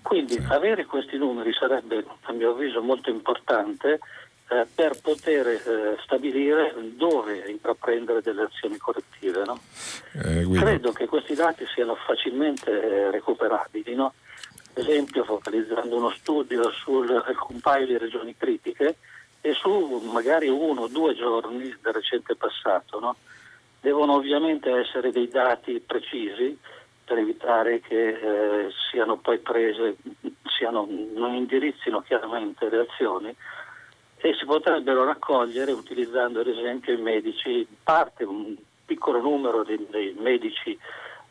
Quindi 0.03 0.33
sì. 0.33 0.47
avere 0.49 0.87
questi 0.87 1.17
numeri 1.19 1.53
sarebbe 1.53 2.05
a 2.23 2.33
mio 2.33 2.51
avviso 2.51 2.83
molto 2.83 3.11
importante 3.11 4.01
eh, 4.51 4.67
per 4.75 5.01
poter 5.01 5.47
eh, 5.47 5.97
stabilire 6.03 6.75
dove 6.97 7.49
intraprendere 7.49 8.21
delle 8.21 8.43
azioni 8.43 8.77
correttive. 8.79 9.45
No? 9.45 9.61
Eh, 10.25 10.49
Credo 10.53 10.91
che 10.91 11.07
questi 11.07 11.35
dati 11.35 11.65
siano 11.73 11.95
facilmente 11.95 12.71
eh, 12.71 13.11
recuperabili. 13.13 13.95
No? 13.95 14.13
Ad 14.75 14.79
esempio 14.79 15.23
focalizzando 15.23 15.97
uno 15.97 16.11
studio 16.11 16.69
sul 16.73 17.09
un 17.49 17.61
paio 17.61 17.87
di 17.87 17.97
regioni 17.97 18.37
critiche 18.37 18.97
e 19.41 19.55
su 19.55 20.01
magari 20.13 20.49
uno 20.49 20.83
o 20.83 20.89
due 20.89 21.15
giorni 21.15 21.73
del 21.81 21.93
recente 21.93 22.35
passato. 22.35 22.99
No? 22.99 23.17
Devono 23.81 24.15
ovviamente 24.15 24.69
essere 24.71 25.13
dei 25.13 25.29
dati 25.29 25.79
precisi 25.79 26.59
per 27.05 27.19
evitare 27.19 27.81
che 27.81 28.09
eh, 28.09 28.69
siano 28.91 29.17
poi 29.17 29.39
prese, 29.39 29.97
siano, 30.59 30.89
non 31.15 31.35
indirizzino 31.35 32.01
chiaramente 32.03 32.69
le 32.69 32.87
azioni 32.89 33.37
e 34.23 34.35
si 34.39 34.45
potrebbero 34.45 35.05
raccogliere 35.05 35.73
utilizzando 35.73 36.41
ad 36.41 36.47
esempio 36.47 36.93
i 36.93 37.01
medici, 37.01 37.67
parte 37.83 38.25
un 38.25 38.55
piccolo 38.85 39.21
numero 39.21 39.65
dei, 39.65 39.87
dei 39.91 40.15
medici 40.19 40.79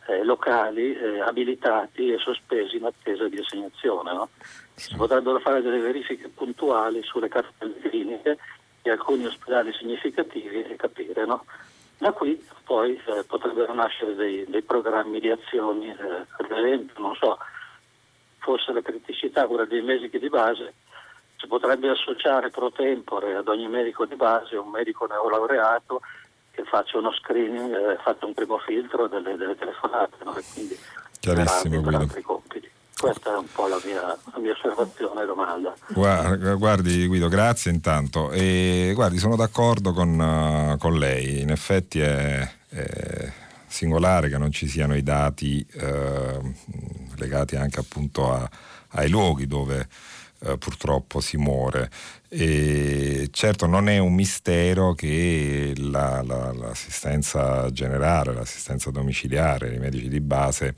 eh, 0.07 0.23
locali 0.23 0.95
eh, 0.95 1.19
abilitati 1.19 2.11
e 2.11 2.17
sospesi 2.17 2.77
in 2.77 2.85
attesa 2.85 3.27
di 3.27 3.37
assegnazione. 3.37 4.13
No? 4.13 4.29
Si 4.73 4.95
potrebbero 4.95 5.39
fare 5.39 5.61
delle 5.61 5.79
verifiche 5.79 6.29
puntuali 6.29 7.03
sulle 7.03 7.27
cartelle 7.27 7.77
cliniche 7.79 8.37
di 8.81 8.89
alcuni 8.89 9.25
ospedali 9.25 9.71
significativi 9.73 10.63
e 10.63 10.75
capire. 10.75 11.25
No? 11.25 11.45
Da 11.99 12.11
qui 12.11 12.43
poi 12.63 12.95
eh, 12.95 13.23
potrebbero 13.27 13.73
nascere 13.73 14.15
dei, 14.15 14.45
dei, 14.47 14.63
programmi 14.63 15.19
di 15.19 15.29
azioni, 15.29 15.89
eh, 15.89 16.25
ad 16.37 16.49
esempio, 16.49 17.01
non 17.01 17.13
so, 17.15 17.37
forse 18.37 18.71
la 18.71 18.81
criticità, 18.81 19.45
quella 19.45 19.65
dei 19.65 19.81
medici 19.81 20.17
di 20.17 20.29
base, 20.29 20.73
si 21.39 21.47
potrebbe 21.47 21.89
associare 21.89 22.49
pro 22.49 22.71
tempore 22.71 23.35
ad 23.35 23.47
ogni 23.47 23.67
medico 23.67 24.05
di 24.05 24.15
base 24.15 24.57
un 24.57 24.69
medico 24.69 25.05
neolaureato 25.05 26.01
che 26.51 26.63
faccia 26.65 26.97
uno 26.97 27.13
screening, 27.13 27.73
eh, 27.73 27.97
faccia 28.03 28.25
un 28.25 28.33
primo 28.33 28.57
filtro 28.57 29.07
delle, 29.07 29.37
delle 29.37 29.55
telefonate 29.55 30.17
no? 30.25 30.35
e 30.35 30.43
quindi 30.53 30.77
Chiarissimo, 31.19 31.81
per 31.81 31.95
altri 31.95 32.21
compiti. 32.21 32.69
Questa 32.99 33.33
è 33.33 33.37
un 33.37 33.47
po' 33.53 33.67
la 33.67 33.79
mia, 33.85 34.01
la 34.01 34.39
mia 34.39 34.51
osservazione 34.51 35.23
e 35.23 35.25
domanda. 35.25 35.73
Guardi 35.93 37.07
Guido, 37.07 37.29
grazie 37.29 37.71
intanto. 37.71 38.29
E, 38.31 38.91
guardi, 38.93 39.17
sono 39.17 39.37
d'accordo 39.37 39.93
con, 39.93 40.19
uh, 40.19 40.77
con 40.77 40.97
lei, 40.97 41.39
in 41.39 41.49
effetti 41.49 42.01
è, 42.01 42.45
è, 42.67 43.31
singolare 43.65 44.27
che 44.27 44.37
non 44.37 44.51
ci 44.51 44.67
siano 44.67 44.97
i 44.97 45.03
dati 45.03 45.65
uh, 45.75 46.53
legati 47.15 47.55
anche 47.55 47.79
appunto 47.79 48.33
a, 48.33 48.49
ai 48.89 49.09
luoghi 49.09 49.47
dove 49.47 49.87
uh, 50.41 50.57
purtroppo 50.57 51.19
si 51.19 51.37
muore. 51.37 51.89
E 52.32 53.30
certo 53.32 53.65
non 53.65 53.89
è 53.89 53.97
un 53.97 54.13
mistero 54.13 54.93
che 54.93 55.73
la, 55.77 56.21
la, 56.21 56.53
l'assistenza 56.53 57.71
generale, 57.71 58.34
l'assistenza 58.34 58.91
domiciliare, 58.91 59.73
i 59.73 59.80
medici 59.80 60.07
di 60.09 60.21
base, 60.21 60.75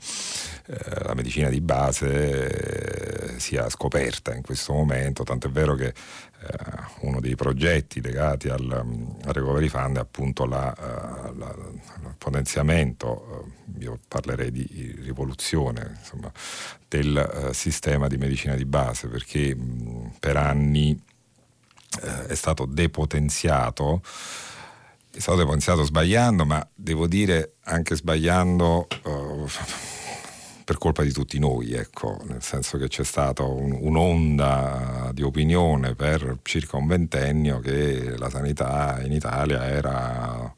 eh, 0.66 1.04
la 1.04 1.12
medicina 1.12 1.50
di 1.50 1.60
base 1.60 3.34
eh, 3.34 3.38
sia 3.38 3.68
scoperta 3.68 4.34
in 4.34 4.40
questo 4.40 4.72
momento, 4.72 5.24
tant'è 5.24 5.50
vero 5.50 5.74
che 5.74 5.88
eh, 5.88 5.94
uno 7.00 7.20
dei 7.20 7.36
progetti 7.36 8.00
legati 8.00 8.48
al, 8.48 8.70
al 8.70 9.32
Recovery 9.34 9.68
Fund 9.68 9.98
è 9.98 10.00
appunto 10.00 10.46
la, 10.46 10.74
il 11.34 12.14
potenziamento, 12.16 13.52
uh, 13.76 13.82
io 13.82 13.98
parlerei 14.08 14.50
di 14.50 14.96
rivoluzione 15.02 15.96
insomma, 15.98 16.32
del 16.88 17.46
uh, 17.48 17.52
sistema 17.52 18.06
di 18.08 18.16
medicina 18.16 18.54
di 18.54 18.64
base, 18.64 19.08
perché 19.08 19.54
mh, 19.54 20.14
per 20.18 20.38
anni 20.38 20.98
eh, 22.00 22.26
è 22.26 22.34
stato 22.34 22.64
depotenziato 22.66 24.02
è 25.14 25.20
stato 25.20 25.38
depotenziato 25.38 25.82
sbagliando, 25.82 26.46
ma 26.46 26.66
devo 26.74 27.06
dire 27.06 27.56
anche 27.64 27.94
sbagliando 27.94 28.86
uh, 29.04 29.46
per 30.64 30.78
colpa 30.78 31.02
di 31.02 31.12
tutti 31.12 31.38
noi, 31.38 31.74
ecco, 31.74 32.18
nel 32.24 32.42
senso 32.42 32.78
che 32.78 32.88
c'è 32.88 33.04
stata 33.04 33.42
un, 33.42 33.76
un'onda 33.78 35.10
di 35.12 35.22
opinione 35.22 35.94
per 35.94 36.38
circa 36.42 36.78
un 36.78 36.86
ventennio 36.86 37.58
che 37.58 38.16
la 38.16 38.30
sanità 38.30 39.00
in 39.02 39.12
Italia 39.12 39.66
era 39.66 40.54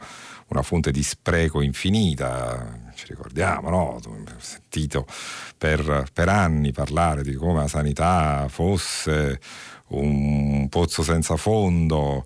una 0.46 0.62
fonte 0.62 0.92
di 0.92 1.02
spreco 1.02 1.60
infinita, 1.60 2.92
ci 2.94 3.06
ricordiamo, 3.08 3.70
no? 3.70 4.00
Sentito 4.38 5.04
per, 5.58 6.04
per 6.12 6.28
anni 6.28 6.70
parlare 6.70 7.22
di 7.24 7.34
come 7.34 7.60
la 7.60 7.68
sanità 7.68 8.46
fosse 8.48 9.40
un 9.88 10.68
pozzo 10.68 11.02
senza 11.02 11.36
fondo. 11.36 12.24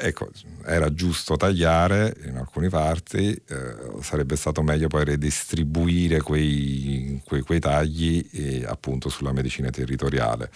Ecco, 0.00 0.30
era 0.64 0.92
giusto 0.94 1.36
tagliare 1.36 2.14
in 2.24 2.36
alcune 2.36 2.68
parti, 2.68 3.30
eh, 3.32 4.00
sarebbe 4.00 4.36
stato 4.36 4.62
meglio 4.62 4.86
poi 4.86 5.04
redistribuire 5.04 6.20
quei, 6.20 7.20
quei, 7.24 7.40
quei 7.40 7.58
tagli 7.58 8.24
eh, 8.30 8.64
appunto 8.64 9.08
sulla 9.08 9.32
medicina 9.32 9.70
territoriale. 9.70 10.50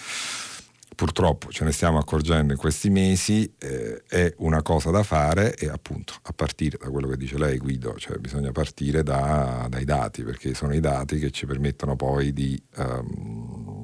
Purtroppo 0.94 1.50
ce 1.50 1.64
ne 1.64 1.72
stiamo 1.72 1.98
accorgendo 1.98 2.53
in 2.53 2.59
questi 2.59 2.88
mesi, 2.88 3.53
eh, 3.59 4.05
è 4.07 4.32
una 4.38 4.62
cosa 4.62 4.90
da 4.90 5.03
fare 5.03 5.57
e 5.57 5.68
appunto 5.68 6.14
a 6.22 6.32
partire 6.32 6.78
da 6.80 6.90
quello 6.90 7.09
che 7.09 7.16
dice 7.16 7.36
lei 7.36 7.59
Guido, 7.59 7.94
cioè 7.96 8.18
bisogna 8.18 8.53
partire 8.53 9.03
da, 9.03 9.66
dai 9.68 9.84
dati 9.84 10.22
perché 10.22 10.55
sono 10.55 10.72
i 10.72 10.80
dati 10.80 11.18
che 11.18 11.32
ci 11.32 11.46
permettono 11.46 11.96
poi 11.96 12.32
di... 12.32 12.62
Um, 12.76 13.81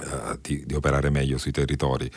eh, 0.00 0.38
di, 0.40 0.64
di, 0.64 0.74
operare 0.74 1.10
meglio 1.10 1.38
sui 1.38 1.52
territori. 1.52 2.10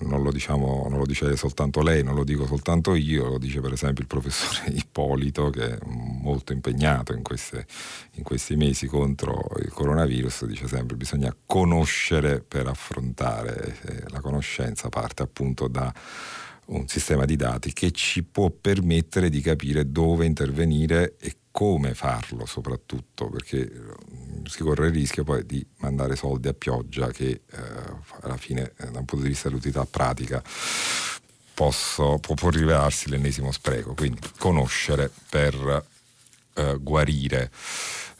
Non 0.00 0.22
lo, 0.22 0.30
diciamo, 0.30 0.86
non 0.88 0.98
lo, 0.98 1.06
dice 1.06 1.34
soltanto 1.36 1.82
lei, 1.82 2.04
non 2.04 2.14
lo 2.14 2.22
dico 2.22 2.46
soltanto 2.46 2.94
io, 2.94 3.26
lo 3.26 3.38
dice 3.38 3.60
per 3.60 3.72
esempio 3.72 4.02
il 4.02 4.08
professore 4.08 4.70
Ippolito 4.76 5.50
che 5.50 5.76
è 5.76 5.78
molto 5.84 6.52
impegnato 6.52 7.12
in, 7.14 7.22
queste, 7.22 7.66
in 8.12 8.22
questi 8.22 8.54
mesi 8.54 8.86
contro 8.86 9.48
il 9.60 9.72
coronavirus, 9.72 10.44
dice 10.44 10.68
sempre 10.68 10.88
che 10.88 10.96
bisogna 10.96 11.34
conoscere 11.46 12.40
per 12.40 12.68
affrontare, 12.68 13.78
eh, 13.82 14.04
la 14.08 14.20
conoscenza 14.20 14.88
parte 14.88 15.22
appunto 15.22 15.66
da 15.66 15.92
un 16.66 16.86
sistema 16.86 17.24
di 17.24 17.36
dati 17.36 17.72
che 17.72 17.90
ci 17.92 18.22
può 18.22 18.50
permettere 18.50 19.30
di 19.30 19.40
capire 19.40 19.90
dove 19.90 20.26
intervenire 20.26 21.16
e 21.18 21.36
come 21.58 21.92
farlo 21.92 22.46
soprattutto, 22.46 23.28
perché 23.28 23.68
mm, 23.68 24.44
si 24.44 24.62
corre 24.62 24.86
il 24.86 24.92
rischio 24.92 25.24
poi 25.24 25.44
di 25.44 25.66
mandare 25.78 26.14
soldi 26.14 26.46
a 26.46 26.52
pioggia 26.52 27.08
che 27.08 27.30
eh, 27.30 27.40
alla 28.20 28.36
fine 28.36 28.74
eh, 28.78 28.88
da 28.92 29.00
un 29.00 29.04
punto 29.04 29.24
di 29.24 29.30
vista 29.30 29.48
dell'utilità 29.48 29.84
pratica 29.84 30.40
posso, 31.54 32.20
può, 32.20 32.36
può, 32.36 32.50
rivelarsi 32.50 33.10
l'ennesimo 33.10 33.50
spreco, 33.50 33.94
quindi 33.94 34.20
conoscere 34.38 35.10
per 35.28 35.84
eh, 36.54 36.76
guarire. 36.80 37.50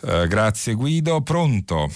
Eh, 0.02 0.26
grazie 0.26 0.74
Guido, 0.74 1.20
pronto? 1.20 1.88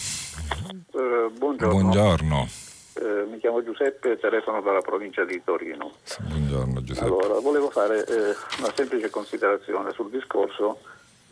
Uh, 0.93 1.29
buongiorno. 1.37 1.69
buongiorno. 1.73 2.49
Uh, 2.93 3.29
mi 3.29 3.41
chiamo 3.41 3.65
Giuseppe 3.65 4.17
telefono 4.21 4.61
dalla 4.61 4.81
provincia 4.81 5.25
di 5.25 5.43
Torino. 5.45 5.91
Buongiorno 6.21 6.85
Giuseppe. 6.85 7.07
Allora, 7.07 7.41
volevo 7.41 7.69
fare 7.69 8.07
eh, 8.07 8.37
una 8.61 8.73
semplice 8.77 9.11
considerazione 9.11 9.91
sul 9.91 10.09
discorso 10.09 10.79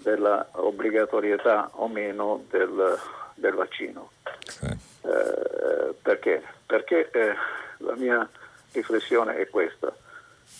della 0.02 0.48
obbligatorietà 0.52 1.70
o 1.74 1.88
meno 1.88 2.44
del, 2.50 2.98
del 3.34 3.54
vaccino. 3.54 4.10
Sì. 4.46 4.66
Eh, 4.66 5.94
perché? 6.02 6.42
Perché 6.66 7.10
eh, 7.10 7.34
la 7.78 7.94
mia 7.96 8.28
riflessione 8.72 9.36
è 9.36 9.48
questa. 9.48 9.92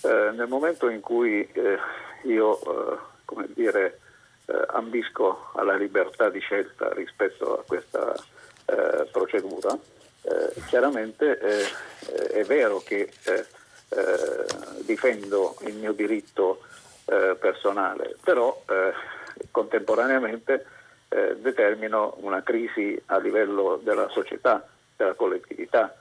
Eh, 0.02 0.30
nel 0.34 0.48
momento 0.48 0.88
in 0.88 1.00
cui 1.00 1.46
eh, 1.52 1.78
io 2.24 2.60
eh, 2.60 2.98
come 3.24 3.46
dire, 3.54 4.00
eh, 4.46 4.64
ambisco 4.68 5.50
alla 5.54 5.76
libertà 5.76 6.30
di 6.30 6.40
scelta 6.40 6.92
rispetto 6.92 7.58
a 7.58 7.64
questa 7.66 8.14
procedura, 9.10 9.76
chiaramente 10.68 11.36
è 11.38 12.44
vero 12.44 12.78
che 12.78 13.12
difendo 14.82 15.56
il 15.62 15.74
mio 15.74 15.92
diritto 15.92 16.60
personale, 17.04 18.14
però 18.22 18.62
contemporaneamente 19.50 20.66
determino 21.10 22.14
una 22.20 22.40
crisi 22.42 23.00
a 23.06 23.18
livello 23.18 23.80
della 23.82 24.08
società, 24.10 24.64
della 24.96 25.14
collettività 25.14 25.92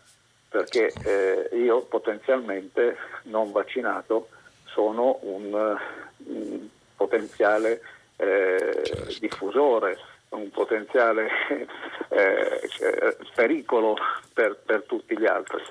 perché 0.50 0.92
eh, 1.04 1.56
io 1.56 1.82
potenzialmente 1.84 2.98
non 3.24 3.52
vaccinato 3.52 4.30
sono 4.66 5.20
un, 5.22 5.78
un 6.18 6.68
potenziale 6.96 7.82
eh, 8.18 8.84
diffusore, 9.20 9.98
un 10.30 10.50
potenziale 10.50 11.30
eh, 12.10 13.18
pericolo 13.36 13.96
per, 14.34 14.60
per, 14.66 14.84
tutti 14.84 15.18
gli 15.18 15.26
altri. 15.26 15.62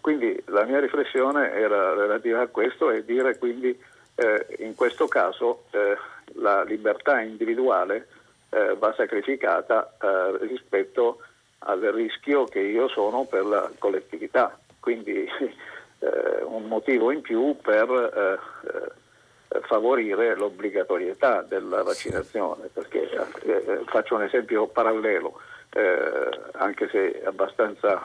Quindi 0.00 0.40
la 0.46 0.64
mia 0.64 0.78
riflessione 0.78 1.52
era 1.52 1.94
relativa 1.94 2.42
a 2.42 2.46
questo 2.46 2.90
e 2.90 3.04
dire 3.04 3.38
quindi 3.38 3.76
eh, 4.16 4.46
in 4.58 4.74
questo 4.74 5.08
caso 5.08 5.64
eh, 5.70 5.96
la 6.34 6.62
libertà 6.64 7.20
individuale 7.20 8.08
eh, 8.50 8.74
va 8.78 8.94
sacrificata 8.96 9.96
rispetto 10.40 11.18
a 11.20 11.34
al 11.66 11.80
rischio 11.80 12.44
che 12.44 12.60
io 12.60 12.88
sono 12.88 13.24
per 13.24 13.44
la 13.44 13.70
collettività, 13.78 14.58
quindi 14.80 15.26
eh, 15.98 16.42
un 16.44 16.64
motivo 16.66 17.10
in 17.10 17.20
più 17.20 17.56
per 17.60 17.88
eh, 17.90 18.38
eh, 18.68 19.60
favorire 19.62 20.36
l'obbligatorietà 20.36 21.42
della 21.42 21.82
vaccinazione, 21.82 22.68
perché 22.72 23.10
eh, 23.10 23.80
faccio 23.86 24.16
un 24.16 24.22
esempio 24.22 24.66
parallelo, 24.66 25.40
eh, 25.72 26.28
anche 26.52 26.88
se 26.88 27.22
abbastanza 27.24 28.02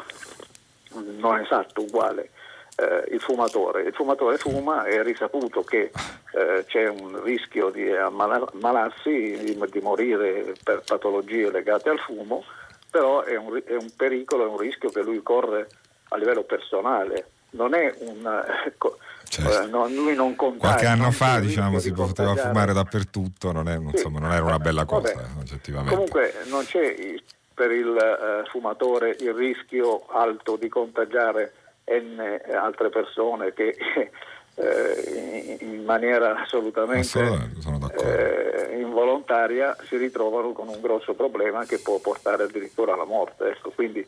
non 0.94 1.40
esatto, 1.40 1.82
uguale. 1.82 2.32
Eh, 2.82 3.14
il 3.14 3.20
fumatore. 3.20 3.84
Il 3.84 3.94
fumatore 3.94 4.38
fuma, 4.38 4.86
è 4.86 5.04
risaputo 5.04 5.62
che 5.62 5.92
eh, 6.34 6.66
c'è 6.66 6.88
un 6.88 7.22
rischio 7.24 7.70
di 7.70 7.88
ammalarsi, 7.92 9.38
di, 9.44 9.56
di, 9.70 9.80
morire 9.82 10.56
per 10.64 10.82
patologie 10.84 11.52
legate 11.52 11.90
al 11.90 12.00
fumo, 12.00 12.44
però 12.90 13.22
è 13.22 13.38
un, 13.38 13.62
è 13.64 13.76
un 13.76 13.88
pericolo, 13.96 14.46
è 14.46 14.48
un 14.48 14.58
rischio 14.58 14.90
che 14.90 15.04
lui 15.04 15.22
corre 15.22 15.68
a 16.10 16.18
livello 16.18 16.42
personale, 16.42 17.28
non 17.52 17.76
è 17.76 17.94
un... 18.00 18.46
Ecco, 18.66 18.98
eh, 19.38 19.68
no, 19.68 19.88
lui 19.88 20.16
non 20.16 20.36
contagia. 20.36 20.74
Qualche 20.74 20.86
anno 20.88 21.12
fa 21.12 21.40
diciamo, 21.40 21.78
si 21.78 21.94
poteva 21.94 22.36
fumare 22.36 22.74
dappertutto, 22.74 23.52
non, 23.52 23.70
è, 23.70 23.76
sì. 23.76 23.84
insomma, 23.84 24.20
non, 24.20 24.32
era 24.32 24.44
una 24.44 24.60
bella 24.60 24.86
cosa 24.86 25.14
Vabbè, 25.14 25.40
oggettivamente. 25.40 25.94
Comunque 25.94 26.34
non 26.48 26.66
c'è 26.66 26.96
per 27.54 27.72
il 27.72 27.88
uh, 27.88 28.50
fumatore 28.50 29.16
il 29.20 29.34
rischio 29.34 30.08
alto 30.08 30.58
di 30.58 30.68
contagiare 30.68 31.54
N 31.86 32.40
altre 32.54 32.90
persone 32.90 33.54
che 33.54 33.76
eh, 34.56 35.58
in 35.62 35.84
maniera 35.84 36.42
assolutamente 36.42 37.20
eh, 37.98 38.78
involontaria 38.80 39.76
si 39.86 39.98
ritrovano 39.98 40.52
con 40.52 40.68
un 40.68 40.80
grosso 40.82 41.14
problema 41.14 41.66
che 41.66 41.80
può 41.80 42.00
portare 42.00 42.44
addirittura 42.44 42.94
alla 42.94 43.06
morte. 43.06 43.50
Ecco, 43.50 43.72
quindi 43.72 44.06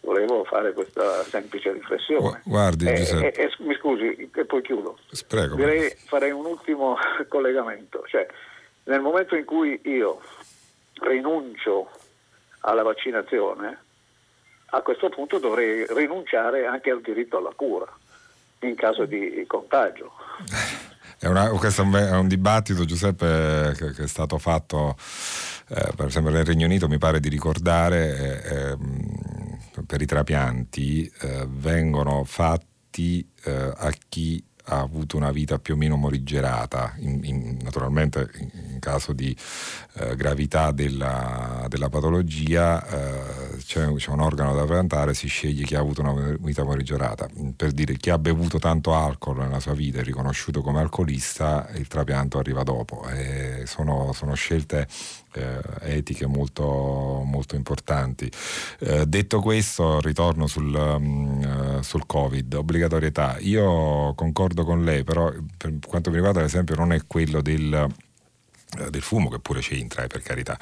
volevo 0.00 0.44
fare 0.44 0.72
questa 0.72 1.24
semplice 1.24 1.72
riflessione. 1.72 2.40
Guardi, 2.44 2.86
eh, 2.86 3.32
eh, 3.36 3.52
mi 3.58 3.74
scusi, 3.74 4.30
e 4.32 4.44
poi 4.44 4.62
chiudo. 4.62 4.98
Prego. 5.26 5.56
Direi 5.56 5.90
farei 6.06 6.30
un 6.30 6.44
ultimo 6.44 6.96
collegamento. 7.28 8.04
Cioè, 8.06 8.26
nel 8.84 9.00
momento 9.00 9.34
in 9.34 9.44
cui 9.44 9.80
io 9.84 10.20
rinuncio 11.00 11.90
alla 12.60 12.82
vaccinazione, 12.82 13.84
a 14.70 14.80
questo 14.82 15.08
punto 15.08 15.38
dovrei 15.38 15.86
rinunciare 15.88 16.66
anche 16.66 16.90
al 16.90 17.00
diritto 17.00 17.38
alla 17.38 17.52
cura 17.54 17.86
in 18.60 18.74
caso 18.74 19.04
di 19.04 19.44
contagio. 19.46 20.12
È 21.18 21.28
una, 21.28 21.48
questo 21.48 21.80
è 21.80 22.10
un, 22.10 22.28
dibattito, 22.28 22.84
Giuseppe, 22.84 23.72
che, 23.74 23.92
che 23.92 24.02
è 24.02 24.06
stato 24.06 24.36
fatto 24.36 24.96
eh, 25.68 25.92
per 25.96 26.06
esempio 26.06 26.30
nel 26.30 26.44
Regno 26.44 26.66
Unito, 26.66 26.88
mi 26.88 26.98
pare 26.98 27.18
di 27.20 27.28
ricordare, 27.28 28.44
eh, 28.44 28.76
eh, 29.76 29.82
per 29.84 30.00
i 30.00 30.06
trapianti 30.06 31.10
eh, 31.22 31.46
vengono 31.48 32.22
fatti 32.24 33.28
eh, 33.44 33.72
a 33.76 33.92
chi 34.08 34.44
ha 34.68 34.80
avuto 34.80 35.16
una 35.16 35.30
vita 35.30 35.58
più 35.58 35.74
o 35.74 35.76
meno 35.76 35.96
morigerata, 35.96 36.94
in, 36.98 37.20
in, 37.24 37.58
naturalmente 37.62 38.28
in, 38.34 38.78
caso 38.78 39.12
di 39.12 39.36
eh, 39.94 40.14
gravità 40.16 40.70
della, 40.70 41.66
della 41.68 41.88
patologia 41.88 42.84
eh, 42.86 43.45
c'è, 43.66 43.92
c'è, 43.94 44.10
un 44.10 44.20
organo 44.20 44.54
da 44.54 44.64
trapiantare, 44.64 45.12
si 45.12 45.26
sceglie 45.26 45.64
chi 45.64 45.74
ha 45.74 45.80
avuto 45.80 46.00
una 46.00 46.36
vita 46.38 46.62
morigerata. 46.62 47.28
Per 47.56 47.72
dire 47.72 47.96
chi 47.96 48.10
ha 48.10 48.18
bevuto 48.18 48.58
tanto 48.58 48.94
alcol 48.94 49.38
nella 49.38 49.58
sua 49.58 49.74
vita 49.74 49.98
è 49.98 50.02
riconosciuto 50.04 50.62
come 50.62 50.78
alcolista, 50.78 51.68
il 51.74 51.88
trapianto 51.88 52.38
arriva 52.38 52.62
dopo. 52.62 53.04
Sono, 53.64 54.12
sono, 54.12 54.34
scelte 54.34 54.86
eh, 55.34 55.60
etiche 55.80 56.26
molto, 56.26 57.22
molto 57.24 57.56
importanti. 57.56 58.30
Eh, 58.78 59.04
detto 59.06 59.40
questo, 59.40 60.00
ritorno 60.00 60.46
sul, 60.46 60.72
um, 60.72 61.80
sul 61.80 62.06
Covid, 62.06 62.54
obbligatorietà. 62.54 63.38
Io 63.40 64.14
concordo 64.14 64.64
con 64.64 64.84
lei, 64.84 65.02
però 65.02 65.32
per 65.56 65.74
quanto 65.84 66.10
mi 66.10 66.16
riguarda 66.16 66.40
l'esempio 66.40 66.76
non 66.76 66.92
è 66.92 67.00
quello 67.06 67.42
del 67.42 67.88
eh, 68.78 68.90
del 68.90 69.02
fumo 69.02 69.28
che 69.28 69.38
pure 69.38 69.60
c'entra 69.60 70.02
eh, 70.02 70.06
per 70.06 70.22
carità, 70.22 70.58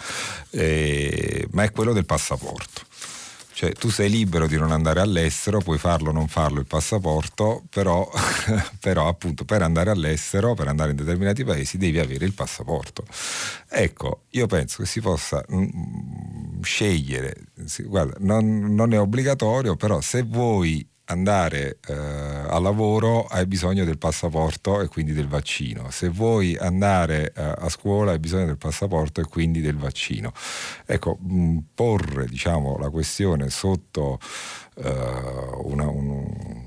eh, 0.50 1.46
ma 1.52 1.64
è 1.64 1.70
quello 1.70 1.92
del 1.92 2.06
passaporto. 2.06 2.82
Cioè 3.54 3.72
tu 3.72 3.88
sei 3.88 4.10
libero 4.10 4.48
di 4.48 4.56
non 4.56 4.72
andare 4.72 5.00
all'estero, 5.00 5.60
puoi 5.60 5.78
farlo 5.78 6.08
o 6.08 6.12
non 6.12 6.26
farlo 6.26 6.58
il 6.58 6.66
passaporto, 6.66 7.62
però, 7.70 8.10
però, 8.80 9.06
appunto 9.06 9.44
per 9.44 9.62
andare 9.62 9.90
all'estero, 9.90 10.54
per 10.54 10.66
andare 10.66 10.90
in 10.90 10.96
determinati 10.96 11.44
paesi 11.44 11.78
devi 11.78 12.00
avere 12.00 12.24
il 12.24 12.32
passaporto. 12.32 13.04
Ecco, 13.68 14.24
io 14.30 14.46
penso 14.46 14.82
che 14.82 14.88
si 14.88 15.00
possa 15.00 15.44
mm, 15.52 16.62
scegliere, 16.62 17.36
guarda, 17.84 18.16
non, 18.18 18.74
non 18.74 18.92
è 18.92 18.98
obbligatorio, 18.98 19.76
però 19.76 20.00
se 20.00 20.22
vuoi 20.22 20.84
andare 21.06 21.78
eh, 21.86 21.92
a 21.94 22.58
lavoro 22.58 23.24
hai 23.26 23.46
bisogno 23.46 23.84
del 23.84 23.98
passaporto 23.98 24.80
e 24.80 24.88
quindi 24.88 25.12
del 25.12 25.28
vaccino. 25.28 25.90
Se 25.90 26.08
vuoi 26.08 26.56
andare 26.56 27.32
eh, 27.34 27.42
a 27.42 27.68
scuola 27.68 28.12
hai 28.12 28.18
bisogno 28.18 28.46
del 28.46 28.58
passaporto 28.58 29.20
e 29.20 29.24
quindi 29.24 29.60
del 29.60 29.76
vaccino. 29.76 30.32
Ecco, 30.86 31.18
mh, 31.20 31.58
porre 31.74 32.26
diciamo, 32.26 32.78
la 32.78 32.90
questione 32.90 33.50
sotto 33.50 34.18
eh, 34.76 34.90
una, 35.62 35.88
un, 35.88 36.63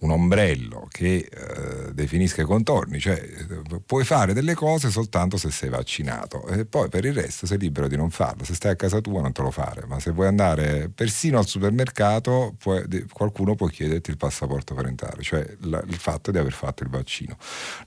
un 0.00 0.10
ombrello 0.10 0.86
che 0.90 1.28
eh, 1.28 1.92
definisca 1.92 2.42
i 2.42 2.44
contorni, 2.44 3.00
cioè 3.00 3.20
puoi 3.84 4.04
fare 4.04 4.32
delle 4.32 4.54
cose 4.54 4.90
soltanto 4.90 5.36
se 5.36 5.50
sei 5.50 5.70
vaccinato 5.70 6.46
e 6.46 6.66
poi 6.66 6.88
per 6.88 7.04
il 7.04 7.14
resto 7.14 7.46
sei 7.46 7.58
libero 7.58 7.88
di 7.88 7.96
non 7.96 8.10
farlo, 8.10 8.44
se 8.44 8.54
stai 8.54 8.72
a 8.72 8.76
casa 8.76 9.00
tua 9.00 9.20
non 9.20 9.32
te 9.32 9.42
lo 9.42 9.50
fare, 9.50 9.86
ma 9.86 9.98
se 9.98 10.12
vuoi 10.12 10.28
andare 10.28 10.88
persino 10.94 11.38
al 11.38 11.46
supermercato 11.46 12.54
puoi, 12.58 13.06
qualcuno 13.12 13.56
può 13.56 13.66
chiederti 13.66 14.10
il 14.10 14.16
passaporto 14.16 14.74
per 14.74 14.86
entrare, 14.86 15.22
cioè 15.22 15.44
la, 15.62 15.82
il 15.86 15.96
fatto 15.96 16.30
di 16.30 16.38
aver 16.38 16.52
fatto 16.52 16.84
il 16.84 16.90
vaccino. 16.90 17.36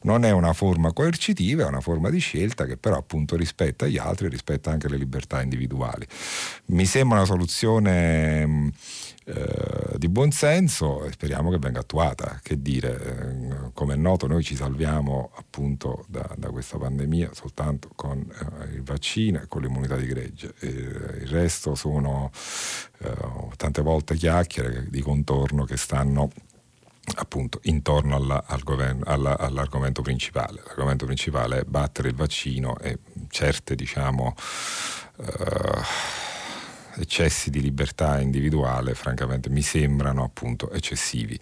Non 0.02 0.26
è 0.26 0.32
una 0.32 0.54
forma 0.54 0.92
coercitiva, 0.92 1.64
è 1.64 1.68
una 1.68 1.82
forma 1.82 2.10
di 2.10 2.20
scelta 2.20 2.66
che 2.66 2.76
però 2.76 2.98
appunto 2.98 3.38
rispetta 3.38 3.88
gli 3.88 3.98
altri 3.98 4.26
e 4.26 4.30
rispetta 4.30 4.70
anche 4.70 4.90
le 4.90 4.98
libertà 4.98 5.42
individuali. 5.42 6.06
Mi 6.66 6.86
sembra 6.86 7.18
una 7.18 7.26
soluzione... 7.26 8.46
Mh, 8.46 8.72
eh, 9.34 9.98
di 9.98 10.10
buon 10.10 10.32
senso 10.32 11.06
e 11.06 11.12
speriamo 11.12 11.50
che 11.50 11.58
venga 11.58 11.80
attuata 11.80 12.40
che 12.44 12.62
dire, 12.62 13.00
eh, 13.00 13.72
come 13.74 13.94
è 13.94 13.98
noto 13.98 14.28
noi 14.28 14.44
ci 14.44 14.56
salviamo 14.56 15.32
appunto 15.36 16.06
da, 16.08 16.30
da 16.38 16.50
questa 16.50 16.78
pandemia 16.78 17.30
soltanto 17.34 17.90
con 17.96 18.20
eh, 18.20 18.74
il 18.74 18.84
vaccino 18.84 19.42
e 19.42 19.48
con 19.48 19.62
l'immunità 19.62 19.96
di 19.96 20.06
gregge, 20.06 20.54
e, 20.60 20.68
il 20.68 21.28
resto 21.28 21.76
sono 21.76 22.32
eh, 23.00 23.14
tante 23.56 23.82
volte 23.82 24.16
chiacchiere 24.16 24.88
di 24.90 25.02
contorno 25.02 25.64
che 25.64 25.78
stanno 25.78 26.30
appunto 27.16 27.60
intorno 27.64 28.16
alla, 28.16 28.44
al 28.46 28.62
governo, 28.64 29.04
alla, 29.06 29.38
all'argomento 29.38 30.02
principale. 30.02 30.62
L'argomento 30.66 31.06
principale 31.06 31.62
è 31.62 31.64
battere 31.64 32.10
il 32.10 32.16
vaccino 32.16 32.78
e 32.80 33.00
certe 33.30 33.76
diciamo 33.76 34.36
uh, 35.16 35.26
eccessi 36.98 37.50
di 37.50 37.62
libertà 37.62 38.20
individuale 38.20 38.94
francamente 38.94 39.50
mi 39.50 39.62
sembrano 39.62 40.24
appunto 40.24 40.72
eccessivi. 40.72 41.40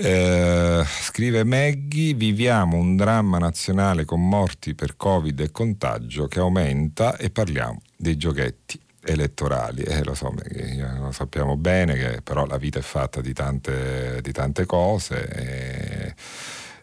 Eh, 0.00 0.84
scrive 1.02 1.42
Maggie, 1.42 2.14
viviamo 2.14 2.76
un 2.76 2.94
dramma 2.94 3.38
nazionale 3.38 4.04
con 4.04 4.26
morti 4.28 4.74
per 4.74 4.96
Covid 4.96 5.40
e 5.40 5.50
contagio 5.50 6.28
che 6.28 6.38
aumenta 6.38 7.16
e 7.16 7.30
parliamo 7.30 7.80
dei 7.96 8.16
giochetti 8.16 8.80
elettorali. 9.00 9.82
Eh, 9.82 10.04
lo 10.04 10.14
so, 10.14 10.32
lo 10.32 11.12
sappiamo 11.12 11.56
bene 11.56 11.94
che 11.94 12.20
però 12.22 12.46
la 12.46 12.58
vita 12.58 12.78
è 12.78 12.82
fatta 12.82 13.20
di 13.20 13.32
tante, 13.32 14.20
di 14.22 14.32
tante 14.32 14.66
cose. 14.66 15.28
E, 15.28 16.14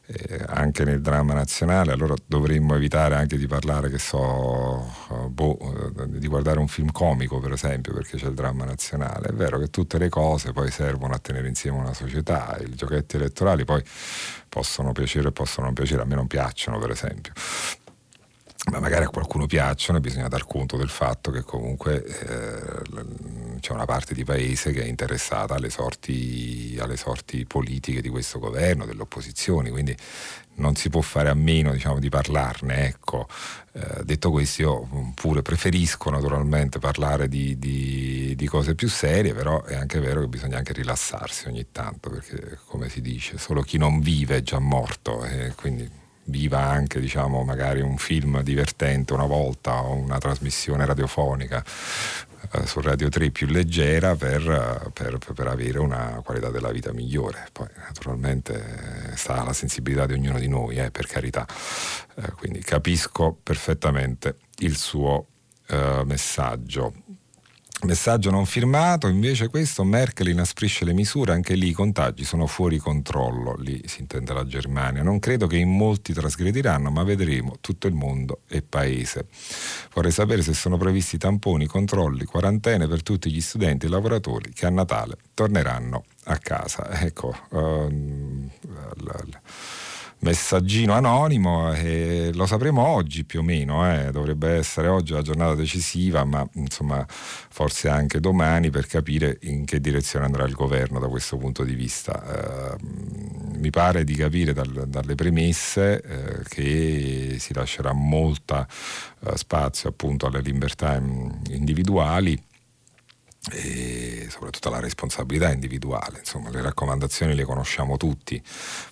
e 0.08 0.44
anche 0.48 0.84
nel 0.84 1.02
dramma 1.02 1.34
nazionale, 1.34 1.92
allora 1.92 2.14
dovremmo 2.26 2.76
evitare 2.76 3.16
anche 3.16 3.38
di 3.38 3.48
parlare, 3.48 3.90
che 3.90 3.98
so, 3.98 4.92
boh, 5.30 5.92
di 6.08 6.28
guardare 6.28 6.60
un 6.60 6.68
film 6.68 6.92
comico 6.92 7.40
per 7.40 7.54
esempio, 7.54 7.94
perché 7.94 8.18
c'è 8.18 8.28
il 8.28 8.34
dramma 8.34 8.66
nazionale. 8.66 9.30
È 9.30 9.34
vero 9.34 9.58
che 9.60 9.70
tutte 9.70 9.98
le 9.98 10.10
cose 10.10 10.54
poi 10.54 10.70
servono 10.70 11.14
a 11.14 11.20
tenere 11.20 11.48
insieme 11.48 11.78
una 11.78 11.94
società, 11.94 12.58
i 12.60 12.76
giochetti 12.76 13.16
elettorali 13.16 13.66
poi 13.66 13.84
possono 14.48 14.92
piacere 14.92 15.30
e 15.30 15.32
possono 15.32 15.66
non 15.66 15.76
piacere, 15.76 16.04
a 16.04 16.06
me 16.06 16.16
non 16.16 16.28
piacciono 16.28 16.78
per 16.78 16.92
esempio 16.92 17.34
ma 18.72 18.80
magari 18.80 19.06
a 19.06 19.10
qualcuno 19.10 19.46
piacciono 19.46 20.00
e 20.00 20.02
bisogna 20.02 20.28
dar 20.28 20.46
conto 20.48 20.76
del 20.76 20.90
fatto 20.90 21.30
che 21.30 21.44
comunque 21.44 22.04
eh, 22.04 23.60
c'è 23.60 23.72
una 23.72 23.86
parte 23.86 24.14
di 24.14 24.24
paese 24.24 24.72
che 24.72 24.82
è 24.82 24.88
interessata 24.88 25.54
alle 25.54 25.70
sorti, 25.70 26.76
alle 26.80 26.98
sorti, 26.98 27.46
politiche 27.46 28.02
di 28.02 28.10
questo 28.10 28.40
governo, 28.40 28.86
delle 28.86 29.02
opposizioni, 29.02 29.70
quindi 29.70 29.96
non 30.56 30.76
si 30.76 30.90
può 30.90 31.02
fare 31.02 31.30
a 31.30 31.34
meno 31.34 31.74
diciamo, 31.74 32.00
di 32.00 32.10
parlarne. 32.10 32.88
Ecco. 32.88 33.28
Eh, 33.74 34.04
detto 34.04 34.32
questo 34.32 34.62
io 34.62 35.12
pure 35.14 35.42
preferisco 35.42 36.10
naturalmente 36.10 36.80
parlare 36.80 37.28
di, 37.28 37.60
di, 37.60 38.34
di, 38.36 38.48
cose 38.48 38.74
più 38.74 38.90
serie, 38.90 39.34
però 39.34 39.64
è 39.64 39.76
anche 39.76 40.00
vero 40.00 40.22
che 40.22 40.28
bisogna 40.28 40.58
anche 40.58 40.74
rilassarsi 40.74 41.48
ogni 41.48 41.68
tanto, 41.72 42.10
perché 42.10 42.58
come 42.66 42.90
si 42.90 43.02
dice, 43.02 43.38
solo 43.38 43.62
chi 43.62 43.78
non 43.78 44.00
vive 44.00 44.38
è 44.38 44.42
già 44.42 44.60
morto 44.60 45.24
e 45.24 45.54
quindi 45.56 46.04
viva 46.26 46.60
anche 46.60 47.00
diciamo, 47.00 47.44
magari 47.44 47.82
un 47.82 47.98
film 47.98 48.42
divertente 48.42 49.14
una 49.14 49.26
volta 49.26 49.84
o 49.84 49.94
una 49.94 50.18
trasmissione 50.18 50.86
radiofonica 50.86 51.64
eh, 52.52 52.66
su 52.68 52.80
Radio 52.82 53.10
3 53.10 53.32
più 53.32 53.48
leggera 53.48 54.16
per, 54.16 54.92
per, 54.94 55.18
per, 55.34 55.48
avere 55.48 55.80
una 55.80 56.22
qualità 56.24 56.50
della 56.50 56.72
vita 56.72 56.94
migliore. 56.94 57.48
Poi 57.52 57.68
naturalmente 57.76 59.14
sta 59.16 59.42
alla 59.42 59.54
sensibilità 59.54 60.06
di 60.06 60.14
ognuno 60.14 60.40
di 60.40 60.48
noi, 60.48 60.78
eh, 60.78 60.92
per 60.92 61.08
carità. 61.08 61.46
Eh, 62.16 62.32
quindi 62.32 62.60
capisco 62.60 63.38
perfettamente 63.42 64.38
il 64.60 64.78
suo 64.78 65.28
eh, 65.68 66.04
messaggio. 66.06 66.94
Messaggio 67.86 68.32
non 68.32 68.46
firmato, 68.46 69.08
invece 69.08 69.48
questo 69.48 69.84
Merkel 69.84 70.30
inasprisce 70.30 70.86
le 70.86 70.94
misure, 70.94 71.34
anche 71.34 71.54
lì 71.54 71.70
i 71.70 71.72
contagi 71.72 72.24
sono 72.24 72.48
fuori 72.48 72.78
controllo, 72.78 73.56
lì 73.58 73.82
si 73.86 74.02
intende 74.02 74.34
la 74.34 74.46
Germania. 74.46 75.04
Non 75.04 75.20
credo 75.20 75.48
che 75.48 75.58
in 75.58 75.70
molti 75.70 76.12
trasgrediranno, 76.12 76.90
ma 76.90 77.04
vedremo 77.04 77.58
tutto 77.62 77.88
il 77.88 77.94
mondo 77.94 78.42
e 78.48 78.62
paese. 78.62 79.28
Vorrei 79.94 80.12
sapere 80.12 80.42
se 80.42 80.54
sono 80.54 80.78
previsti 80.78 81.18
tamponi, 81.18 81.68
controlli, 81.68 82.26
quarantene 82.26 82.88
per 82.88 83.04
tutti 83.04 83.32
gli 83.32 83.42
studenti 83.42 83.86
e 83.86 83.90
lavoratori 83.90 84.52
che 84.52 84.66
a 84.66 84.70
Natale 84.70 85.18
torneranno 85.34 86.04
a 86.26 86.38
casa. 86.38 86.90
Ecco, 87.00 87.38
um, 87.52 88.50
la, 88.74 88.92
la, 89.04 89.42
messaggino 90.26 90.94
anonimo 90.94 91.72
e 91.74 92.32
lo 92.34 92.48
sapremo 92.48 92.84
oggi 92.84 93.24
più 93.26 93.42
o 93.42 93.44
meno, 93.44 93.88
eh. 93.90 94.10
dovrebbe 94.12 94.56
essere 94.56 94.88
oggi 94.88 95.14
la 95.14 95.22
giornata 95.22 95.54
decisiva, 95.54 96.24
ma 96.24 96.46
insomma 96.54 97.06
forse 97.08 97.90
anche 97.90 98.20
domani 98.20 98.72
per 98.72 98.88
capire 98.88 99.38
in 99.44 99.66
che 99.66 99.80
direzione 99.80 100.26
andrà 100.26 100.44
il 100.46 100.54
governo 100.54 101.00
da 101.00 101.08
questo 101.08 101.38
punto 101.38 101.64
di 101.64 101.76
vista. 101.76 102.74
Eh, 102.74 102.76
mi 103.58 103.70
pare 103.70 104.04
di 104.04 104.16
capire 104.16 104.52
dal, 104.52 104.86
dalle 104.88 105.14
premesse 105.14 106.02
eh, 106.02 106.44
che 106.50 107.36
si 107.38 107.54
lascerà 107.54 107.94
molto 107.94 108.66
eh, 109.26 109.38
spazio 109.38 109.90
appunto 109.90 110.26
alle 110.26 110.42
libertà 110.42 110.96
individuali 111.50 112.42
e 113.52 114.28
soprattutto 114.30 114.70
la 114.70 114.80
responsabilità 114.80 115.52
individuale. 115.52 116.20
Insomma, 116.20 116.50
le 116.50 116.62
raccomandazioni 116.62 117.36
le 117.36 117.44
conosciamo 117.44 117.98
tutti, 117.98 118.42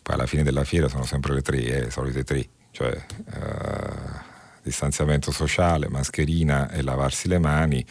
poi 0.01 0.15
alla 0.15 0.27
fine 0.27 0.43
della 0.43 0.63
fiera 0.63 0.87
sono 0.87 1.05
sempre 1.05 1.33
le 1.33 1.41
tre, 1.41 1.85
eh, 1.85 1.91
solite 1.91 2.23
tre, 2.23 2.47
cioè 2.71 2.91
eh, 2.91 4.31
distanziamento 4.61 5.31
sociale, 5.31 5.89
mascherina 5.89 6.69
e 6.69 6.81
lavarsi 6.81 7.27
le 7.27 7.37
mani 7.37 7.85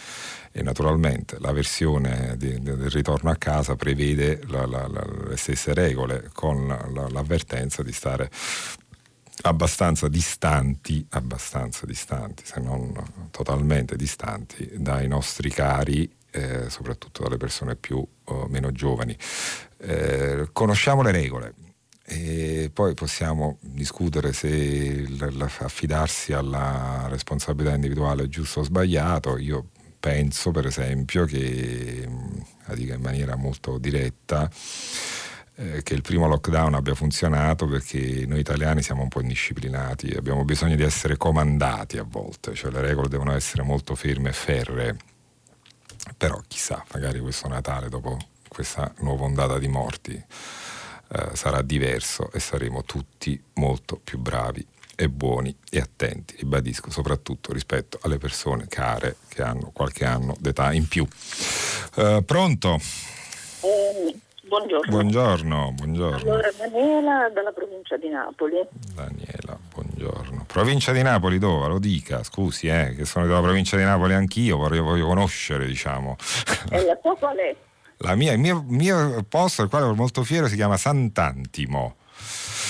e 0.50 0.62
naturalmente 0.62 1.38
la 1.38 1.52
versione 1.52 2.34
di, 2.36 2.60
di, 2.60 2.76
del 2.76 2.90
ritorno 2.90 3.30
a 3.30 3.36
casa 3.36 3.76
prevede 3.76 4.40
la, 4.48 4.66
la, 4.66 4.86
la, 4.86 5.04
le 5.28 5.36
stesse 5.36 5.74
regole 5.74 6.30
con 6.32 6.66
l'avvertenza 7.10 7.82
di 7.82 7.92
stare 7.92 8.30
abbastanza 9.42 10.08
distanti, 10.08 11.04
abbastanza 11.10 11.86
distanti, 11.86 12.44
se 12.44 12.60
non 12.60 12.92
totalmente 13.30 13.96
distanti 13.96 14.70
dai 14.76 15.08
nostri 15.08 15.50
cari 15.50 16.10
eh, 16.32 16.68
soprattutto 16.70 17.22
dalle 17.22 17.36
persone 17.36 17.76
più 17.76 18.04
o 18.24 18.46
meno 18.48 18.72
giovani. 18.72 19.16
Eh, 19.78 20.48
conosciamo 20.52 21.02
le 21.02 21.12
regole 21.12 21.54
e 22.04 22.70
poi 22.72 22.94
possiamo 22.94 23.58
discutere 23.60 24.32
se 24.32 25.06
affidarsi 25.60 26.32
alla 26.32 27.06
responsabilità 27.08 27.74
individuale 27.74 28.24
è 28.24 28.28
giusto 28.28 28.60
o 28.60 28.62
sbagliato. 28.64 29.38
Io 29.38 29.68
penso 30.00 30.50
per 30.50 30.66
esempio 30.66 31.24
che, 31.24 32.08
la 32.66 32.74
dico 32.74 32.92
in 32.92 33.00
maniera 33.00 33.36
molto 33.36 33.78
diretta, 33.78 34.50
eh, 35.54 35.82
che 35.82 35.94
il 35.94 36.02
primo 36.02 36.26
lockdown 36.26 36.74
abbia 36.74 36.94
funzionato 36.94 37.66
perché 37.66 38.24
noi 38.26 38.40
italiani 38.40 38.82
siamo 38.82 39.02
un 39.02 39.08
po' 39.08 39.20
indisciplinati, 39.20 40.10
abbiamo 40.10 40.44
bisogno 40.44 40.76
di 40.76 40.82
essere 40.82 41.16
comandati 41.16 41.98
a 41.98 42.04
volte, 42.04 42.54
cioè 42.54 42.70
le 42.72 42.80
regole 42.80 43.08
devono 43.08 43.32
essere 43.32 43.62
molto 43.62 43.94
ferme 43.94 44.30
e 44.30 44.32
ferree 44.32 44.96
però 46.16 46.40
chissà, 46.46 46.84
magari 46.92 47.20
questo 47.20 47.48
Natale 47.48 47.88
dopo 47.88 48.16
questa 48.48 48.92
nuova 48.98 49.24
ondata 49.24 49.58
di 49.58 49.68
morti 49.68 50.12
eh, 50.12 51.30
sarà 51.34 51.62
diverso 51.62 52.30
e 52.32 52.40
saremo 52.40 52.82
tutti 52.84 53.40
molto 53.54 54.00
più 54.02 54.18
bravi 54.18 54.66
e 54.94 55.08
buoni 55.08 55.54
e 55.70 55.78
attenti, 55.80 56.36
ribadisco, 56.38 56.90
soprattutto 56.90 57.52
rispetto 57.52 57.98
alle 58.02 58.18
persone 58.18 58.66
care 58.68 59.16
che 59.28 59.42
hanno 59.42 59.70
qualche 59.72 60.04
anno 60.04 60.36
d'età 60.38 60.72
in 60.72 60.86
più. 60.86 61.06
Uh, 61.96 62.22
pronto? 62.24 62.78
Buongiorno. 64.52 64.90
Buongiorno, 64.90 65.72
buongiorno. 65.72 66.16
Allora, 66.30 66.50
Daniela 66.54 67.30
dalla 67.30 67.52
provincia 67.52 67.96
di 67.96 68.10
Napoli. 68.10 68.60
Daniela, 68.94 69.58
buongiorno. 69.72 70.44
Provincia 70.46 70.92
di 70.92 71.00
Napoli 71.00 71.38
dove? 71.38 71.68
Lo 71.68 71.78
dica, 71.78 72.22
scusi, 72.22 72.68
eh, 72.68 72.92
che 72.94 73.06
sono 73.06 73.26
della 73.26 73.40
provincia 73.40 73.78
di 73.78 73.84
Napoli 73.84 74.12
anch'io, 74.12 74.58
voglio, 74.58 74.82
voglio 74.82 75.06
conoscere, 75.06 75.64
diciamo. 75.64 76.16
E 76.68 76.84
la 76.84 76.94
tua 76.96 77.16
qual 77.16 77.36
è? 77.36 77.56
La 78.04 78.14
mia, 78.14 78.32
il 78.32 78.40
mio, 78.40 78.62
mio 78.66 79.24
posto, 79.26 79.62
del 79.62 79.70
quale 79.70 79.86
sono 79.86 79.96
molto 79.96 80.22
fiero, 80.22 80.48
si 80.48 80.56
chiama 80.56 80.76
Sant'Antimo. 80.76 81.94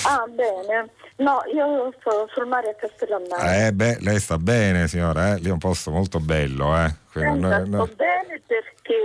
Ah, 0.05 0.23
bene. 0.29 0.89
No, 1.17 1.41
io 1.53 1.93
sto 1.99 2.29
sul 2.33 2.47
mare 2.47 2.69
a 2.69 2.75
Castellammare. 2.75 3.67
Eh 3.67 3.73
beh, 3.73 3.97
lei 4.01 4.19
sta 4.19 4.37
bene 4.37 4.87
signora, 4.87 5.33
eh? 5.33 5.39
lì 5.39 5.49
è 5.49 5.51
un 5.51 5.57
posto 5.57 5.91
molto 5.91 6.19
bello, 6.19 6.77
eh? 6.77 6.95
Senta, 7.19 7.59
noi, 7.59 7.69
noi... 7.69 7.85
sto 7.85 7.95
bene 7.95 8.41
perché 8.45 8.95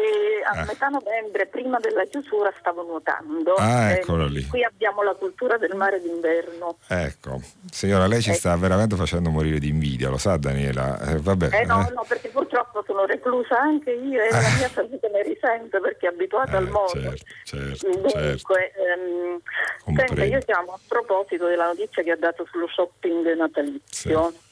a 0.44 0.60
eh. 0.60 0.64
metà 0.64 0.88
novembre, 0.88 1.46
prima 1.46 1.78
della 1.78 2.04
chiusura, 2.04 2.50
stavo 2.58 2.82
nuotando. 2.82 3.54
Ah, 3.54 3.92
eccolo 3.92 4.26
lì. 4.26 4.46
Qui 4.46 4.64
abbiamo 4.64 5.02
la 5.02 5.14
cultura 5.14 5.58
del 5.58 5.74
mare 5.74 6.00
d'inverno. 6.00 6.78
Ecco, 6.86 7.40
signora, 7.70 8.06
lei 8.06 8.22
ci 8.22 8.30
ecco. 8.30 8.38
sta 8.38 8.56
veramente 8.56 8.96
facendo 8.96 9.28
morire 9.28 9.58
di 9.58 9.68
invidia, 9.68 10.08
lo 10.08 10.16
sa 10.16 10.38
Daniela? 10.38 10.98
Eh, 11.00 11.18
vabbè, 11.18 11.60
eh 11.60 11.64
no, 11.66 11.86
eh. 11.86 11.92
no, 11.92 12.04
perché 12.08 12.28
purtroppo 12.30 12.82
sono 12.86 13.04
reclusa 13.04 13.60
anche 13.60 13.90
io 13.90 14.22
e 14.22 14.30
la 14.30 14.38
mia 14.56 14.68
salute 14.68 15.08
ne 15.12 15.22
risente 15.22 15.78
perché 15.78 16.06
è 16.06 16.10
abituata 16.10 16.56
al 16.56 16.68
mondo. 16.68 16.88
Certo, 16.88 17.24
certo, 17.44 17.90
Dunque, 17.90 18.10
certo. 18.10 18.54
Ehm, 18.56 19.96
senta, 19.96 20.24
io 20.24 20.40
siamo 20.44 20.72
a 20.72 20.78
proposito 20.88 21.46
della 21.46 21.66
notizia 21.66 22.02
che 22.02 22.12
ha 22.12 22.16
dato 22.16 22.46
sullo 22.50 22.68
shopping 22.68 23.36
natalizio. 23.36 24.30
Sì 24.30 24.46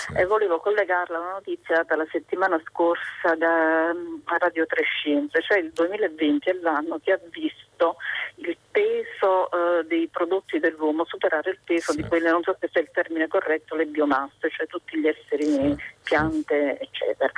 sì. 0.00 0.12
e 0.16 0.24
volevo 0.24 0.58
collegarla 0.60 1.16
a 1.16 1.20
una 1.20 1.32
notizia 1.32 1.76
data 1.76 1.96
la 1.96 2.06
settimana 2.10 2.60
scorsa 2.64 3.34
da 3.36 3.94
Radio 4.38 4.66
Trescenze, 4.66 5.42
cioè 5.42 5.58
il 5.58 5.70
2020 5.72 6.50
è 6.50 6.52
l'anno 6.54 6.98
che 7.02 7.12
ha 7.12 7.20
visto 7.30 7.96
il 8.36 8.56
peso 8.70 9.48
uh, 9.50 9.82
dei 9.84 10.08
prodotti 10.08 10.58
dell'uomo 10.58 11.04
superare 11.04 11.50
il 11.50 11.58
peso 11.62 11.92
sì. 11.92 12.02
di 12.02 12.08
quelle, 12.08 12.30
non 12.30 12.42
so 12.42 12.56
se 12.58 12.68
è 12.72 12.78
il 12.80 12.90
termine 12.92 13.28
corretto, 13.28 13.74
le 13.74 13.86
biomasse, 13.86 14.50
cioè 14.50 14.66
tutti 14.66 14.98
gli 14.98 15.06
esseri, 15.06 15.44
sì. 15.44 15.76
piante, 16.02 16.78
eccetera. 16.78 17.30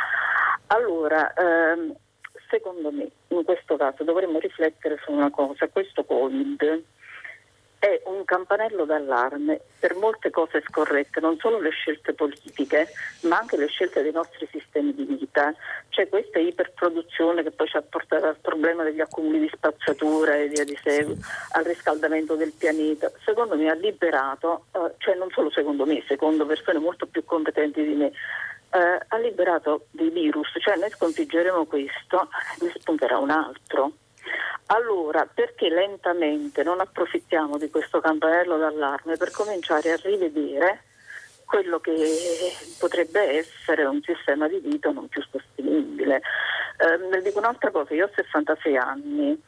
Allora, 0.68 1.32
ehm, 1.34 1.94
secondo 2.48 2.90
me 2.90 3.08
in 3.28 3.44
questo 3.44 3.76
caso 3.76 4.04
dovremmo 4.04 4.38
riflettere 4.38 4.98
su 5.04 5.12
una 5.12 5.30
cosa, 5.30 5.68
questo 5.68 6.04
Covid 6.04 6.84
è 7.83 8.01
un 8.05 8.24
campanello 8.24 8.85
d'allarme 8.85 9.61
per 9.80 9.97
molte 9.97 10.30
cose 10.30 10.62
scorrette, 10.64 11.18
non 11.18 11.37
solo 11.39 11.59
le 11.59 11.70
scelte 11.70 12.12
politiche, 12.12 12.87
ma 13.22 13.39
anche 13.39 13.57
le 13.57 13.66
scelte 13.66 14.03
dei 14.03 14.12
nostri 14.12 14.47
sistemi 14.53 14.95
di 14.95 15.03
vita. 15.03 15.53
C'è 15.89 16.09
questa 16.09 16.39
iperproduzione 16.39 17.43
che 17.43 17.51
poi 17.51 17.66
ci 17.66 17.76
ha 17.76 17.83
portato 17.83 18.26
al 18.26 18.37
problema 18.41 18.85
degli 18.85 19.01
accumuli 19.01 19.41
di 19.41 19.51
spazzatura 19.53 20.37
e 20.37 20.47
via 20.47 20.62
di 20.62 20.78
seguito, 20.80 21.26
al 21.55 21.64
riscaldamento 21.64 22.37
del 22.37 22.53
pianeta. 22.57 23.11
Secondo 23.24 23.57
me 23.57 23.68
ha 23.68 23.74
liberato, 23.74 24.66
eh, 24.70 24.95
cioè 24.99 25.16
non 25.16 25.30
solo 25.30 25.51
secondo 25.51 25.85
me, 25.85 26.05
secondo 26.07 26.47
persone 26.47 26.78
molto 26.78 27.07
più 27.07 27.24
competenti 27.24 27.83
di 27.83 27.95
me, 27.95 28.12
eh, 28.70 29.01
ha 29.09 29.18
liberato 29.18 29.87
dei 29.91 30.11
virus, 30.11 30.53
cioè 30.61 30.76
noi 30.76 30.91
sconfiggeremo 30.91 31.64
questo, 31.64 32.28
ne 32.61 32.72
spunterà 32.76 33.18
un 33.18 33.30
altro. 33.30 33.95
Allora, 34.66 35.27
perché 35.27 35.68
lentamente 35.68 36.62
non 36.62 36.81
approfittiamo 36.81 37.59
di 37.59 37.68
questo 37.70 38.01
campanello 38.01 38.57
d'allarme 38.57 39.16
per 39.16 39.31
cominciare 39.31 39.93
a 39.93 40.01
rivedere 40.03 40.85
quello 41.45 41.81
che 41.81 41.93
potrebbe 42.79 43.39
essere 43.39 43.85
un 43.85 44.01
sistema 44.03 44.49
di 44.49 44.61
vita 44.61 44.91
non 44.91 45.09
più 45.09 45.23
sostenibile? 45.31 46.23
Eh, 46.79 47.23
dico 47.23 47.39
un'altra 47.39 47.70
cosa, 47.70 47.93
io 47.95 48.07
ho 48.07 48.11
66 48.14 48.77
anni, 48.77 49.43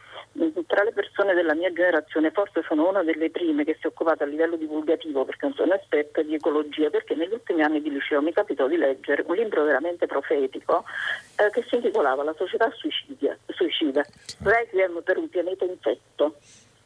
tra 0.66 0.82
le 0.82 0.92
persone 0.92 1.32
della 1.34 1.54
mia 1.54 1.72
generazione 1.72 2.32
forse 2.32 2.62
sono 2.66 2.88
una 2.88 3.04
delle 3.04 3.30
prime 3.30 3.64
che 3.64 3.74
si 3.74 3.82
è 3.82 3.86
occupata 3.86 4.24
a 4.24 4.26
livello 4.26 4.56
divulgativo, 4.56 5.24
perché 5.24 5.46
non 5.46 5.54
sono 5.54 5.74
esperta 5.74 6.22
di 6.22 6.34
ecologia, 6.34 6.90
perché 6.90 7.14
negli 7.14 7.32
ultimi 7.32 7.62
anni 7.62 7.80
di 7.80 7.90
liceo 7.90 8.20
mi 8.20 8.32
capitò 8.32 8.66
di 8.66 8.76
leggere 8.76 9.24
un 9.26 9.36
libro 9.36 9.62
veramente 9.62 10.06
profetico 10.06 10.84
eh, 11.36 11.50
che 11.50 11.64
si 11.68 11.76
intitolava 11.76 12.24
La 12.24 12.34
società 12.36 12.70
suicidia, 12.72 13.38
suicida, 13.46 14.04
Requiem 14.42 15.02
per 15.04 15.18
un 15.18 15.28
pianeta 15.28 15.64
infetto 15.64 16.36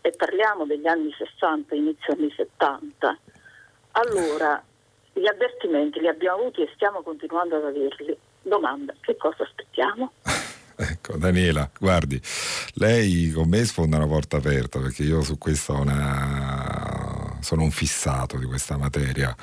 e 0.02 0.12
parliamo 0.16 0.66
degli 0.66 0.86
anni 0.86 1.10
60, 1.12 1.74
inizio 1.74 2.12
anni 2.12 2.30
70. 2.30 3.18
Allora, 3.92 4.62
gli 5.12 5.26
avvertimenti 5.26 6.00
li 6.00 6.08
abbiamo 6.08 6.40
avuti 6.40 6.62
e 6.62 6.70
stiamo 6.74 7.02
continuando 7.02 7.56
ad 7.56 7.64
averli. 7.64 8.16
Domanda, 8.42 8.94
che 9.00 9.16
cosa 9.16 9.42
aspettiamo? 9.42 10.12
Ecco, 10.80 11.16
Daniela, 11.16 11.68
guardi, 11.80 12.20
lei 12.74 13.32
con 13.32 13.48
me 13.48 13.64
sfonda 13.64 13.96
una 13.96 14.06
porta 14.06 14.36
aperta 14.36 14.78
perché 14.78 15.02
io 15.02 15.22
su 15.22 15.36
questo 15.36 15.74
una... 15.74 17.36
sono 17.40 17.62
un 17.62 17.72
fissato 17.72 18.38
di 18.38 18.44
questa 18.44 18.76
materia. 18.76 19.34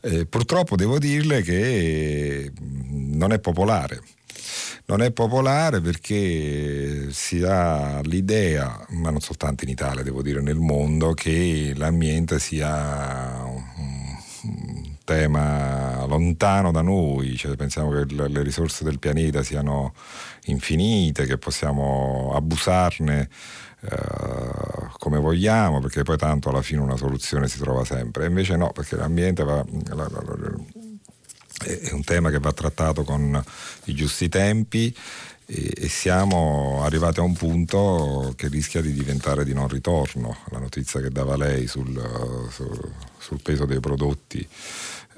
Eh, 0.00 0.26
purtroppo 0.26 0.76
devo 0.76 1.00
dirle 1.00 1.42
che 1.42 2.52
non 2.60 3.32
è 3.32 3.40
popolare. 3.40 4.00
Non 4.84 5.02
è 5.02 5.10
popolare 5.10 5.80
perché 5.80 7.08
si 7.10 7.42
ha 7.42 8.00
l'idea, 8.04 8.86
ma 8.90 9.10
non 9.10 9.20
soltanto 9.20 9.64
in 9.64 9.70
Italia, 9.70 10.04
devo 10.04 10.22
dire 10.22 10.40
nel 10.40 10.58
mondo, 10.58 11.14
che 11.14 11.72
l'ambiente 11.74 12.38
sia 12.38 13.42
tema 15.06 16.04
lontano 16.06 16.72
da 16.72 16.82
noi, 16.82 17.36
cioè 17.36 17.54
pensiamo 17.54 17.90
che 17.90 18.04
le 18.12 18.42
risorse 18.42 18.82
del 18.82 18.98
pianeta 18.98 19.44
siano 19.44 19.94
infinite, 20.46 21.26
che 21.26 21.38
possiamo 21.38 22.32
abusarne 22.34 23.28
eh, 23.80 24.88
come 24.98 25.18
vogliamo, 25.18 25.80
perché 25.80 26.02
poi 26.02 26.16
tanto 26.16 26.48
alla 26.48 26.60
fine 26.60 26.80
una 26.80 26.96
soluzione 26.96 27.46
si 27.46 27.58
trova 27.58 27.84
sempre. 27.84 28.26
Invece 28.26 28.56
no, 28.56 28.72
perché 28.72 28.96
l'ambiente 28.96 29.44
va, 29.44 29.64
è 31.64 31.92
un 31.92 32.02
tema 32.04 32.30
che 32.30 32.40
va 32.40 32.52
trattato 32.52 33.04
con 33.04 33.42
i 33.84 33.94
giusti 33.94 34.28
tempi 34.28 34.94
e, 35.46 35.72
e, 35.76 35.88
siamo 35.88 36.82
arrivati 36.82 37.20
a 37.20 37.22
un 37.22 37.34
punto 37.34 38.32
che 38.34 38.48
rischia 38.48 38.80
di 38.80 38.92
diventare 38.92 39.44
di 39.44 39.54
non 39.54 39.68
ritorno. 39.68 40.38
La 40.50 40.58
notizia 40.58 41.00
che 41.00 41.10
dava 41.10 41.36
lei 41.36 41.68
sul, 41.68 42.48
sul, 42.50 42.92
sul 43.18 43.40
peso 43.40 43.66
dei 43.66 43.78
prodotti 43.78 44.46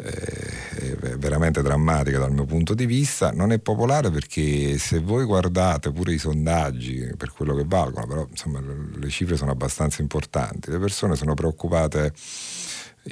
è 0.01 1.17
veramente 1.17 1.61
drammatica 1.63 2.19
dal 2.19 2.33
mio 2.33 2.45
punto 2.45 2.75
di 2.75 2.87
vista. 2.87 3.31
Non 3.33 3.53
è 3.53 3.59
popolare 3.59 4.11
perché 4.11 4.79
se 4.79 5.01
voi 5.01 5.25
guardate 5.25 5.91
pure 5.93 6.15
i 6.15 6.19
sondaggi 6.19 7.13
per 7.17 7.33
quello 7.33 7.55
che 7.55 7.65
valgono, 7.67 8.07
però 8.07 8.27
insomma 8.29 8.61
le 8.61 9.09
cifre 9.09 9.37
sono 9.37 9.51
abbastanza 9.51 10.03
importanti, 10.03 10.71
le 10.71 10.79
persone 10.79 11.17
sono 11.17 11.35
preoccupate 11.35 12.13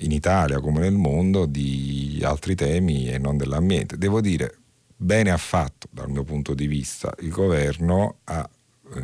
in 0.00 0.12
Italia 0.12 0.60
come 0.60 0.80
nel 0.80 0.94
mondo 0.94 1.46
di 1.46 2.20
altri 2.22 2.54
temi 2.54 3.10
e 3.10 3.18
non 3.18 3.36
dell'ambiente. 3.36 3.98
Devo 3.98 4.20
dire, 4.20 4.58
bene 4.96 5.30
ha 5.30 5.36
fatto 5.36 5.88
dal 5.90 6.10
mio 6.10 6.24
punto 6.24 6.54
di 6.54 6.66
vista 6.66 7.12
il 7.20 7.30
governo 7.30 8.18
a 8.24 8.48
eh, 8.94 9.02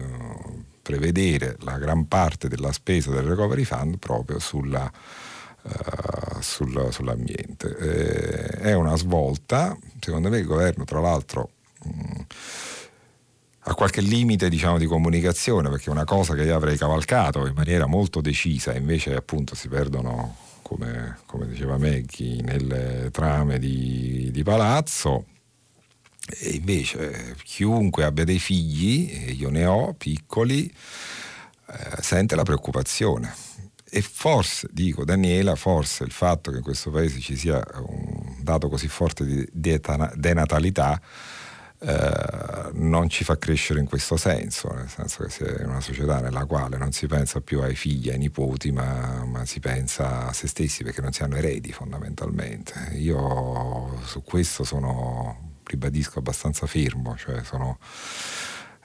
prevedere 0.83 1.57
la 1.61 1.79
gran 1.79 2.09
parte 2.09 2.49
della 2.49 2.73
spesa 2.73 3.11
del 3.11 3.25
recovery 3.25 3.65
fund 3.65 3.99
proprio 3.99 4.39
sulla 4.39 4.91
uh, 5.63 6.41
sul, 6.41 6.89
sull'ambiente. 6.91 7.77
Eh, 7.77 8.61
è 8.61 8.73
una 8.75 8.97
svolta, 8.97 9.77
secondo 10.01 10.29
me 10.29 10.39
il 10.39 10.47
governo 10.47 10.85
tra 10.85 11.01
l'altro 11.01 11.51
mh, 11.85 11.89
mm, 11.89 12.21
ha 13.65 13.75
qualche 13.75 14.01
limite 14.01 14.49
diciamo, 14.49 14.79
di 14.79 14.87
comunicazione 14.87 15.69
perché 15.69 15.87
è 15.87 15.91
una 15.93 16.05
cosa 16.05 16.35
che 16.35 16.43
io 16.43 16.57
avrei 16.57 16.77
cavalcato 16.77 17.47
in 17.47 17.55
maniera 17.55 17.87
molto 17.87 18.21
decisa 18.21 18.75
invece 18.75 19.15
appunto 19.15 19.55
si 19.55 19.69
perdono 19.69 20.37
come, 20.63 21.19
come 21.27 21.47
diceva 21.47 21.79
Meggi 21.79 22.41
nelle 22.41 23.11
trame 23.13 23.59
di, 23.59 24.31
di 24.33 24.43
palazzo 24.43 25.27
e 26.41 26.51
invece 26.51 27.37
chiunque 27.45 28.05
abbia 28.05 28.25
dei 28.25 28.39
figli, 28.39 29.35
io 29.39 29.51
ne 29.51 29.67
ho, 29.67 29.93
piccoli, 29.93 30.73
eh, 31.67 32.03
sente 32.03 32.37
la 32.37 32.45
preoccupazione 32.45 33.33
e 33.95 34.01
forse, 34.01 34.69
dico 34.71 35.05
Daniela, 35.05 35.55
forse 35.55 36.05
il 36.05 36.13
fatto 36.13 36.51
che 36.51 36.57
in 36.57 36.63
questo 36.63 36.91
paese 36.91 37.21
ci 37.21 37.37
sia 37.37 37.63
un 37.75 38.37
dato 38.41 38.71
così 38.71 38.89
forte 38.89 39.27
di 39.27 39.47
denatalità 39.53 40.99
eh, 41.85 42.71
non 42.73 43.11
ci 43.11 43.23
fa 43.23 43.37
crescere 43.37 43.81
in 43.81 43.87
questo 43.87 44.17
senso, 44.17 44.73
nel 44.73 44.89
senso 44.89 45.25
che 45.25 45.31
si 45.31 45.43
è 45.43 45.65
una 45.65 45.83
società 45.83 46.21
nella 46.21 46.47
quale 46.47 46.79
non 46.79 46.93
si 46.93 47.07
pensa 47.07 47.43
più 47.43 47.61
ai 47.61 47.75
figli, 47.75 48.09
ai 48.09 48.17
nipoti, 48.17 48.73
ma, 48.73 49.25
ma 49.27 49.45
si 49.45 49.61
pensa 49.61 50.29
a 50.29 50.33
se 50.33 50.47
stessi 50.47 50.85
perché 50.85 51.03
non 51.03 51.13
si 51.13 51.23
hanno 51.23 51.37
eredi 51.37 51.71
fondamentalmente. 51.73 52.93
Io 52.95 54.01
su 54.07 54.23
questo 54.23 54.65
sono, 54.65 55.61
ribadisco, 55.65 56.19
abbastanza 56.19 56.67
fermo, 56.67 57.15
cioè 57.19 57.43
sono... 57.45 57.79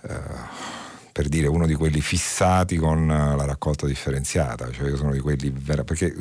Eh, 0.02 0.77
per 1.18 1.30
dire 1.30 1.48
uno 1.48 1.66
di 1.66 1.74
quelli 1.74 2.00
fissati 2.00 2.76
con 2.76 3.10
eh, 3.10 3.36
la 3.36 3.44
raccolta 3.46 3.88
differenziata, 3.88 4.70
cioè 4.70 4.90
io 4.90 4.98
sono 4.98 5.14
di 5.14 5.20
quelli 5.20 5.52
vera- 5.52 5.84
perché 5.84 6.14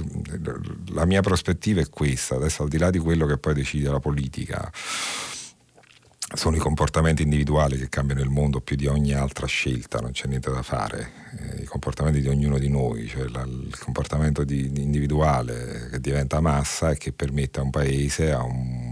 la 0.87 1.05
mia 1.05 1.21
prospettiva 1.21 1.83
è 1.83 1.91
questa, 1.91 2.37
adesso 2.37 2.63
al 2.63 2.71
di 2.71 2.79
là 2.79 2.89
di 2.89 2.97
quello 2.97 3.27
che 3.27 3.37
poi 3.37 3.53
decide 3.53 3.91
la 3.91 4.01
politica, 4.01 4.73
sono 6.35 6.57
i 6.57 6.59
comportamenti 6.59 7.25
individuali 7.25 7.77
che 7.77 7.91
cambiano 7.91 8.23
il 8.23 8.31
mondo 8.31 8.63
più 8.63 8.75
di 8.75 8.87
ogni 8.87 9.13
altra 9.13 9.47
scelta, 9.47 9.99
non 9.99 10.13
c'è 10.13 10.29
niente 10.29 10.51
da 10.51 10.63
fare, 10.63 11.11
eh, 11.41 11.65
i 11.65 11.67
comportamenti 11.67 12.23
di 12.23 12.29
ognuno 12.29 12.57
di 12.57 12.71
noi, 12.71 13.07
cioè 13.07 13.29
la, 13.29 13.43
il 13.43 13.77
comportamento 13.79 14.45
di 14.45 14.81
individuale 14.81 15.89
che 15.91 16.01
diventa 16.01 16.41
massa 16.41 16.93
e 16.93 16.97
che 16.97 17.13
permette 17.13 17.61
a 17.61 17.65
un 17.65 17.71
paese, 17.71 18.33
a 18.33 18.43
un 18.43 18.86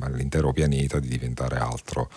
all'intero 0.00 0.52
pianeta 0.52 0.98
di 0.98 1.08
diventare 1.08 1.56
altro 1.56 2.10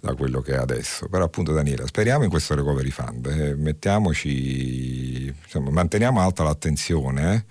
da 0.00 0.14
quello 0.14 0.40
che 0.40 0.52
è 0.52 0.56
adesso. 0.56 1.08
Però 1.08 1.24
appunto 1.24 1.52
Daniela, 1.52 1.86
speriamo 1.86 2.24
in 2.24 2.30
questo 2.30 2.54
recovery 2.54 2.90
fund, 2.90 3.26
eh, 3.26 3.54
mettiamoci, 3.54 5.26
insomma, 5.26 5.70
manteniamo 5.70 6.20
alta 6.20 6.42
l'attenzione. 6.42 7.46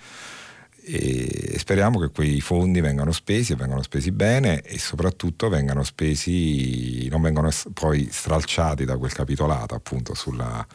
Eh, 0.83 1.51
e 1.53 1.59
speriamo 1.59 1.99
che 1.99 2.09
quei 2.09 2.41
fondi 2.41 2.81
vengano 2.81 3.11
spesi 3.11 3.53
e 3.53 3.55
vengano 3.55 3.81
spesi 3.83 4.11
bene 4.11 4.61
e 4.61 4.79
soprattutto 4.79 5.49
vengano 5.49 5.83
spesi, 5.83 7.07
non 7.09 7.21
vengano 7.21 7.49
poi 7.73 8.07
stralciati 8.11 8.85
da 8.85 8.97
quel 8.97 9.11
capitolato 9.11 9.75
appunto 9.75 10.15
sulla, 10.15 10.65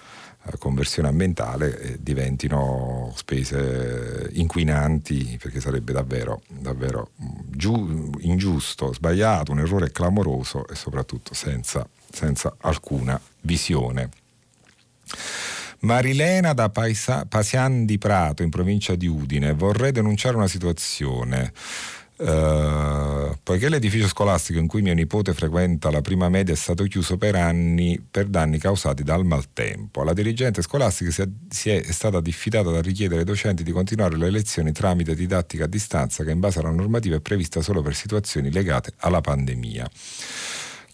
conversione 0.59 1.09
ambientale 1.09 1.79
eh, 1.79 1.97
diventino 2.01 3.13
spese 3.17 4.29
inquinanti 4.33 5.39
perché 5.41 5.61
sarebbe 5.61 5.93
davvero, 5.93 6.43
davvero 6.49 7.11
giu- 7.51 8.17
ingiusto, 8.21 8.93
sbagliato, 8.93 9.53
un 9.53 9.61
errore 9.61 9.91
clamoroso 9.91 10.67
e 10.69 10.75
soprattutto 10.75 11.35
senza, 11.35 11.87
senza 12.11 12.55
alcuna 12.61 13.21
visione. 13.43 14.11
Marilena 15.81 16.55
da 16.55 16.71
Paisa- 16.71 17.27
Pasian 17.27 17.85
di 17.85 17.99
Prato 17.99 18.43
in 18.43 18.51
provincia 18.51 18.95
di 18.95 19.07
Udine 19.07 19.53
vorrei 19.53 19.93
denunciare 19.93 20.37
una 20.37 20.49
situazione. 20.49 21.53
Uh, 22.25 23.37
poiché 23.43 23.69
l'edificio 23.69 24.09
scolastico 24.09 24.59
in 24.59 24.67
cui 24.67 24.81
mio 24.81 24.95
nipote 24.95 25.35
frequenta 25.35 25.91
la 25.91 26.01
prima 26.01 26.31
media 26.31 26.55
è 26.55 26.57
stato 26.57 26.85
chiuso 26.85 27.19
per 27.19 27.35
anni 27.35 28.03
per 28.11 28.29
danni 28.29 28.59
causati 28.59 29.03
dal 29.03 29.27
maltempo, 29.27 30.03
la 30.03 30.15
dirigente 30.15 30.63
scolastica 30.63 31.11
si 31.11 31.21
è, 31.21 31.29
si 31.51 31.69
è 31.69 31.83
stata 31.93 32.23
diffidata 32.23 32.71
da 32.71 32.81
richiedere 32.81 33.21
ai 33.21 33.27
docenti 33.27 33.63
di 33.63 33.73
continuare 33.73 34.17
le 34.17 34.31
lezioni 34.31 34.73
tramite 34.73 35.15
didattica 35.15 35.65
a 35.65 35.67
distanza 35.67 36.25
che 36.25 36.31
in 36.31 36.41
base 36.41 36.61
alla 36.61 36.71
normativa 36.71 37.17
è 37.17 37.21
prevista 37.21 37.61
solo 37.61 37.83
per 37.83 37.95
situazioni 37.95 38.51
legate 38.51 38.95
alla 39.01 39.21
pandemia. 39.21 39.91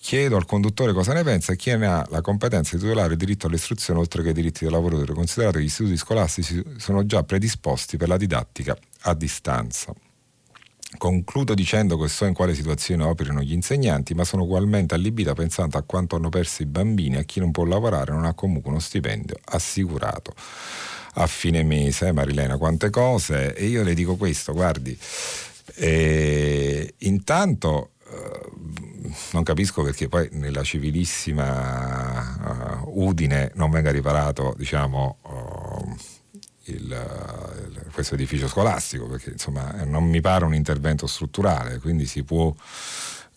Chiedo 0.01 0.35
al 0.35 0.47
conduttore 0.47 0.93
cosa 0.93 1.13
ne 1.13 1.23
pensa 1.23 1.53
e 1.53 1.57
chi 1.57 1.77
ne 1.77 1.87
ha 1.87 2.05
la 2.11 2.23
competenza 2.23 2.75
di 2.75 2.83
tutelare 2.83 3.13
il 3.13 3.19
diritto 3.19 3.47
all'istruzione 3.47 4.01
oltre 4.01 4.25
che 4.25 4.31
i 4.31 4.33
diritti 4.33 4.65
del 4.65 4.73
lavoratore, 4.73 5.13
considerato 5.13 5.59
che 5.59 5.63
gli 5.63 5.69
istituti 5.69 5.97
scolastici 5.97 6.61
sono 6.79 7.07
già 7.07 7.23
predisposti 7.23 7.97
per 7.97 8.09
la 8.09 8.17
didattica 8.17 8.77
a 9.03 9.15
distanza. 9.15 9.95
Concludo 10.99 11.55
dicendo 11.55 11.97
che 11.97 12.09
so 12.09 12.25
in 12.25 12.35
quale 12.35 12.53
situazione 12.53 13.05
operano 13.05 13.43
gli 13.43 13.53
insegnanti, 13.53 14.13
ma 14.13 14.25
sono 14.25 14.43
ugualmente 14.43 14.95
allibita 14.95 15.35
pensando 15.35 15.79
a 15.79 15.83
quanto 15.83 16.17
hanno 16.17 16.31
perso 16.31 16.63
i 16.63 16.67
bambini 16.67 17.17
a 17.17 17.23
chi 17.23 17.39
non 17.39 17.53
può 17.53 17.65
lavorare 17.65 18.13
non 18.13 18.25
ha 18.25 18.35
comunque 18.35 18.71
uno 18.71 18.81
stipendio 18.81 19.37
assicurato 19.45 20.35
a 21.15 21.27
fine 21.29 21.63
mese. 21.63 22.13
Marilena, 22.13 22.57
quante 22.57 22.91
cose. 22.91 23.55
E 23.55 23.67
io 23.67 23.85
le 23.85 23.95
dico 23.95 24.17
questo, 24.17 24.53
guardi, 24.53 24.99
eh, 25.77 26.95
intanto 26.99 27.93
eh, 28.13 28.51
non 29.33 29.45
capisco 29.45 29.83
perché 29.83 30.09
poi 30.09 30.29
nella 30.33 30.65
civilissima 30.65 32.83
uh, 32.85 33.07
Udine 33.07 33.53
non 33.55 33.71
venga 33.71 33.93
riparato, 33.93 34.55
diciamo... 34.57 35.19
Uh, 35.23 35.70
il, 36.73 37.89
questo 37.93 38.15
edificio 38.15 38.49
scolastico, 38.49 39.07
perché 39.07 39.31
insomma 39.31 39.85
non 39.85 40.05
mi 40.05 40.21
pare 40.21 40.45
un 40.45 40.55
intervento 40.55 41.07
strutturale, 41.07 41.79
quindi 41.79 42.07
si 42.07 42.23
può, 42.23 42.55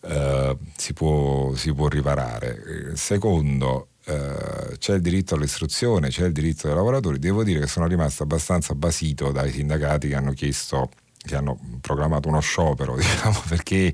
eh, 0.01 0.57
si 0.75 0.93
può, 0.93 1.53
si 1.55 1.73
può 1.73 1.87
riparare. 1.87 2.95
Secondo, 2.95 3.89
eh, 4.05 4.77
c'è 4.77 4.95
il 4.95 5.01
diritto 5.01 5.35
all'istruzione, 5.35 6.09
c'è 6.09 6.25
il 6.25 6.33
diritto 6.33 6.67
dei 6.67 6.75
lavoratori. 6.75 7.19
Devo 7.19 7.43
dire 7.43 7.59
che 7.59 7.67
sono 7.67 7.87
rimasto 7.87 8.23
abbastanza 8.23 8.75
basito 8.75 9.31
dai 9.31 9.51
sindacati 9.51 10.07
che 10.07 10.15
hanno 10.15 10.33
chiesto 10.33 10.89
che 11.25 11.37
hanno 11.37 11.57
programmato 11.79 12.27
uno 12.27 12.41
sciopero, 12.41 12.95
diciamo, 12.99 13.41
perché 13.47 13.93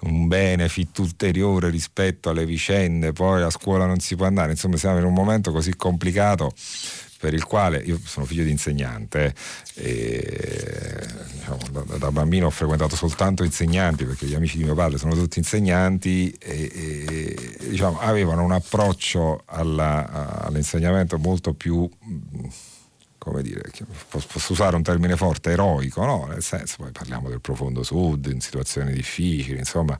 un 0.00 0.26
benefit 0.26 0.98
ulteriore 0.98 1.70
rispetto 1.70 2.30
alle 2.30 2.44
vicende, 2.44 3.12
poi 3.12 3.42
a 3.42 3.50
scuola 3.50 3.86
non 3.86 4.00
si 4.00 4.16
può 4.16 4.26
andare, 4.26 4.52
insomma 4.52 4.76
siamo 4.76 4.98
in 4.98 5.04
un 5.04 5.12
momento 5.12 5.52
così 5.52 5.74
complicato 5.76 6.52
per 7.18 7.34
il 7.34 7.44
quale 7.44 7.78
io 7.78 7.98
sono 8.04 8.24
figlio 8.24 8.44
di 8.44 8.50
insegnante 8.50 9.34
e 9.74 11.06
diciamo, 11.32 11.58
da, 11.70 11.96
da, 11.98 12.12
bambino 12.12 12.46
ho 12.46 12.50
frequentato 12.50 12.94
soltanto 12.96 13.42
insegnanti 13.42 14.04
perché 14.04 14.26
gli 14.26 14.34
amici 14.34 14.56
di 14.56 14.64
mio 14.64 14.74
padre 14.74 14.98
sono 14.98 15.14
tutti 15.14 15.38
insegnanti 15.38 16.30
e, 16.38 16.70
e 16.74 17.68
diciamo, 17.68 17.98
avevano 18.00 18.44
un 18.44 18.52
approccio 18.52 19.42
alla, 19.46 20.42
all'insegnamento 20.42 21.18
molto 21.18 21.54
più 21.54 21.88
come 23.28 23.42
dire, 23.42 23.62
posso 24.08 24.52
usare 24.52 24.76
un 24.76 24.82
termine 24.82 25.16
forte, 25.16 25.50
eroico, 25.50 26.04
no? 26.04 26.26
Nel 26.26 26.42
senso, 26.42 26.76
poi 26.78 26.90
parliamo 26.90 27.28
del 27.28 27.40
profondo 27.40 27.82
sud, 27.82 28.26
in 28.26 28.40
situazioni 28.40 28.92
difficili, 28.92 29.58
insomma, 29.58 29.98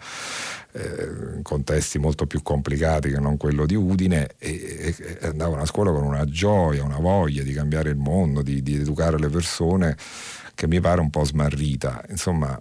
eh, 0.72 1.34
in 1.36 1.42
contesti 1.42 1.98
molto 1.98 2.26
più 2.26 2.42
complicati 2.42 3.10
che 3.10 3.20
non 3.20 3.36
quello 3.36 3.66
di 3.66 3.74
Udine, 3.74 4.34
e, 4.38 4.94
e, 4.98 5.18
andavano 5.26 5.62
a 5.62 5.66
scuola 5.66 5.92
con 5.92 6.04
una 6.04 6.24
gioia, 6.24 6.82
una 6.82 6.98
voglia 6.98 7.42
di 7.42 7.52
cambiare 7.52 7.90
il 7.90 7.96
mondo, 7.96 8.42
di, 8.42 8.62
di 8.62 8.76
educare 8.76 9.18
le 9.18 9.28
persone, 9.28 9.96
che 10.54 10.66
mi 10.66 10.80
pare 10.80 11.00
un 11.00 11.10
po' 11.10 11.24
smarrita. 11.24 12.04
Insomma, 12.08 12.60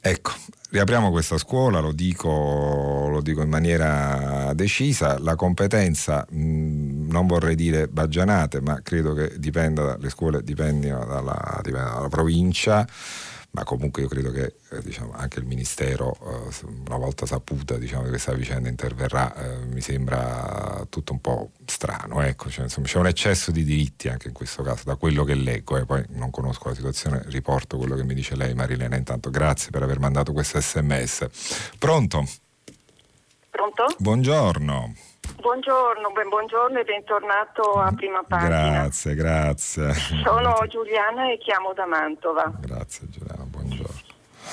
ecco, 0.00 0.32
riapriamo 0.70 1.10
questa 1.10 1.38
scuola, 1.38 1.80
lo 1.80 1.92
dico, 1.92 3.08
lo 3.10 3.20
dico, 3.22 3.42
in 3.42 3.48
maniera 3.48 4.52
decisa, 4.54 5.18
la 5.18 5.34
competenza 5.34 6.26
mh, 6.28 7.08
non 7.10 7.26
vorrei 7.26 7.54
dire 7.54 7.88
baggianate, 7.88 8.60
ma 8.60 8.80
credo 8.82 9.14
che 9.14 9.34
dipenda, 9.38 9.96
le 9.98 10.10
scuole 10.10 10.42
dipendano 10.42 11.04
dalla, 11.06 11.60
dalla 11.62 12.06
provincia 12.08 12.86
ma 13.50 13.64
comunque 13.64 14.02
io 14.02 14.08
credo 14.08 14.30
che 14.30 14.56
eh, 14.70 14.82
diciamo, 14.82 15.12
anche 15.12 15.38
il 15.38 15.46
Ministero, 15.46 16.16
eh, 16.22 16.66
una 16.86 16.96
volta 16.98 17.26
saputa 17.26 17.76
diciamo, 17.78 18.02
che 18.02 18.10
questa 18.10 18.32
vicenda 18.34 18.68
interverrà, 18.68 19.34
eh, 19.34 19.64
mi 19.64 19.80
sembra 19.80 20.86
tutto 20.88 21.12
un 21.12 21.20
po' 21.20 21.52
strano. 21.64 22.20
Ecco. 22.22 22.50
Cioè, 22.50 22.64
insomma, 22.64 22.86
c'è 22.86 22.98
un 22.98 23.06
eccesso 23.06 23.50
di 23.50 23.64
diritti 23.64 24.08
anche 24.08 24.28
in 24.28 24.34
questo 24.34 24.62
caso, 24.62 24.82
da 24.84 24.96
quello 24.96 25.24
che 25.24 25.34
leggo, 25.34 25.76
e 25.76 25.86
poi 25.86 26.04
non 26.10 26.30
conosco 26.30 26.68
la 26.68 26.74
situazione, 26.74 27.22
riporto 27.26 27.78
quello 27.78 27.96
che 27.96 28.04
mi 28.04 28.14
dice 28.14 28.36
lei 28.36 28.54
Marilena. 28.54 28.96
Intanto 28.96 29.30
grazie 29.30 29.70
per 29.70 29.82
aver 29.82 29.98
mandato 29.98 30.32
questo 30.32 30.60
sms. 30.60 31.28
Pronto? 31.78 32.26
Pronto? 33.50 33.86
Buongiorno. 33.98 35.07
Buongiorno, 35.36 36.10
ben 36.10 36.28
buongiorno 36.28 36.78
e 36.78 36.84
bentornato 36.84 37.72
a 37.74 37.92
prima 37.94 38.22
pagina. 38.22 38.70
Grazie, 38.70 39.14
grazie. 39.14 39.92
Sono 40.24 40.64
Giuliana 40.68 41.30
e 41.30 41.38
chiamo 41.38 41.72
da 41.72 41.86
Mantova. 41.86 42.52
Grazie 42.60 43.08
Giuliana, 43.08 43.44
buongiorno. 43.44 44.00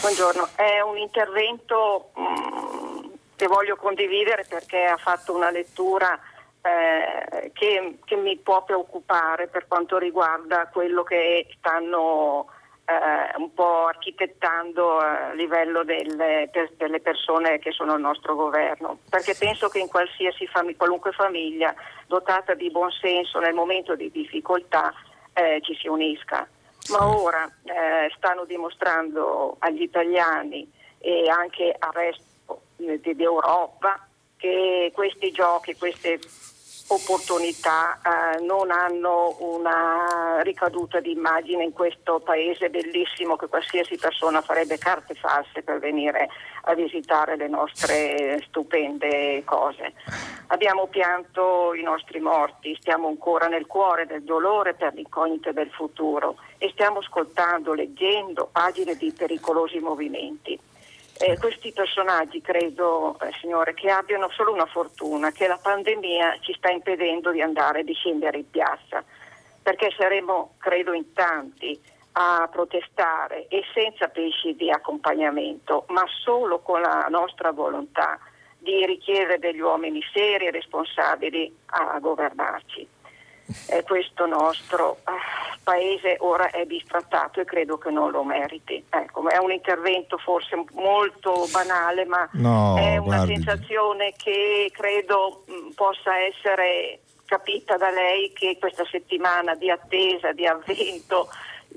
Buongiorno, 0.02 0.50
è 0.56 0.82
un 0.82 0.98
intervento 0.98 2.12
mh, 2.14 2.22
mm, 2.22 3.12
che 3.36 3.48
voglio 3.48 3.76
condividere 3.76 4.46
perché 4.48 4.86
ha 4.86 4.98
fatto 4.98 5.34
una 5.34 5.50
lettura 5.50 6.20
eh, 6.62 7.52
che, 7.54 8.00
che, 8.04 8.16
mi 8.16 8.38
può 8.38 8.64
preoccupare 8.64 9.48
per 9.48 9.68
quanto 9.68 9.98
riguarda 9.98 10.68
quello 10.68 11.04
che 11.04 11.48
stanno 11.58 12.48
eh, 12.86 13.38
un 13.38 13.54
po' 13.54 13.88
architettando 13.88 15.00
a 15.00 15.34
livello 15.34 15.84
delle, 15.84 16.50
per, 16.52 16.72
delle, 16.78 17.00
persone 17.00 17.60
che 17.60 17.72
sono 17.72 17.94
al 17.94 18.00
nostro 18.00 18.36
governo, 18.36 19.00
perché 19.10 19.36
penso 19.36 19.70
che 19.70 19.80
in 19.80 19.88
qualsiasi 19.88 20.46
fam- 20.48 20.76
qualunque 20.76 21.12
famiglia 21.12 21.74
dotata 22.08 22.54
di 22.54 22.70
buon 22.70 22.92
senso 22.92 23.40
nel 23.40 23.54
momento 23.54 23.96
di 23.96 24.12
difficoltà 24.12 24.94
eh, 25.34 25.60
ci 25.62 25.76
si 25.76 25.88
unisca. 25.88 26.48
Ma 26.90 27.08
ora 27.08 27.52
eh, 27.64 28.12
stanno 28.16 28.46
dimostrando 28.46 29.56
agli 29.60 29.82
italiani 29.82 30.72
e 31.00 31.28
anche 31.28 31.76
al 31.78 31.92
resto 31.92 32.62
d'Europa 32.76 34.08
che 34.38 34.92
questi 34.94 35.32
giochi, 35.32 35.76
queste 35.76 36.20
opportunità 36.88 37.98
eh, 37.98 38.42
non 38.42 38.70
hanno 38.70 39.36
una 39.40 40.42
ricaduta 40.42 41.00
di 41.00 41.12
immagine 41.12 41.64
in 41.64 41.74
questo 41.74 42.20
paese 42.20 42.70
bellissimo 42.70 43.36
che 43.36 43.48
qualsiasi 43.48 43.98
persona 43.98 44.42
farebbe 44.42 44.78
carte 44.78 45.16
false 45.16 45.64
per 45.64 45.80
venire 45.80 46.30
a 46.64 46.76
visitare 46.76 47.36
le 47.38 47.48
nostre 47.48 48.44
stupende 48.48 49.44
cose. 49.46 49.94
Abbiamo 50.48 50.86
pianto 50.88 51.74
i 51.74 51.82
nostri 51.82 52.20
morti, 52.20 52.78
stiamo 52.80 53.08
ancora 53.08 53.48
nel 53.48 53.66
cuore 53.66 54.06
del 54.06 54.24
dolore 54.24 54.76
per 54.76 54.94
l'incognita 54.94 55.52
del 55.52 55.72
futuro 55.72 56.38
e 56.60 56.70
stiamo 56.70 57.00
ascoltando, 57.00 57.74
leggendo 57.74 58.48
pagine 58.52 58.96
di 58.96 59.12
pericolosi 59.12 59.80
movimenti 59.80 60.60
eh, 61.18 61.38
questi 61.38 61.72
personaggi 61.72 62.42
credo, 62.42 63.18
eh, 63.20 63.32
signore, 63.40 63.74
che 63.74 63.90
abbiano 63.90 64.30
solo 64.32 64.52
una 64.52 64.66
fortuna, 64.66 65.32
che 65.32 65.48
la 65.48 65.60
pandemia 65.62 66.38
ci 66.42 66.54
sta 66.54 66.70
impedendo 66.70 67.32
di 67.32 67.42
andare, 67.42 67.84
di 67.84 67.94
scendere 67.94 68.40
in 68.40 68.50
piazza, 68.50 69.04
perché 69.62 69.94
saremo, 69.98 70.56
credo, 70.58 70.94
in 70.94 71.14
tanti 71.14 71.80
a 72.18 72.48
protestare 72.52 73.48
e 73.48 73.64
senza 73.74 74.08
pesci 74.08 74.56
di 74.56 74.70
accompagnamento, 74.72 75.86
ma 75.90 76.04
solo 76.24 76.60
con 76.60 76.82
la 76.82 77.08
nostra 77.10 77.52
volontà 77.52 78.20
di 78.58 78.86
richiedere 78.86 79.38
degli 79.38 79.60
uomini 79.60 80.02
seri 80.14 80.48
e 80.48 80.52
responsabili 80.52 81.54
a 81.68 82.00
governarci 82.00 82.95
eh, 83.68 83.84
questo 83.84 84.26
nostro 84.26 84.98
eh, 85.08 85.58
paese 85.64 86.18
ora 86.20 86.50
è 86.50 86.66
bistrattato 86.66 87.40
e 87.40 87.46
credo 87.46 87.78
che 87.78 87.90
non 87.90 88.12
lo 88.12 88.24
meriti. 88.24 88.84
Ecco, 88.90 89.28
è 89.30 89.38
un 89.38 89.52
intervento 89.52 90.18
forse 90.18 90.64
molto 90.74 91.48
banale, 91.52 92.06
ma 92.06 92.28
no, 92.34 92.78
è 92.78 92.98
una 92.98 93.18
guardi. 93.18 93.36
sensazione 93.36 94.14
che 94.16 94.70
credo 94.74 95.44
mh, 95.46 95.54
mm, 95.54 95.70
possa 95.72 96.18
essere 96.20 97.00
capita 97.26 97.76
da 97.78 97.90
lei 97.90 98.32
che 98.34 98.58
questa 98.60 98.86
settimana 98.90 99.56
di 99.56 99.70
attesa, 99.70 100.32
di 100.32 100.46
avvento, 100.46 101.30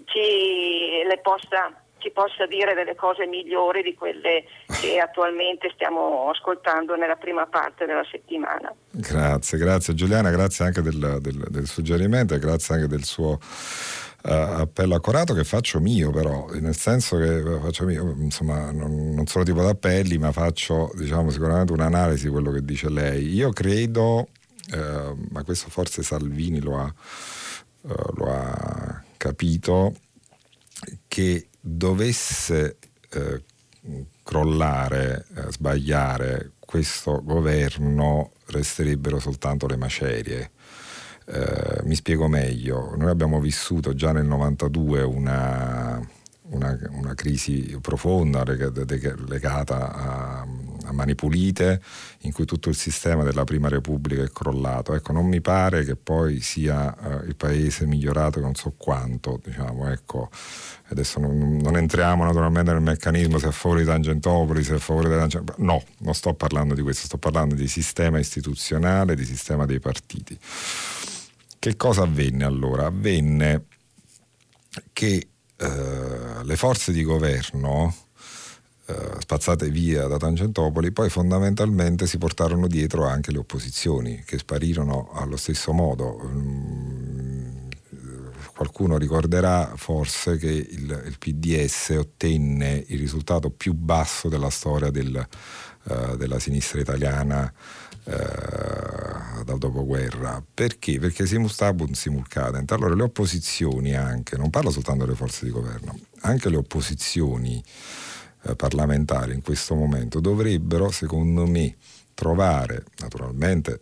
ci, 0.04 1.02
le 1.06 1.18
possa 1.22 1.72
ci 2.08 2.10
possa 2.12 2.46
dire 2.46 2.74
delle 2.74 2.94
cose 2.94 3.26
migliori 3.26 3.82
di 3.82 3.94
quelle 3.94 4.44
che 4.80 4.98
attualmente 4.98 5.70
stiamo 5.74 6.30
ascoltando 6.30 6.96
nella 6.96 7.16
prima 7.16 7.46
parte 7.46 7.84
della 7.84 8.04
settimana. 8.10 8.74
Grazie, 8.90 9.58
grazie 9.58 9.94
Giuliana, 9.94 10.30
grazie 10.30 10.64
anche 10.64 10.80
del, 10.80 11.18
del, 11.20 11.46
del 11.48 11.66
suggerimento 11.66 12.34
e 12.34 12.38
grazie 12.38 12.74
anche 12.74 12.86
del 12.86 13.04
suo 13.04 13.32
uh, 13.32 14.30
appello 14.30 14.94
accorato 14.94 15.34
che 15.34 15.44
faccio 15.44 15.80
mio 15.80 16.10
però, 16.10 16.48
nel 16.54 16.76
senso 16.76 17.18
che 17.18 17.36
eh, 17.36 17.60
faccio 17.60 17.84
mio, 17.84 18.14
insomma 18.18 18.70
non, 18.70 19.12
non 19.14 19.26
sono 19.26 19.44
tipo 19.44 19.62
d'appelli 19.62 20.16
ma 20.18 20.32
faccio 20.32 20.90
diciamo 20.94 21.30
sicuramente 21.30 21.72
un'analisi 21.72 22.24
di 22.24 22.30
quello 22.30 22.50
che 22.50 22.64
dice 22.64 22.88
lei. 22.88 23.28
Io 23.34 23.50
credo, 23.50 24.28
uh, 24.72 25.26
ma 25.30 25.44
questo 25.44 25.68
forse 25.68 26.02
Salvini 26.02 26.60
lo 26.60 26.78
ha, 26.78 26.92
uh, 27.82 28.14
lo 28.14 28.32
ha 28.32 29.02
capito, 29.16 29.94
che 31.08 31.48
dovesse 31.60 32.76
eh, 33.10 33.42
crollare, 34.22 35.26
eh, 35.34 35.52
sbagliare 35.52 36.52
questo 36.58 37.22
governo 37.24 38.32
resterebbero 38.46 39.18
soltanto 39.18 39.66
le 39.66 39.76
macerie. 39.76 40.50
Eh, 41.26 41.80
mi 41.84 41.94
spiego 41.94 42.28
meglio, 42.28 42.94
noi 42.96 43.10
abbiamo 43.10 43.40
vissuto 43.40 43.94
già 43.94 44.12
nel 44.12 44.26
92 44.26 45.02
una, 45.02 46.00
una, 46.50 46.78
una 46.90 47.14
crisi 47.14 47.78
profonda 47.80 48.44
legata 48.44 49.92
a, 49.94 50.46
a, 50.88 50.92
mani 50.92 51.14
pulite 51.14 51.80
in 52.20 52.32
cui 52.32 52.44
tutto 52.44 52.68
il 52.68 52.76
sistema 52.76 53.22
della 53.22 53.44
Prima 53.44 53.68
Repubblica 53.68 54.22
è 54.22 54.30
crollato. 54.30 54.94
Ecco, 54.94 55.12
non 55.12 55.26
mi 55.26 55.40
pare 55.40 55.84
che 55.84 55.96
poi 55.96 56.40
sia 56.40 56.94
uh, 56.98 57.26
il 57.26 57.36
paese 57.36 57.86
migliorato 57.86 58.40
non 58.40 58.54
so 58.54 58.74
quanto, 58.76 59.40
diciamo, 59.44 59.90
ecco. 59.90 60.30
Adesso 60.90 61.20
non, 61.20 61.56
non, 61.56 61.76
entriamo 61.76 62.24
naturalmente 62.24 62.72
nel 62.72 62.80
meccanismo 62.80 63.38
se 63.38 63.46
è 63.46 63.48
a 63.48 63.52
favore 63.52 63.80
di 63.80 63.86
Tangentopoli, 63.86 64.62
se 64.64 64.72
è 64.72 64.76
a 64.76 64.78
favore 64.78 65.08
Tangentopoli. 65.08 65.66
No, 65.66 65.82
non 65.98 66.14
sto 66.14 66.34
parlando 66.34 66.74
di 66.74 66.82
questo, 66.82 67.06
sto 67.06 67.18
parlando 67.18 67.54
di 67.54 67.68
sistema 67.68 68.18
istituzionale, 68.18 69.14
di 69.14 69.24
sistema 69.24 69.66
dei 69.66 69.80
partiti. 69.80 70.38
Che 71.58 71.76
cosa 71.76 72.02
avvenne 72.02 72.44
allora? 72.44 72.86
Avvenne 72.86 73.64
che 74.92 75.28
eh, 75.56 76.44
le 76.44 76.56
forze 76.56 76.92
di 76.92 77.02
governo 77.02 77.88
eh, 77.88 78.07
spazzate 79.18 79.68
via 79.68 80.06
da 80.06 80.16
Tangentopoli 80.16 80.92
poi 80.92 81.10
fondamentalmente 81.10 82.06
si 82.06 82.16
portarono 82.16 82.66
dietro 82.66 83.06
anche 83.06 83.32
le 83.32 83.38
opposizioni 83.38 84.22
che 84.24 84.38
sparirono 84.38 85.10
allo 85.12 85.36
stesso 85.36 85.72
modo. 85.72 86.20
Mm, 86.24 87.68
qualcuno 88.54 88.98
ricorderà 88.98 89.72
forse 89.76 90.36
che 90.36 90.50
il, 90.50 91.02
il, 91.06 91.16
PDS 91.18 91.90
ottenne 91.90 92.84
il 92.88 92.98
risultato 92.98 93.50
più 93.50 93.72
basso 93.72 94.28
della 94.28 94.50
storia 94.50 94.90
del, 94.90 95.24
uh, 95.84 96.16
della 96.16 96.40
sinistra 96.40 96.80
italiana 96.80 97.52
eh, 98.02 99.44
dal 99.44 99.58
dopoguerra. 99.58 100.42
Perché? 100.54 100.98
Perché 100.98 101.26
simus 101.26 101.56
tabunt 101.56 101.94
simul 101.94 102.26
cadent. 102.26 102.72
Allora 102.72 102.94
le 102.94 103.02
opposizioni 103.02 103.94
anche, 103.94 104.36
non 104.36 104.50
parlo 104.50 104.70
soltanto 104.70 105.04
delle 105.04 105.16
forze 105.16 105.44
di 105.44 105.50
governo, 105.50 105.98
anche 106.20 106.48
le 106.48 106.56
opposizioni 106.56 107.62
eh, 108.42 108.56
parlamentari 108.56 109.34
in 109.34 109.42
questo 109.42 109.74
momento 109.74 110.20
dovrebbero, 110.20 110.90
secondo 110.90 111.46
me, 111.46 111.76
trovare 112.14 112.84
naturalmente 112.98 113.80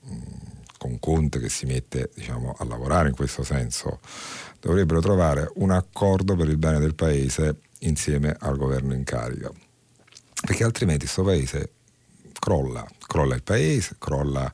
mh, 0.00 0.16
con 0.78 0.98
Conte 0.98 1.38
che 1.38 1.48
si 1.48 1.66
mette 1.66 2.10
diciamo, 2.14 2.54
a 2.58 2.64
lavorare 2.64 3.08
in 3.08 3.14
questo 3.14 3.44
senso, 3.44 4.00
dovrebbero 4.60 5.00
trovare 5.00 5.50
un 5.56 5.70
accordo 5.70 6.34
per 6.34 6.48
il 6.48 6.56
bene 6.56 6.78
del 6.78 6.94
paese 6.94 7.58
insieme 7.80 8.36
al 8.40 8.56
governo 8.56 8.94
in 8.94 9.04
carica. 9.04 9.50
Perché 10.40 10.64
altrimenti 10.64 11.04
questo 11.04 11.22
paese 11.22 11.72
crolla, 12.38 12.84
crolla 13.06 13.36
il 13.36 13.42
paese, 13.42 13.94
crolla 13.98 14.52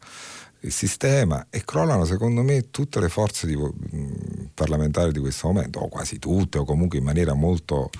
il 0.61 0.73
sistema 0.73 1.47
e 1.51 1.65
crollano 1.65 2.05
secondo 2.05 2.43
me 2.43 2.71
tutte 2.71 3.01
le 3.01 3.09
forze 3.09 3.47
di, 3.47 3.57
mh, 3.57 4.51
parlamentari 4.55 5.13
di 5.13 5.21
questo 5.21 5.47
momento, 5.49 5.81
o 5.81 5.89
quasi 5.89 6.19
tutte, 6.19 6.59
o 6.59 6.65
comunque 6.65 6.99
in 6.99 7.05
maniera 7.05 7.35
molto, 7.35 7.91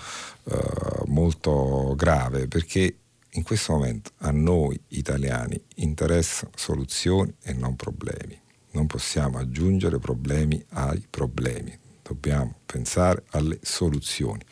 uh, 0.45 1.05
molto 1.07 1.95
grave, 1.97 2.49
perché 2.49 2.97
in 3.33 3.43
questo 3.43 3.75
momento 3.75 4.11
a 4.19 4.31
noi 4.31 4.79
italiani 4.89 5.61
interessano 5.77 6.53
soluzioni 6.57 7.33
e 7.43 7.53
non 7.53 7.77
problemi. 7.77 8.41
Non 8.71 8.87
possiamo 8.87 9.39
aggiungere 9.39 9.99
problemi 9.99 10.63
ai 10.71 11.05
problemi, 11.09 11.77
dobbiamo 12.03 12.57
pensare 12.67 13.25
alle 13.31 13.59
soluzioni, 13.63 14.43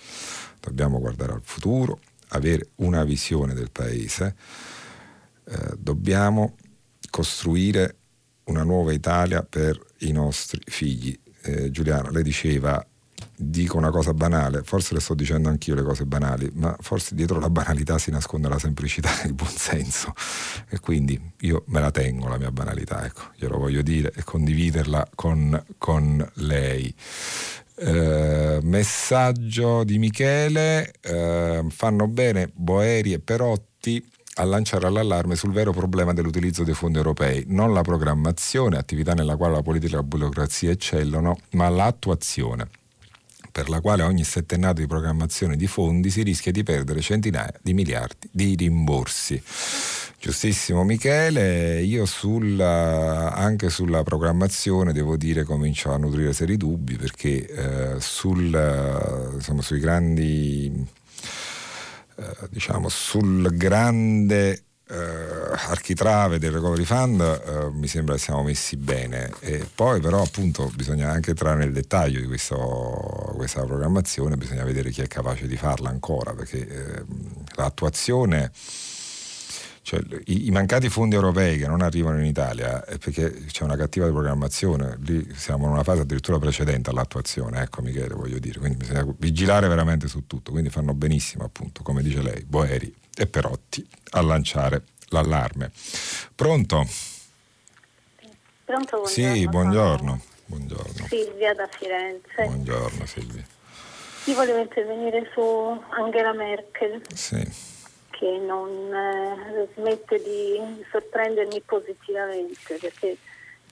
dobbiamo 0.61 0.99
guardare 1.01 1.33
al 1.33 1.43
futuro, 1.43 2.01
avere 2.29 2.69
una 2.77 3.05
visione 3.05 3.55
del 3.55 3.71
paese 3.71 4.35
eh, 5.49 5.75
dobbiamo 5.79 6.57
costruire 7.17 7.97
una 8.45 8.63
nuova 8.63 8.93
Italia 8.93 9.43
per 9.43 9.81
i 10.01 10.13
nostri 10.13 10.61
figli. 10.67 11.19
Eh, 11.45 11.71
Giuliano, 11.71 12.11
lei 12.11 12.23
diceva, 12.23 12.87
dico 13.35 13.79
una 13.79 13.89
cosa 13.89 14.13
banale, 14.13 14.63
forse 14.65 14.93
le 14.93 15.01
sto 15.01 15.15
dicendo 15.15 15.49
anch'io 15.49 15.75
le 15.75 15.83
cose 15.83 16.05
banali, 16.05 16.51
ma 16.53 16.77
forse 16.79 17.15
dietro 17.15 17.41
la 17.41 17.49
banalità 17.49 17.97
si 17.97 18.11
nasconde 18.11 18.51
la 18.51 18.59
semplicità 18.59 19.23
e 19.23 19.29
il 19.29 19.33
buonsenso. 19.33 20.13
E 20.69 20.79
quindi 20.79 21.19
io 21.41 21.65
me 21.69 21.81
la 21.81 21.91
tengo 21.91 22.29
la 22.29 22.37
mia 22.37 22.51
banalità, 22.51 23.07
ecco, 23.07 23.31
glielo 23.37 23.57
voglio 23.57 23.81
dire 23.81 24.13
e 24.15 24.23
condividerla 24.23 25.09
con, 25.15 25.65
con 25.79 26.31
lei. 26.35 26.95
Eh, 27.79 28.59
messaggio 28.63 29.85
di 29.85 29.97
Michele, 29.97 30.93
eh, 31.01 31.65
fanno 31.71 32.09
bene 32.09 32.51
Boeri 32.53 33.15
e 33.15 33.21
Perotti 33.21 34.05
a 34.39 34.45
lanciare 34.45 34.91
l'allarme 34.91 35.35
sul 35.35 35.53
vero 35.53 35.73
problema 35.73 36.13
dell'utilizzo 36.13 36.63
dei 36.63 36.75
fondi 36.75 36.99
europei, 36.99 37.45
non 37.49 37.73
la 37.73 37.83
programmazione, 37.83 38.77
attività 38.77 39.15
nella 39.15 39.37
quale 39.37 39.55
la 39.55 39.63
politica 39.63 39.95
e 39.95 39.97
la 39.97 40.03
burocrazia 40.03 40.71
eccellono, 40.71 41.39
ma 41.53 41.69
l'attuazione 41.69 42.69
per 43.57 43.71
la 43.71 43.81
quale 43.81 44.03
ogni 44.03 44.23
settennato 44.23 44.83
di 44.83 44.87
programmazione 44.87 45.57
di 45.57 45.67
fondi 45.67 46.11
si 46.11 46.23
rischia 46.23 46.53
di 46.53 46.63
perdere 46.63 47.01
centinaia 47.01 47.55
di 47.63 47.73
miliardi 47.73 48.29
di 48.31 48.55
rimborsi. 48.55 49.43
Giustissimo 50.19 50.85
Michele, 50.85 51.81
io 51.81 52.05
sulla, 52.05 53.33
anche 53.33 53.71
sulla 53.71 54.03
programmazione 54.03 54.93
devo 54.93 55.17
dire 55.17 55.45
comincio 55.45 55.91
a 55.91 55.97
nutrire 55.97 56.35
seri 56.35 56.59
dubbi 56.59 56.97
perché 56.97 57.47
eh, 57.47 58.01
sul, 58.01 59.33
insomma, 59.35 59.63
sui 59.63 59.79
grandi 59.79 60.87
eh, 62.17 62.49
diciamo, 62.51 62.89
sul 62.89 63.57
grande 63.57 64.65
eh, 64.89 64.95
architrave 65.69 66.39
del 66.39 66.53
recovery 66.53 66.85
fund 66.85 67.21
eh, 67.21 67.71
mi 67.73 67.89
sembra 67.89 68.15
che 68.15 68.21
siamo 68.21 68.43
messi 68.43 68.77
bene. 68.77 69.33
E 69.41 69.67
poi 69.75 70.01
però 70.01 70.23
appunto 70.23 70.71
bisogna 70.75 71.11
anche 71.11 71.31
entrare 71.31 71.59
nel 71.59 71.73
dettaglio 71.73 72.21
di 72.21 72.27
questo, 72.27 73.33
questa 73.35 73.65
programmazione 73.65 74.37
bisogna 74.37 74.65
vedere 74.65 74.91
chi 74.91 75.03
è 75.03 75.09
capace 75.09 75.47
di 75.47 75.57
farla 75.57 75.89
ancora 75.89 76.35
perché 76.35 76.67
eh, 76.67 77.05
l'attuazione 77.57 78.51
cioè, 79.87 80.01
i, 80.25 80.49
i, 80.49 80.51
mancati 80.51 80.89
fondi 80.89 81.15
europei 81.15 81.59
che 81.59 81.69
non 81.69 81.81
arrivano 81.81 82.19
in 82.19 82.25
Italia 82.25 82.85
è 82.85 82.99
perché 82.99 83.45
c'è 83.45 83.63
una 83.63 83.77
cattiva 83.77 84.09
programmazione, 84.09 84.99
lì 85.03 85.33
siamo 85.37 85.67
in 85.67 85.71
una 85.71 85.85
fase 85.85 86.01
addirittura 86.01 86.41
precedente 86.41 86.91
all'attuazione, 86.91 87.63
ecco 87.63 87.83
Michele 87.83 88.15
voglio 88.15 88.41
dire, 88.41 88.59
quindi 88.59 88.79
bisogna 88.79 89.07
vigilare 89.17 89.69
veramente 89.69 90.09
su 90.09 90.27
tutto, 90.27 90.51
quindi 90.51 90.71
fanno 90.71 90.93
benissimo 90.93 91.45
appunto, 91.45 91.85
come 91.85 92.03
dice 92.03 92.21
lei, 92.21 92.43
Boeri 92.43 92.93
e 93.17 93.29
Perotti 93.29 93.89
a 94.11 94.23
lanciare 94.23 94.83
l'allarme. 95.11 95.71
Pronto? 96.35 96.85
Pronto, 98.65 98.97
buongiorno. 98.97 99.07
Sì, 99.07 99.47
buongiorno. 99.47 100.21
buongiorno. 100.47 101.07
Silvia 101.07 101.55
da 101.55 101.69
Firenze. 101.71 102.45
Buongiorno 102.45 103.07
Silvia. 103.07 103.45
Io 104.25 104.35
volevo 104.35 104.59
intervenire 104.59 105.31
su 105.33 105.41
Angela 105.91 106.33
Merkel. 106.33 107.03
Sì 107.15 107.75
che 108.19 108.39
non 108.39 108.93
eh, 108.95 109.69
smette 109.75 110.17
di 110.23 110.85
sorprendermi 110.91 111.61
positivamente 111.61 112.79
perché 112.81 113.17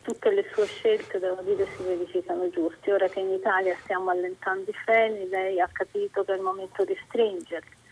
tutte 0.02 0.30
le 0.30 0.44
sue 0.52 0.66
scelte 0.66 1.18
devo 1.18 1.40
dire 1.42 1.66
si 1.76 1.82
verificano 1.82 2.50
giuste. 2.50 2.92
Ora 2.92 3.08
che 3.08 3.20
in 3.20 3.30
Italia 3.30 3.74
stiamo 3.82 4.10
allentando 4.10 4.70
i 4.70 4.74
freni, 4.84 5.28
lei 5.28 5.60
ha 5.60 5.68
capito 5.72 6.24
che 6.24 6.32
è 6.32 6.36
il 6.36 6.42
momento 6.42 6.84
di 6.84 6.96
stringerli. 7.06 7.82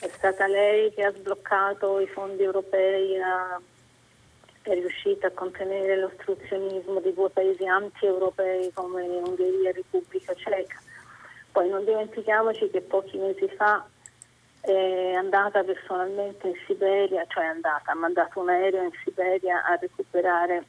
È 0.00 0.08
stata 0.08 0.46
lei 0.46 0.92
che 0.94 1.04
ha 1.04 1.12
sbloccato 1.12 2.00
i 2.00 2.06
fondi 2.06 2.42
europei, 2.42 3.16
è 3.16 4.72
riuscita 4.72 5.26
a 5.26 5.32
contenere 5.32 5.96
l'ostruzionismo 5.98 7.00
di 7.00 7.12
due 7.12 7.28
paesi 7.28 7.66
anti-europei 7.66 8.72
come 8.72 9.02
Ungheria 9.02 9.70
e 9.70 9.72
Repubblica 9.72 10.34
Ceca. 10.34 10.80
Poi 11.52 11.68
non 11.68 11.84
dimentichiamoci 11.84 12.70
che 12.70 12.80
pochi 12.80 13.18
mesi 13.18 13.48
fa 13.56 13.86
è 14.72 15.14
andata 15.14 15.62
personalmente 15.62 16.48
in 16.48 16.54
Siberia, 16.66 17.24
cioè 17.28 17.44
è 17.44 17.48
andata, 17.48 17.92
ha 17.92 17.94
mandato 17.94 18.40
un 18.40 18.48
aereo 18.48 18.82
in 18.82 18.92
Siberia 19.02 19.64
a 19.64 19.76
recuperare 19.76 20.64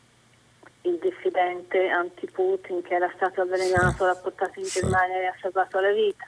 il 0.82 0.98
dissidente 1.00 1.88
anti-Putin 1.90 2.82
che 2.82 2.96
era 2.96 3.12
stato 3.16 3.42
avvelenato, 3.42 4.06
l'ha 4.06 4.16
portato 4.16 4.60
in 4.60 4.66
Germania 4.66 5.18
e 5.18 5.26
ha 5.26 5.36
salvato 5.42 5.80
la 5.80 5.92
vita. 5.92 6.26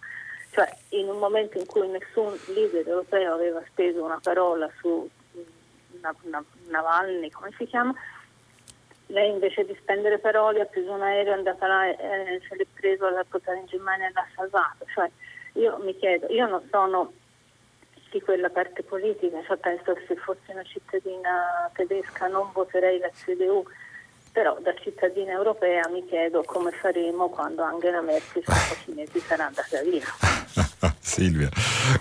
Cioè 0.52 0.70
in 0.90 1.08
un 1.08 1.18
momento 1.18 1.58
in 1.58 1.66
cui 1.66 1.88
nessun 1.88 2.38
leader 2.48 2.86
europeo 2.88 3.34
aveva 3.34 3.62
speso 3.68 4.04
una 4.04 4.20
parola 4.22 4.70
su 4.80 5.10
Navalny, 6.68 7.30
come 7.30 7.54
si 7.58 7.66
chiama, 7.66 7.94
lei 9.08 9.30
invece 9.30 9.66
di 9.66 9.76
spendere 9.80 10.20
parole 10.20 10.62
ha 10.62 10.66
preso 10.66 10.92
un 10.92 11.02
aereo, 11.02 11.34
è 11.34 11.38
andata 11.38 11.68
là, 11.68 11.88
eh, 11.88 12.42
se 12.48 12.56
l'è 12.56 12.66
preso, 12.74 13.10
l'ha 13.10 13.26
portato 13.28 13.58
in 13.58 13.66
Germania 13.66 14.08
e 14.08 14.12
l'ha 14.14 14.28
salvato. 14.36 14.86
Cioè, 14.94 15.10
io 15.54 15.78
mi 15.80 15.96
chiedo, 15.96 16.28
io 16.28 16.48
non 16.48 16.66
sono 16.70 17.14
di 18.12 18.22
quella 18.22 18.50
parte 18.50 18.84
politica, 18.84 19.42
cioè 19.48 19.58
penso 19.58 19.94
che 19.94 20.04
se 20.08 20.16
fossi 20.18 20.52
una 20.52 20.64
cittadina 20.64 21.70
tedesca 21.74 22.28
non 22.28 22.52
voterei 22.54 23.00
la 23.00 23.10
CDU, 23.10 23.66
Però 24.34 24.58
da 24.62 24.74
cittadina 24.82 25.32
europea 25.32 25.88
mi 25.90 26.06
chiedo 26.08 26.44
come 26.46 26.72
faremo 26.72 27.30
quando 27.30 27.64
Angela 27.64 28.02
Merkel 28.02 28.44
fra 28.44 28.56
pochi 28.70 28.94
mesi 28.94 29.20
sarà 29.20 29.48
andata 29.48 29.82
via. 29.82 30.06
Silvia, 31.00 31.50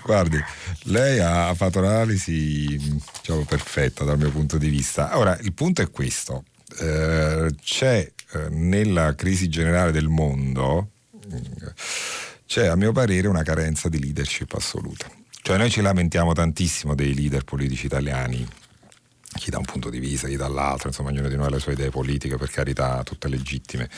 guardi, 0.05 0.39
lei 0.85 1.19
ha 1.19 1.53
fatto 1.55 1.81
un'analisi 1.81 2.77
diciamo, 2.77 3.45
perfetta 3.49 4.05
dal 4.05 4.19
mio 4.19 4.31
punto 4.31 4.59
di 4.59 4.69
vista. 4.69 5.19
Ora, 5.19 5.37
il 5.41 5.53
punto 5.53 5.83
è 5.83 5.91
questo. 5.91 6.45
Eh, 6.79 7.53
c'è 7.61 8.09
eh, 8.33 8.49
nella 8.51 9.15
crisi 9.17 9.49
generale 9.49 9.91
del 9.91 10.07
mondo, 10.07 10.91
c'è 12.47 12.67
a 12.67 12.77
mio 12.77 12.93
parere 12.93 13.27
una 13.27 13.43
carenza 13.43 13.89
di 13.89 13.99
leadership 13.99 14.53
assoluta. 14.53 15.20
Cioè 15.43 15.57
noi 15.57 15.71
ci 15.71 15.81
lamentiamo 15.81 16.33
tantissimo 16.33 16.95
dei 16.95 17.15
leader 17.15 17.45
politici 17.45 17.87
italiani, 17.87 18.47
chi 19.39 19.51
da 19.51 19.59
un 19.59 19.65
punto 19.65 19.91
di 19.91 19.99
vista, 19.99 20.29
chi 20.29 20.37
dall'altro, 20.37 20.89
insomma 20.89 21.11
ognuno 21.11 21.29
di 21.29 21.37
noi 21.37 21.47
ha 21.47 21.51
le 21.51 21.61
sue 21.61 21.73
idee 21.73 21.91
politiche, 21.91 22.37
per 22.37 22.51
carità, 22.51 23.03
tutte 23.03 23.29
legittime. 23.29 23.89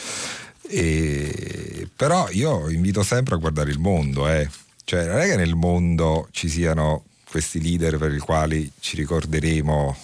E, 0.68 1.88
però 1.94 2.28
io 2.30 2.70
invito 2.70 3.02
sempre 3.02 3.34
a 3.34 3.38
guardare 3.38 3.70
il 3.70 3.78
mondo, 3.78 4.28
eh. 4.28 4.48
cioè 4.84 5.06
non 5.06 5.18
è 5.18 5.26
che 5.26 5.36
nel 5.36 5.54
mondo 5.54 6.28
ci 6.30 6.48
siano 6.48 7.04
questi 7.28 7.60
leader 7.60 7.98
per 7.98 8.12
i 8.12 8.18
quali 8.18 8.70
ci 8.78 8.94
ricorderemo 8.96 9.96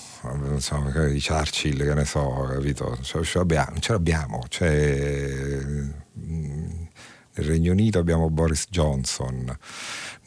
insomma, 0.54 0.90
di 1.06 1.22
Churchill, 1.22 1.76
che 1.76 1.94
ne 1.94 2.04
so, 2.04 2.48
capito? 2.52 2.98
Ce, 3.02 3.22
ce 3.22 3.38
l'abbiamo, 3.38 3.78
ce 3.78 3.92
l'abbiamo. 3.92 4.44
Cioè, 4.48 5.60
nel 6.14 7.46
Regno 7.46 7.72
Unito 7.72 7.98
abbiamo 7.98 8.30
Boris 8.30 8.66
Johnson, 8.68 9.56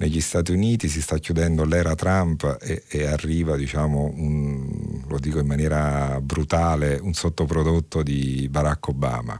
negli 0.02 0.20
Stati 0.20 0.52
Uniti 0.52 0.88
si 0.88 1.00
sta 1.00 1.20
chiudendo 1.20 1.64
l'era 1.64 1.94
Trump 1.94 2.58
e, 2.60 2.84
e 2.88 3.06
arriva, 3.06 3.56
diciamo, 3.56 4.12
un, 4.16 5.04
lo 5.08 5.20
dico 5.20 5.38
in 5.38 5.46
maniera 5.46 6.20
brutale, 6.20 6.98
un 7.00 7.14
sottoprodotto 7.14 8.02
di 8.02 8.48
Barack 8.50 8.88
Obama. 8.88 9.40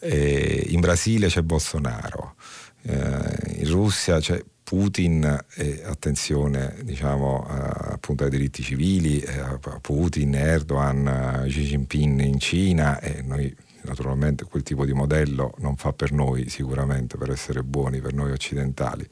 E 0.00 0.66
in 0.70 0.80
Brasile 0.80 1.28
c'è 1.28 1.42
Bolsonaro, 1.42 2.34
eh, 2.82 3.60
in 3.60 3.70
Russia 3.70 4.18
c'è 4.18 4.42
Putin 4.64 5.44
e 5.54 5.82
attenzione 5.84 6.74
diciamo, 6.82 7.46
appunto 7.46 8.24
ai 8.24 8.30
diritti 8.30 8.62
civili, 8.62 9.22
a 9.22 9.58
Putin, 9.80 10.34
Erdogan, 10.34 11.44
Xi 11.46 11.62
Jinping 11.62 12.20
in 12.22 12.40
Cina 12.40 12.98
e 12.98 13.22
noi 13.22 13.54
naturalmente 13.84 14.44
quel 14.44 14.62
tipo 14.62 14.84
di 14.84 14.92
modello 14.92 15.54
non 15.58 15.76
fa 15.76 15.92
per 15.92 16.12
noi 16.12 16.48
sicuramente, 16.48 17.16
per 17.16 17.30
essere 17.30 17.62
buoni, 17.62 18.00
per 18.00 18.14
noi 18.14 18.32
occidentali. 18.32 19.08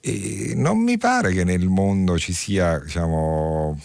E 0.00 0.52
non 0.54 0.78
mi 0.78 0.96
pare 0.98 1.32
che 1.32 1.42
nel 1.42 1.68
mondo 1.68 2.16
ci 2.18 2.32
sia, 2.32 2.78
diciamo, 2.78 3.78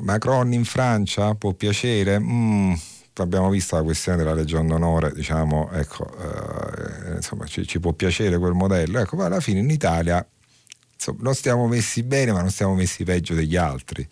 Macron 0.00 0.52
in 0.52 0.64
Francia 0.64 1.34
può 1.34 1.52
piacere. 1.54 2.18
Mm, 2.18 2.74
abbiamo 3.14 3.48
visto 3.48 3.76
la 3.76 3.82
questione 3.82 4.18
della 4.18 4.34
Legion 4.34 4.66
d'Onore, 4.66 5.12
diciamo, 5.12 5.70
ecco, 5.72 6.06
eh, 6.18 7.14
insomma, 7.16 7.46
ci, 7.46 7.66
ci, 7.66 7.80
può 7.80 7.92
piacere 7.92 8.38
quel 8.38 8.52
modello. 8.52 8.98
Ecco, 8.98 9.22
alla 9.22 9.40
fine 9.40 9.60
in 9.60 9.70
Italia 9.70 10.26
insomma, 10.92 11.18
non 11.22 11.34
stiamo 11.34 11.66
messi 11.66 12.02
bene, 12.02 12.32
ma 12.32 12.40
non 12.40 12.50
stiamo 12.50 12.74
messi 12.74 13.04
peggio 13.04 13.34
degli 13.34 13.56
altri. 13.56 14.06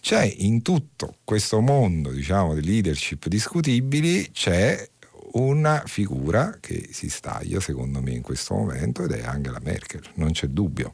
C'è 0.00 0.32
in 0.38 0.62
tutto 0.62 1.16
questo 1.24 1.60
mondo 1.60 2.10
diciamo, 2.10 2.54
di 2.54 2.64
leadership 2.64 3.26
discutibili, 3.26 4.30
c'è 4.30 4.88
una 5.32 5.82
figura 5.86 6.56
che 6.60 6.88
si 6.92 7.10
staglia 7.10 7.60
secondo 7.60 8.00
me 8.00 8.12
in 8.12 8.22
questo 8.22 8.54
momento 8.54 9.04
ed 9.04 9.12
è 9.12 9.22
Angela 9.22 9.60
Merkel, 9.62 10.02
non 10.14 10.32
c'è 10.32 10.46
dubbio, 10.46 10.92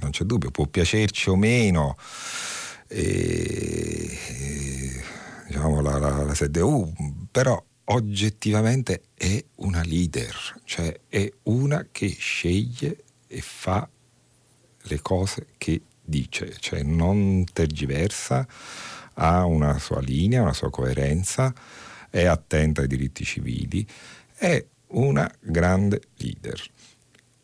non 0.00 0.10
c'è 0.10 0.24
dubbio, 0.24 0.50
può 0.50 0.66
piacerci 0.66 1.28
o 1.28 1.36
meno 1.36 1.96
e, 2.86 4.18
e, 4.28 5.04
diciamo, 5.46 5.80
la, 5.80 5.98
la, 5.98 6.22
la 6.22 6.34
SDU, 6.34 6.92
però 7.30 7.62
oggettivamente 7.84 9.02
è 9.14 9.44
una 9.56 9.82
leader, 9.82 10.34
cioè 10.64 11.00
è 11.08 11.30
una 11.44 11.86
che 11.90 12.08
sceglie 12.08 13.04
e 13.26 13.40
fa 13.40 13.88
le 14.86 15.00
cose 15.00 15.48
che 15.58 15.80
dice, 16.04 16.54
cioè 16.58 16.82
non 16.82 17.44
tergiversa, 17.52 18.46
ha 19.14 19.44
una 19.44 19.78
sua 19.78 20.00
linea, 20.00 20.42
una 20.42 20.52
sua 20.52 20.70
coerenza, 20.70 21.52
è 22.10 22.24
attenta 22.24 22.82
ai 22.82 22.86
diritti 22.86 23.24
civili, 23.24 23.86
è 24.36 24.64
una 24.88 25.30
grande 25.40 26.02
leader. 26.16 26.60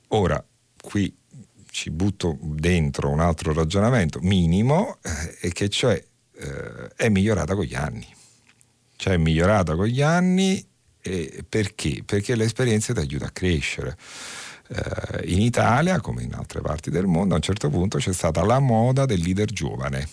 Ora, 0.09 0.45
qui 0.81 1.15
ci 1.71 1.91
butto 1.91 2.37
dentro 2.41 3.11
un 3.11 3.21
altro 3.21 3.53
ragionamento 3.53 4.21
minimo, 4.21 4.99
eh, 5.03 5.49
e 5.49 5.53
che 5.53 5.69
cioè 5.69 6.03
eh, 6.37 6.89
è 6.97 7.09
migliorata 7.09 7.55
con 7.55 7.65
gli 7.65 7.75
anni. 7.75 8.07
Cioè 8.97 9.15
è 9.15 9.19
migliorata 9.19 9.75
con 9.77 9.87
gli 9.87 10.03
anni 10.03 10.63
eh, 11.03 11.45
perché? 11.49 12.03
Perché 12.05 12.37
l'esperienza 12.37 12.93
ti 12.93 13.01
aiuta 13.01 13.27
a 13.27 13.31
crescere 13.31 13.97
eh, 14.73 15.33
in 15.33 15.41
Italia, 15.41 16.01
come 16.01 16.23
in 16.23 16.35
altre 16.35 16.61
parti 16.61 16.91
del 16.91 17.07
mondo, 17.07 17.35
a 17.35 17.37
un 17.37 17.43
certo 17.43 17.69
punto 17.69 17.99
c'è 17.99 18.13
stata 18.13 18.45
la 18.45 18.61
moda 18.61 19.05
del 19.05 19.21
leader 19.21 19.51
giovane. 19.51 20.09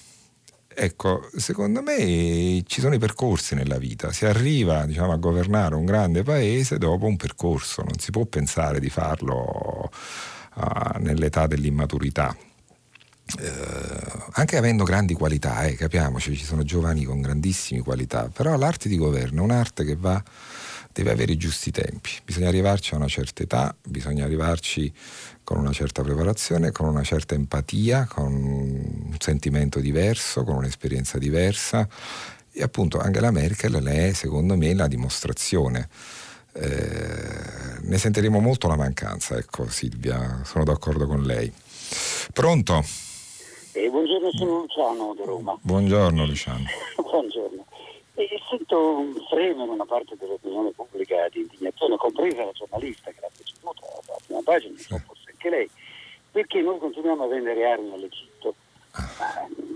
Ecco, 0.79 1.27
secondo 1.35 1.81
me 1.81 2.61
ci 2.65 2.81
sono 2.81 2.93
i 2.93 2.99
percorsi 2.99 3.55
nella 3.55 3.79
vita, 3.79 4.11
si 4.11 4.25
arriva 4.25 4.85
diciamo, 4.85 5.11
a 5.11 5.17
governare 5.17 5.73
un 5.73 5.85
grande 5.85 6.21
paese 6.21 6.77
dopo 6.77 7.07
un 7.07 7.17
percorso, 7.17 7.81
non 7.81 7.97
si 7.97 8.11
può 8.11 8.25
pensare 8.25 8.79
di 8.79 8.89
farlo 8.89 9.89
uh, 10.55 10.99
nell'età 10.99 11.47
dell'immaturità. 11.47 12.35
Eh, 13.39 13.51
anche 14.33 14.55
avendo 14.55 14.83
grandi 14.83 15.13
qualità, 15.15 15.63
eh, 15.63 15.75
capiamoci, 15.75 16.35
ci 16.35 16.45
sono 16.45 16.63
giovani 16.63 17.03
con 17.03 17.21
grandissime 17.21 17.81
qualità, 17.81 18.29
però 18.31 18.55
l'arte 18.55 18.87
di 18.87 18.97
governo 18.97 19.41
è 19.41 19.43
un'arte 19.43 19.83
che 19.83 19.95
va 19.95 20.23
deve 20.97 21.11
avere 21.11 21.33
i 21.33 21.37
giusti 21.37 21.69
tempi, 21.69 22.09
bisogna 22.23 22.47
arrivarci 22.47 22.95
a 22.95 22.97
una 22.97 23.07
certa 23.07 23.43
età, 23.43 23.75
bisogna 23.83 24.25
arrivarci 24.25 24.91
con 25.43 25.59
una 25.59 25.71
certa 25.71 26.01
preparazione, 26.01 26.71
con 26.71 26.87
una 26.87 27.03
certa 27.03 27.35
empatia, 27.35 28.07
con 28.09 28.33
un 28.33 29.15
sentimento 29.19 29.79
diverso, 29.79 30.43
con 30.43 30.55
un'esperienza 30.55 31.19
diversa 31.19 31.87
e 32.51 32.63
appunto 32.63 32.97
Angela 32.97 33.29
Merkel 33.29 33.75
è 33.83 34.11
secondo 34.13 34.57
me 34.57 34.73
la 34.73 34.87
dimostrazione. 34.87 35.87
Eh, 36.53 37.79
ne 37.81 37.97
sentiremo 37.99 38.39
molto 38.39 38.67
la 38.67 38.75
mancanza, 38.75 39.37
ecco 39.37 39.69
Silvia, 39.69 40.41
sono 40.45 40.63
d'accordo 40.63 41.05
con 41.05 41.21
lei. 41.21 41.53
Pronto? 42.33 42.83
Eh, 43.73 43.87
buongiorno, 43.87 44.31
sono 44.31 44.57
Luciano 44.61 45.13
da 45.15 45.25
Roma. 45.25 45.55
Buongiorno 45.61 46.25
Luciano. 46.25 46.65
buongiorno. 46.99 47.65
E 48.19 48.41
sento 48.49 48.97
un 48.97 49.13
freno 49.29 49.65
in 49.65 49.69
una 49.69 49.85
parte 49.85 50.15
dell'opinione 50.17 50.71
pubblica 50.71 51.29
di 51.29 51.41
indignazione, 51.41 51.97
compresa 51.97 52.45
la 52.45 52.51
giornalista 52.51 53.11
che 53.11 53.19
l'ha 53.21 53.29
preceduta 53.31 53.85
alla 53.85 54.17
prima 54.25 54.41
pagina, 54.43 54.75
sì. 54.75 54.87
forse 55.05 55.29
anche 55.29 55.49
lei, 55.51 55.69
perché 56.31 56.61
noi 56.61 56.79
continuiamo 56.79 57.25
a 57.25 57.27
vendere 57.27 57.69
armi 57.69 57.93
all'Egitto. 57.93 58.55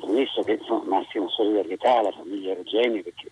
Ammesso 0.02 0.42
che 0.42 0.54
insomma, 0.54 0.98
massima 1.02 1.30
solidarietà 1.30 2.00
alla 2.00 2.12
famiglia 2.12 2.56
Regeni, 2.56 3.04
perché 3.04 3.30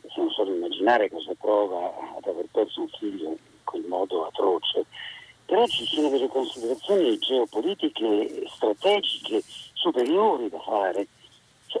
possiamo 0.00 0.30
solo 0.30 0.52
immaginare 0.52 1.08
cosa 1.08 1.34
prova 1.38 1.94
ad 2.16 2.26
aver 2.26 2.46
perso 2.50 2.80
un 2.80 2.88
figlio 2.98 3.28
in 3.28 3.36
quel 3.62 3.84
modo 3.86 4.26
atroce. 4.26 4.86
Però 5.46 5.64
ci 5.68 5.84
sono 5.84 6.08
delle 6.08 6.26
considerazioni 6.26 7.16
geopolitiche 7.18 8.42
e 8.42 8.48
strategiche 8.48 9.40
superiori 9.74 10.48
da 10.48 10.58
fare 10.58 11.06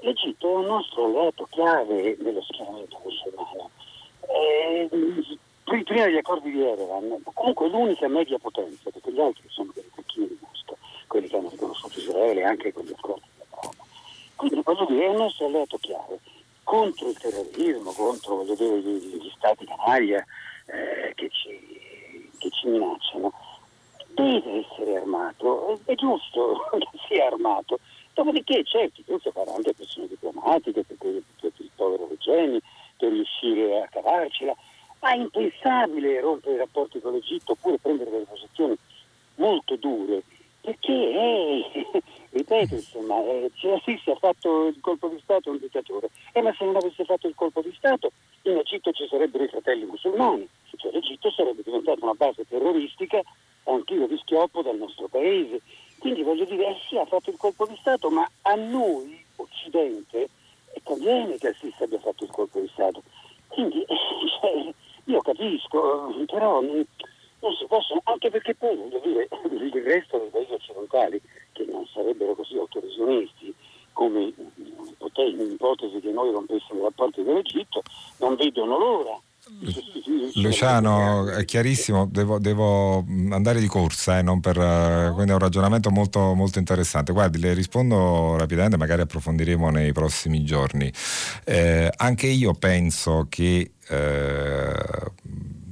L'Egitto 0.02 0.50
è 0.50 0.54
un 0.54 0.66
nostro 0.66 1.04
alleato 1.04 1.46
chiave 1.50 2.16
nello 2.20 2.42
schieramento 2.42 3.00
musulmano. 3.02 3.70
Eh, 4.20 4.88
prima 5.84 6.04
degli 6.04 6.16
accordi 6.16 6.50
di 6.50 6.62
Erevan, 6.62 7.22
comunque 7.34 7.68
l'unica 7.68 8.08
media 8.08 8.38
potenza, 8.38 8.90
perché 8.90 9.12
gli 9.12 9.20
altri 9.20 9.44
sono 9.48 9.70
delle 9.74 9.88
tecchine 9.94 10.26
di 10.26 10.38
Mosca, 10.40 10.74
quelli 11.06 11.28
che 11.28 11.36
hanno 11.36 11.48
riconosciuto 11.50 11.98
Israele 11.98 12.44
anche 12.44 12.72
con 12.72 12.84
gli 12.84 12.92
accordi 12.96 13.26
di 13.34 13.42
Roma. 13.50 13.84
Quindi 14.36 14.60
voglio 14.62 14.86
dire, 14.86 15.04
è 15.04 15.08
un 15.08 15.16
nostro 15.16 15.46
alleato 15.46 15.78
chiave 15.78 16.20
contro 16.62 17.08
il 17.08 17.18
terrorismo, 17.18 17.92
contro 17.92 18.44
dire, 18.44 18.78
gli 18.80 19.32
stati 19.34 19.64
canaglia 19.64 20.22
eh, 20.66 21.12
che, 21.14 21.30
ci, 21.30 22.30
che 22.38 22.50
ci 22.50 22.68
minacciano. 22.68 23.32
Deve 24.08 24.66
essere 24.66 24.96
armato, 24.96 25.80
è 25.84 25.94
giusto 25.94 26.68
che 26.78 26.98
sia 27.08 27.26
armato, 27.26 27.78
Dopodiché, 28.18 28.64
certo, 28.64 29.00
questo 29.06 29.30
farà 29.30 29.54
anche 29.54 29.74
pressioni 29.74 30.08
diplomatiche 30.08 30.82
per, 30.82 30.96
per, 30.98 31.22
per 31.40 31.52
il 31.58 31.70
povero 31.76 32.08
Regeni, 32.08 32.60
per 32.96 33.12
riuscire 33.12 33.80
a 33.80 33.86
cavarcela, 33.86 34.56
ma 34.98 35.12
è 35.12 35.18
impensabile 35.18 36.18
rompere 36.18 36.56
i 36.56 36.58
rapporti 36.58 36.98
con 36.98 37.12
l'Egitto 37.12 37.52
oppure 37.52 37.78
prendere 37.78 38.10
delle 38.10 38.24
posizioni 38.24 38.76
molto 39.36 39.76
dure, 39.76 40.24
perché 40.60 41.12
è, 41.12 42.02
ripeto, 42.30 42.74
insomma, 42.74 43.22
eh, 43.22 43.52
Sisi 43.84 44.10
ha 44.10 44.16
fatto 44.16 44.66
il 44.66 44.80
colpo 44.80 45.06
di 45.06 45.20
Stato 45.22 45.52
un 45.52 45.58
dittatore, 45.58 46.10
eh, 46.32 46.42
ma 46.42 46.52
se 46.58 46.64
non 46.64 46.74
avesse 46.74 47.04
fatto 47.04 47.28
il 47.28 47.36
colpo 47.36 47.62
di 47.62 47.72
Stato 47.76 48.10
in 48.42 48.56
Egitto 48.56 48.90
ci 48.90 49.06
sarebbero 49.08 49.44
i 49.44 49.48
fratelli 49.48 49.84
musulmani, 49.84 50.48
cioè 50.74 50.90
l'Egitto 50.90 51.30
sarebbe 51.30 51.62
diventata 51.62 52.02
una 52.02 52.14
base 52.14 52.44
terroristica 52.48 53.18
a 53.18 53.70
un 53.70 53.84
tiro 53.84 54.08
di 54.08 54.18
schioppo 54.18 54.62
dal 54.62 54.76
nostro 54.76 55.06
paese 55.06 55.60
quindi 55.98 56.22
voglio 56.22 56.44
dire, 56.44 56.68
eh 56.68 56.76
sì, 56.88 56.96
ha 56.96 57.04
fatto 57.04 57.30
il 57.30 57.36
colpo 57.36 57.66
di 57.66 57.76
Stato, 57.80 58.10
ma 58.10 58.28
a 58.42 58.54
noi, 58.54 59.24
Occidente, 59.36 60.28
conviene 60.82 61.36
che 61.38 61.48
Assisi 61.48 61.82
abbia 61.82 61.98
fatto 61.98 62.24
il 62.24 62.30
colpo 62.30 62.60
di 62.60 62.68
Stato, 62.72 63.02
Quindi 63.48 63.84
cioè, 64.40 64.72
io 65.04 65.20
capisco, 65.20 66.14
però 66.26 66.60
non, 66.60 66.86
non 67.40 67.54
si 67.54 67.66
possono, 67.66 68.00
anche 68.04 68.30
perché 68.30 68.54
poi 68.54 68.76
voglio 68.76 69.00
dire, 69.00 69.28
il 69.50 69.82
resto 69.82 70.18
dei 70.18 70.28
paesi 70.28 70.52
occidentali, 70.52 71.20
che 71.52 71.64
non 71.64 71.86
sarebbero 71.86 72.34
così 72.34 72.56
autoresionisti 72.56 73.54
come 73.92 74.32
in 75.16 75.50
ipotesi 75.50 75.98
che 75.98 76.12
noi 76.12 76.30
rompessimo 76.30 76.78
i 76.78 76.82
rapporti 76.82 77.24
con 77.24 77.34
l'Egitto, 77.34 77.82
non 78.18 78.36
vedono 78.36 78.78
l'ora 78.78 79.20
Luciano, 80.34 81.28
è 81.28 81.44
chiarissimo, 81.44 82.06
devo, 82.06 82.38
devo, 82.38 83.04
andare 83.30 83.60
di 83.60 83.66
corsa, 83.66 84.18
eh, 84.18 84.24
per, 84.40 85.12
quindi 85.14 85.30
è 85.30 85.34
un 85.34 85.38
ragionamento 85.38 85.90
molto, 85.90 86.34
molto, 86.34 86.58
interessante. 86.58 87.12
Guardi, 87.12 87.38
le 87.38 87.54
rispondo 87.54 88.36
rapidamente, 88.36 88.76
magari 88.76 89.02
approfondiremo 89.02 89.70
nei 89.70 89.92
prossimi 89.92 90.44
giorni. 90.44 90.92
Eh, 91.44 91.90
anche 91.96 92.26
io 92.26 92.52
penso 92.54 93.26
che 93.28 93.72
eh, 93.88 94.72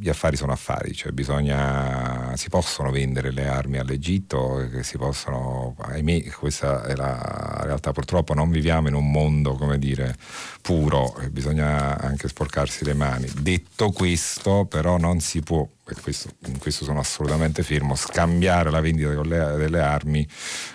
gli 0.06 0.08
affari 0.08 0.36
sono 0.36 0.52
affari, 0.52 0.94
cioè 0.94 1.10
bisogna, 1.10 2.36
si 2.36 2.48
possono 2.48 2.92
vendere 2.92 3.32
le 3.32 3.48
armi 3.48 3.78
all'Egitto, 3.78 4.68
si 4.82 4.96
possono, 4.96 5.74
ahimè 5.80 6.22
questa 6.30 6.84
è 6.84 6.94
la 6.94 7.62
realtà, 7.64 7.90
purtroppo 7.90 8.32
non 8.32 8.48
viviamo 8.50 8.86
in 8.86 8.94
un 8.94 9.10
mondo 9.10 9.56
come 9.56 9.80
dire 9.80 10.14
puro, 10.62 11.12
bisogna 11.30 11.98
anche 11.98 12.28
sporcarsi 12.28 12.84
le 12.84 12.94
mani. 12.94 13.28
Detto 13.40 13.90
questo 13.90 14.66
però 14.66 14.96
non 14.96 15.18
si 15.18 15.40
può, 15.40 15.68
e 15.88 15.94
questo, 16.00 16.30
in 16.46 16.58
questo 16.58 16.84
sono 16.84 17.00
assolutamente 17.00 17.64
fermo, 17.64 17.96
scambiare 17.96 18.70
la 18.70 18.80
vendita 18.80 19.10
delle 19.56 19.80
armi 19.80 20.26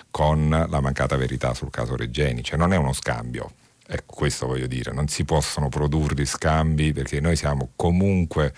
con 0.10 0.50
la 0.50 0.82
mancata 0.82 1.16
verità 1.16 1.54
sul 1.54 1.70
caso 1.70 1.96
Regeni, 1.96 2.44
cioè 2.44 2.58
non 2.58 2.74
è 2.74 2.76
uno 2.76 2.92
scambio, 2.92 3.50
Ecco, 3.94 4.14
questo 4.16 4.48
voglio 4.48 4.68
dire, 4.68 4.94
non 4.94 5.10
si 5.10 5.26
possono 5.26 5.68
produrre 5.68 6.24
scambi 6.24 6.94
perché 6.94 7.20
noi 7.20 7.36
siamo 7.36 7.72
comunque 7.76 8.54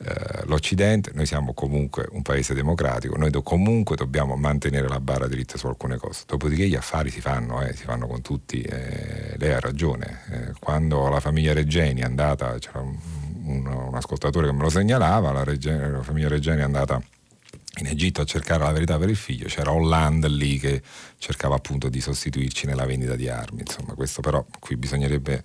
eh, 0.00 0.44
l'Occidente, 0.44 1.10
noi 1.14 1.26
siamo 1.26 1.52
comunque 1.52 2.06
un 2.12 2.22
paese 2.22 2.54
democratico, 2.54 3.16
noi 3.16 3.30
do, 3.30 3.42
comunque 3.42 3.96
dobbiamo 3.96 4.36
mantenere 4.36 4.88
la 4.88 5.00
barra 5.00 5.26
dritta 5.26 5.58
su 5.58 5.66
alcune 5.66 5.96
cose, 5.96 6.22
dopodiché 6.26 6.68
gli 6.68 6.76
affari 6.76 7.10
si 7.10 7.20
fanno, 7.20 7.60
eh, 7.62 7.74
si 7.74 7.84
fanno 7.84 8.06
con 8.06 8.22
tutti, 8.22 8.60
eh, 8.62 9.34
lei 9.36 9.52
ha 9.52 9.60
ragione, 9.60 10.20
eh, 10.30 10.52
quando 10.60 11.08
la 11.08 11.20
famiglia 11.20 11.52
Reggeni 11.52 12.02
è 12.02 12.04
andata, 12.04 12.56
c'era 12.58 12.80
un, 12.80 12.96
un, 13.44 13.66
un 13.66 13.94
ascoltatore 13.94 14.46
che 14.46 14.52
me 14.52 14.62
lo 14.62 14.70
segnalava, 14.70 15.32
la, 15.32 15.42
Reggeni, 15.42 15.90
la 15.90 16.02
famiglia 16.02 16.28
Reggeni 16.28 16.60
è 16.60 16.64
andata 16.64 17.02
in 17.78 17.86
Egitto 17.86 18.20
a 18.20 18.24
cercare 18.24 18.64
la 18.64 18.72
verità 18.72 18.98
per 18.98 19.08
il 19.08 19.16
figlio, 19.16 19.46
c'era 19.46 19.72
Hollande 19.72 20.28
lì 20.28 20.58
che 20.58 20.82
cercava 21.18 21.56
appunto 21.56 21.88
di 21.88 22.00
sostituirci 22.00 22.66
nella 22.66 22.86
vendita 22.86 23.16
di 23.16 23.28
armi, 23.28 23.60
insomma 23.60 23.94
questo 23.94 24.20
però 24.20 24.44
qui 24.58 24.76
bisognerebbe 24.76 25.42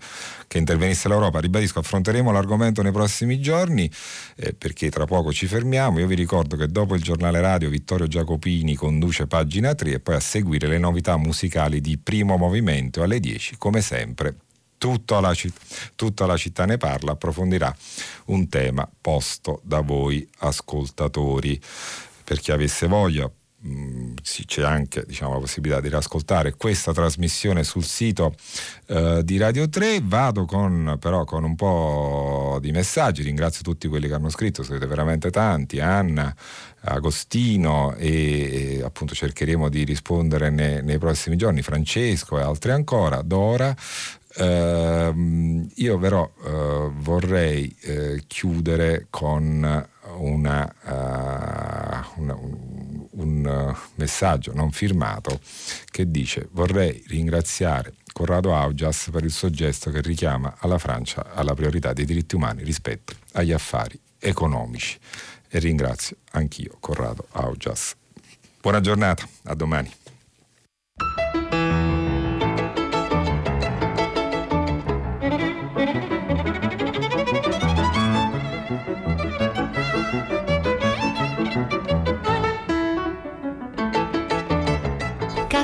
che 0.47 0.57
intervenisse 0.57 1.07
l'Europa, 1.07 1.39
ribadisco 1.39 1.79
affronteremo 1.79 2.31
l'argomento 2.31 2.81
nei 2.81 2.91
prossimi 2.91 3.39
giorni 3.39 3.89
eh, 4.35 4.53
perché 4.53 4.89
tra 4.89 5.05
poco 5.05 5.33
ci 5.33 5.47
fermiamo, 5.47 5.99
io 5.99 6.07
vi 6.07 6.15
ricordo 6.15 6.55
che 6.55 6.67
dopo 6.67 6.95
il 6.95 7.01
giornale 7.01 7.41
radio 7.41 7.69
Vittorio 7.69 8.07
Giacopini 8.07 8.75
conduce 8.75 9.27
pagina 9.27 9.73
3 9.73 9.93
e 9.93 9.99
poi 9.99 10.15
a 10.15 10.19
seguire 10.19 10.67
le 10.67 10.77
novità 10.77 11.17
musicali 11.17 11.81
di 11.81 11.97
primo 11.97 12.37
movimento 12.37 13.01
alle 13.03 13.19
10 13.19 13.57
come 13.57 13.81
sempre. 13.81 14.35
Tutta 14.77 15.21
la, 15.21 15.33
tutta 15.95 16.25
la, 16.25 16.35
città 16.35 16.65
ne 16.65 16.75
parla, 16.75 17.13
approfondirà 17.13 17.73
un 18.25 18.49
tema 18.49 18.89
posto 18.99 19.61
da 19.63 19.79
voi 19.79 20.27
ascoltatori 20.39 21.57
per 22.23 22.39
chi 22.39 22.51
avesse 22.51 22.87
voglia 22.87 23.29
sì, 24.21 24.45
c'è 24.45 24.61
anche 24.61 25.05
diciamo, 25.07 25.33
la 25.33 25.39
possibilità 25.39 25.79
di 25.79 25.87
riascoltare 25.87 26.55
questa 26.55 26.91
trasmissione 26.91 27.63
sul 27.63 27.85
sito 27.85 28.35
eh, 28.87 29.21
di 29.23 29.37
Radio 29.37 29.69
3 29.69 30.01
vado 30.03 30.43
con, 30.43 30.97
però 30.99 31.23
con 31.23 31.45
un 31.45 31.55
po' 31.55 32.57
di 32.59 32.71
messaggi. 32.71 33.23
Ringrazio 33.23 33.63
tutti 33.63 33.87
quelli 33.87 34.09
che 34.09 34.15
hanno 34.15 34.29
scritto 34.29 34.63
siete 34.63 34.85
veramente 34.85 35.29
tanti 35.29 35.79
Anna 35.79 36.35
Agostino 36.81 37.95
e, 37.95 38.79
e 38.79 38.83
appunto 38.83 39.15
cercheremo 39.15 39.69
di 39.69 39.85
rispondere 39.85 40.49
ne, 40.49 40.81
nei 40.81 40.97
prossimi 40.97 41.37
giorni. 41.37 41.61
Francesco 41.61 42.37
e 42.37 42.41
altri 42.41 42.71
ancora. 42.71 43.21
Dora 43.21 43.73
Uh, 44.35 45.69
io 45.75 45.99
però 45.99 46.23
uh, 46.23 46.91
vorrei 46.91 47.71
uh, 47.83 48.19
chiudere 48.25 49.05
con 49.11 49.87
una, 50.17 50.73
uh, 50.83 52.21
una, 52.21 52.35
un, 52.35 53.07
un 53.11 53.45
uh, 53.45 53.77
messaggio 53.95 54.53
non 54.53 54.71
firmato 54.71 55.39
che 55.85 56.09
dice 56.09 56.47
vorrei 56.51 57.03
ringraziare 57.07 57.93
Corrado 58.11 58.55
Augias 58.55 59.09
per 59.11 59.23
il 59.23 59.31
suo 59.31 59.49
gesto 59.49 59.89
che 59.89 60.01
richiama 60.01 60.55
alla 60.59 60.77
Francia 60.77 61.33
alla 61.33 61.53
priorità 61.53 61.93
dei 61.93 62.05
diritti 62.05 62.35
umani 62.35 62.63
rispetto 62.63 63.13
agli 63.33 63.51
affari 63.51 63.99
economici 64.19 64.97
e 65.49 65.59
ringrazio 65.59 66.17
anch'io 66.31 66.77
Corrado 66.79 67.27
Augias. 67.31 67.95
Buona 68.61 68.79
giornata, 68.79 69.27
a 69.43 69.55
domani. 69.55 69.91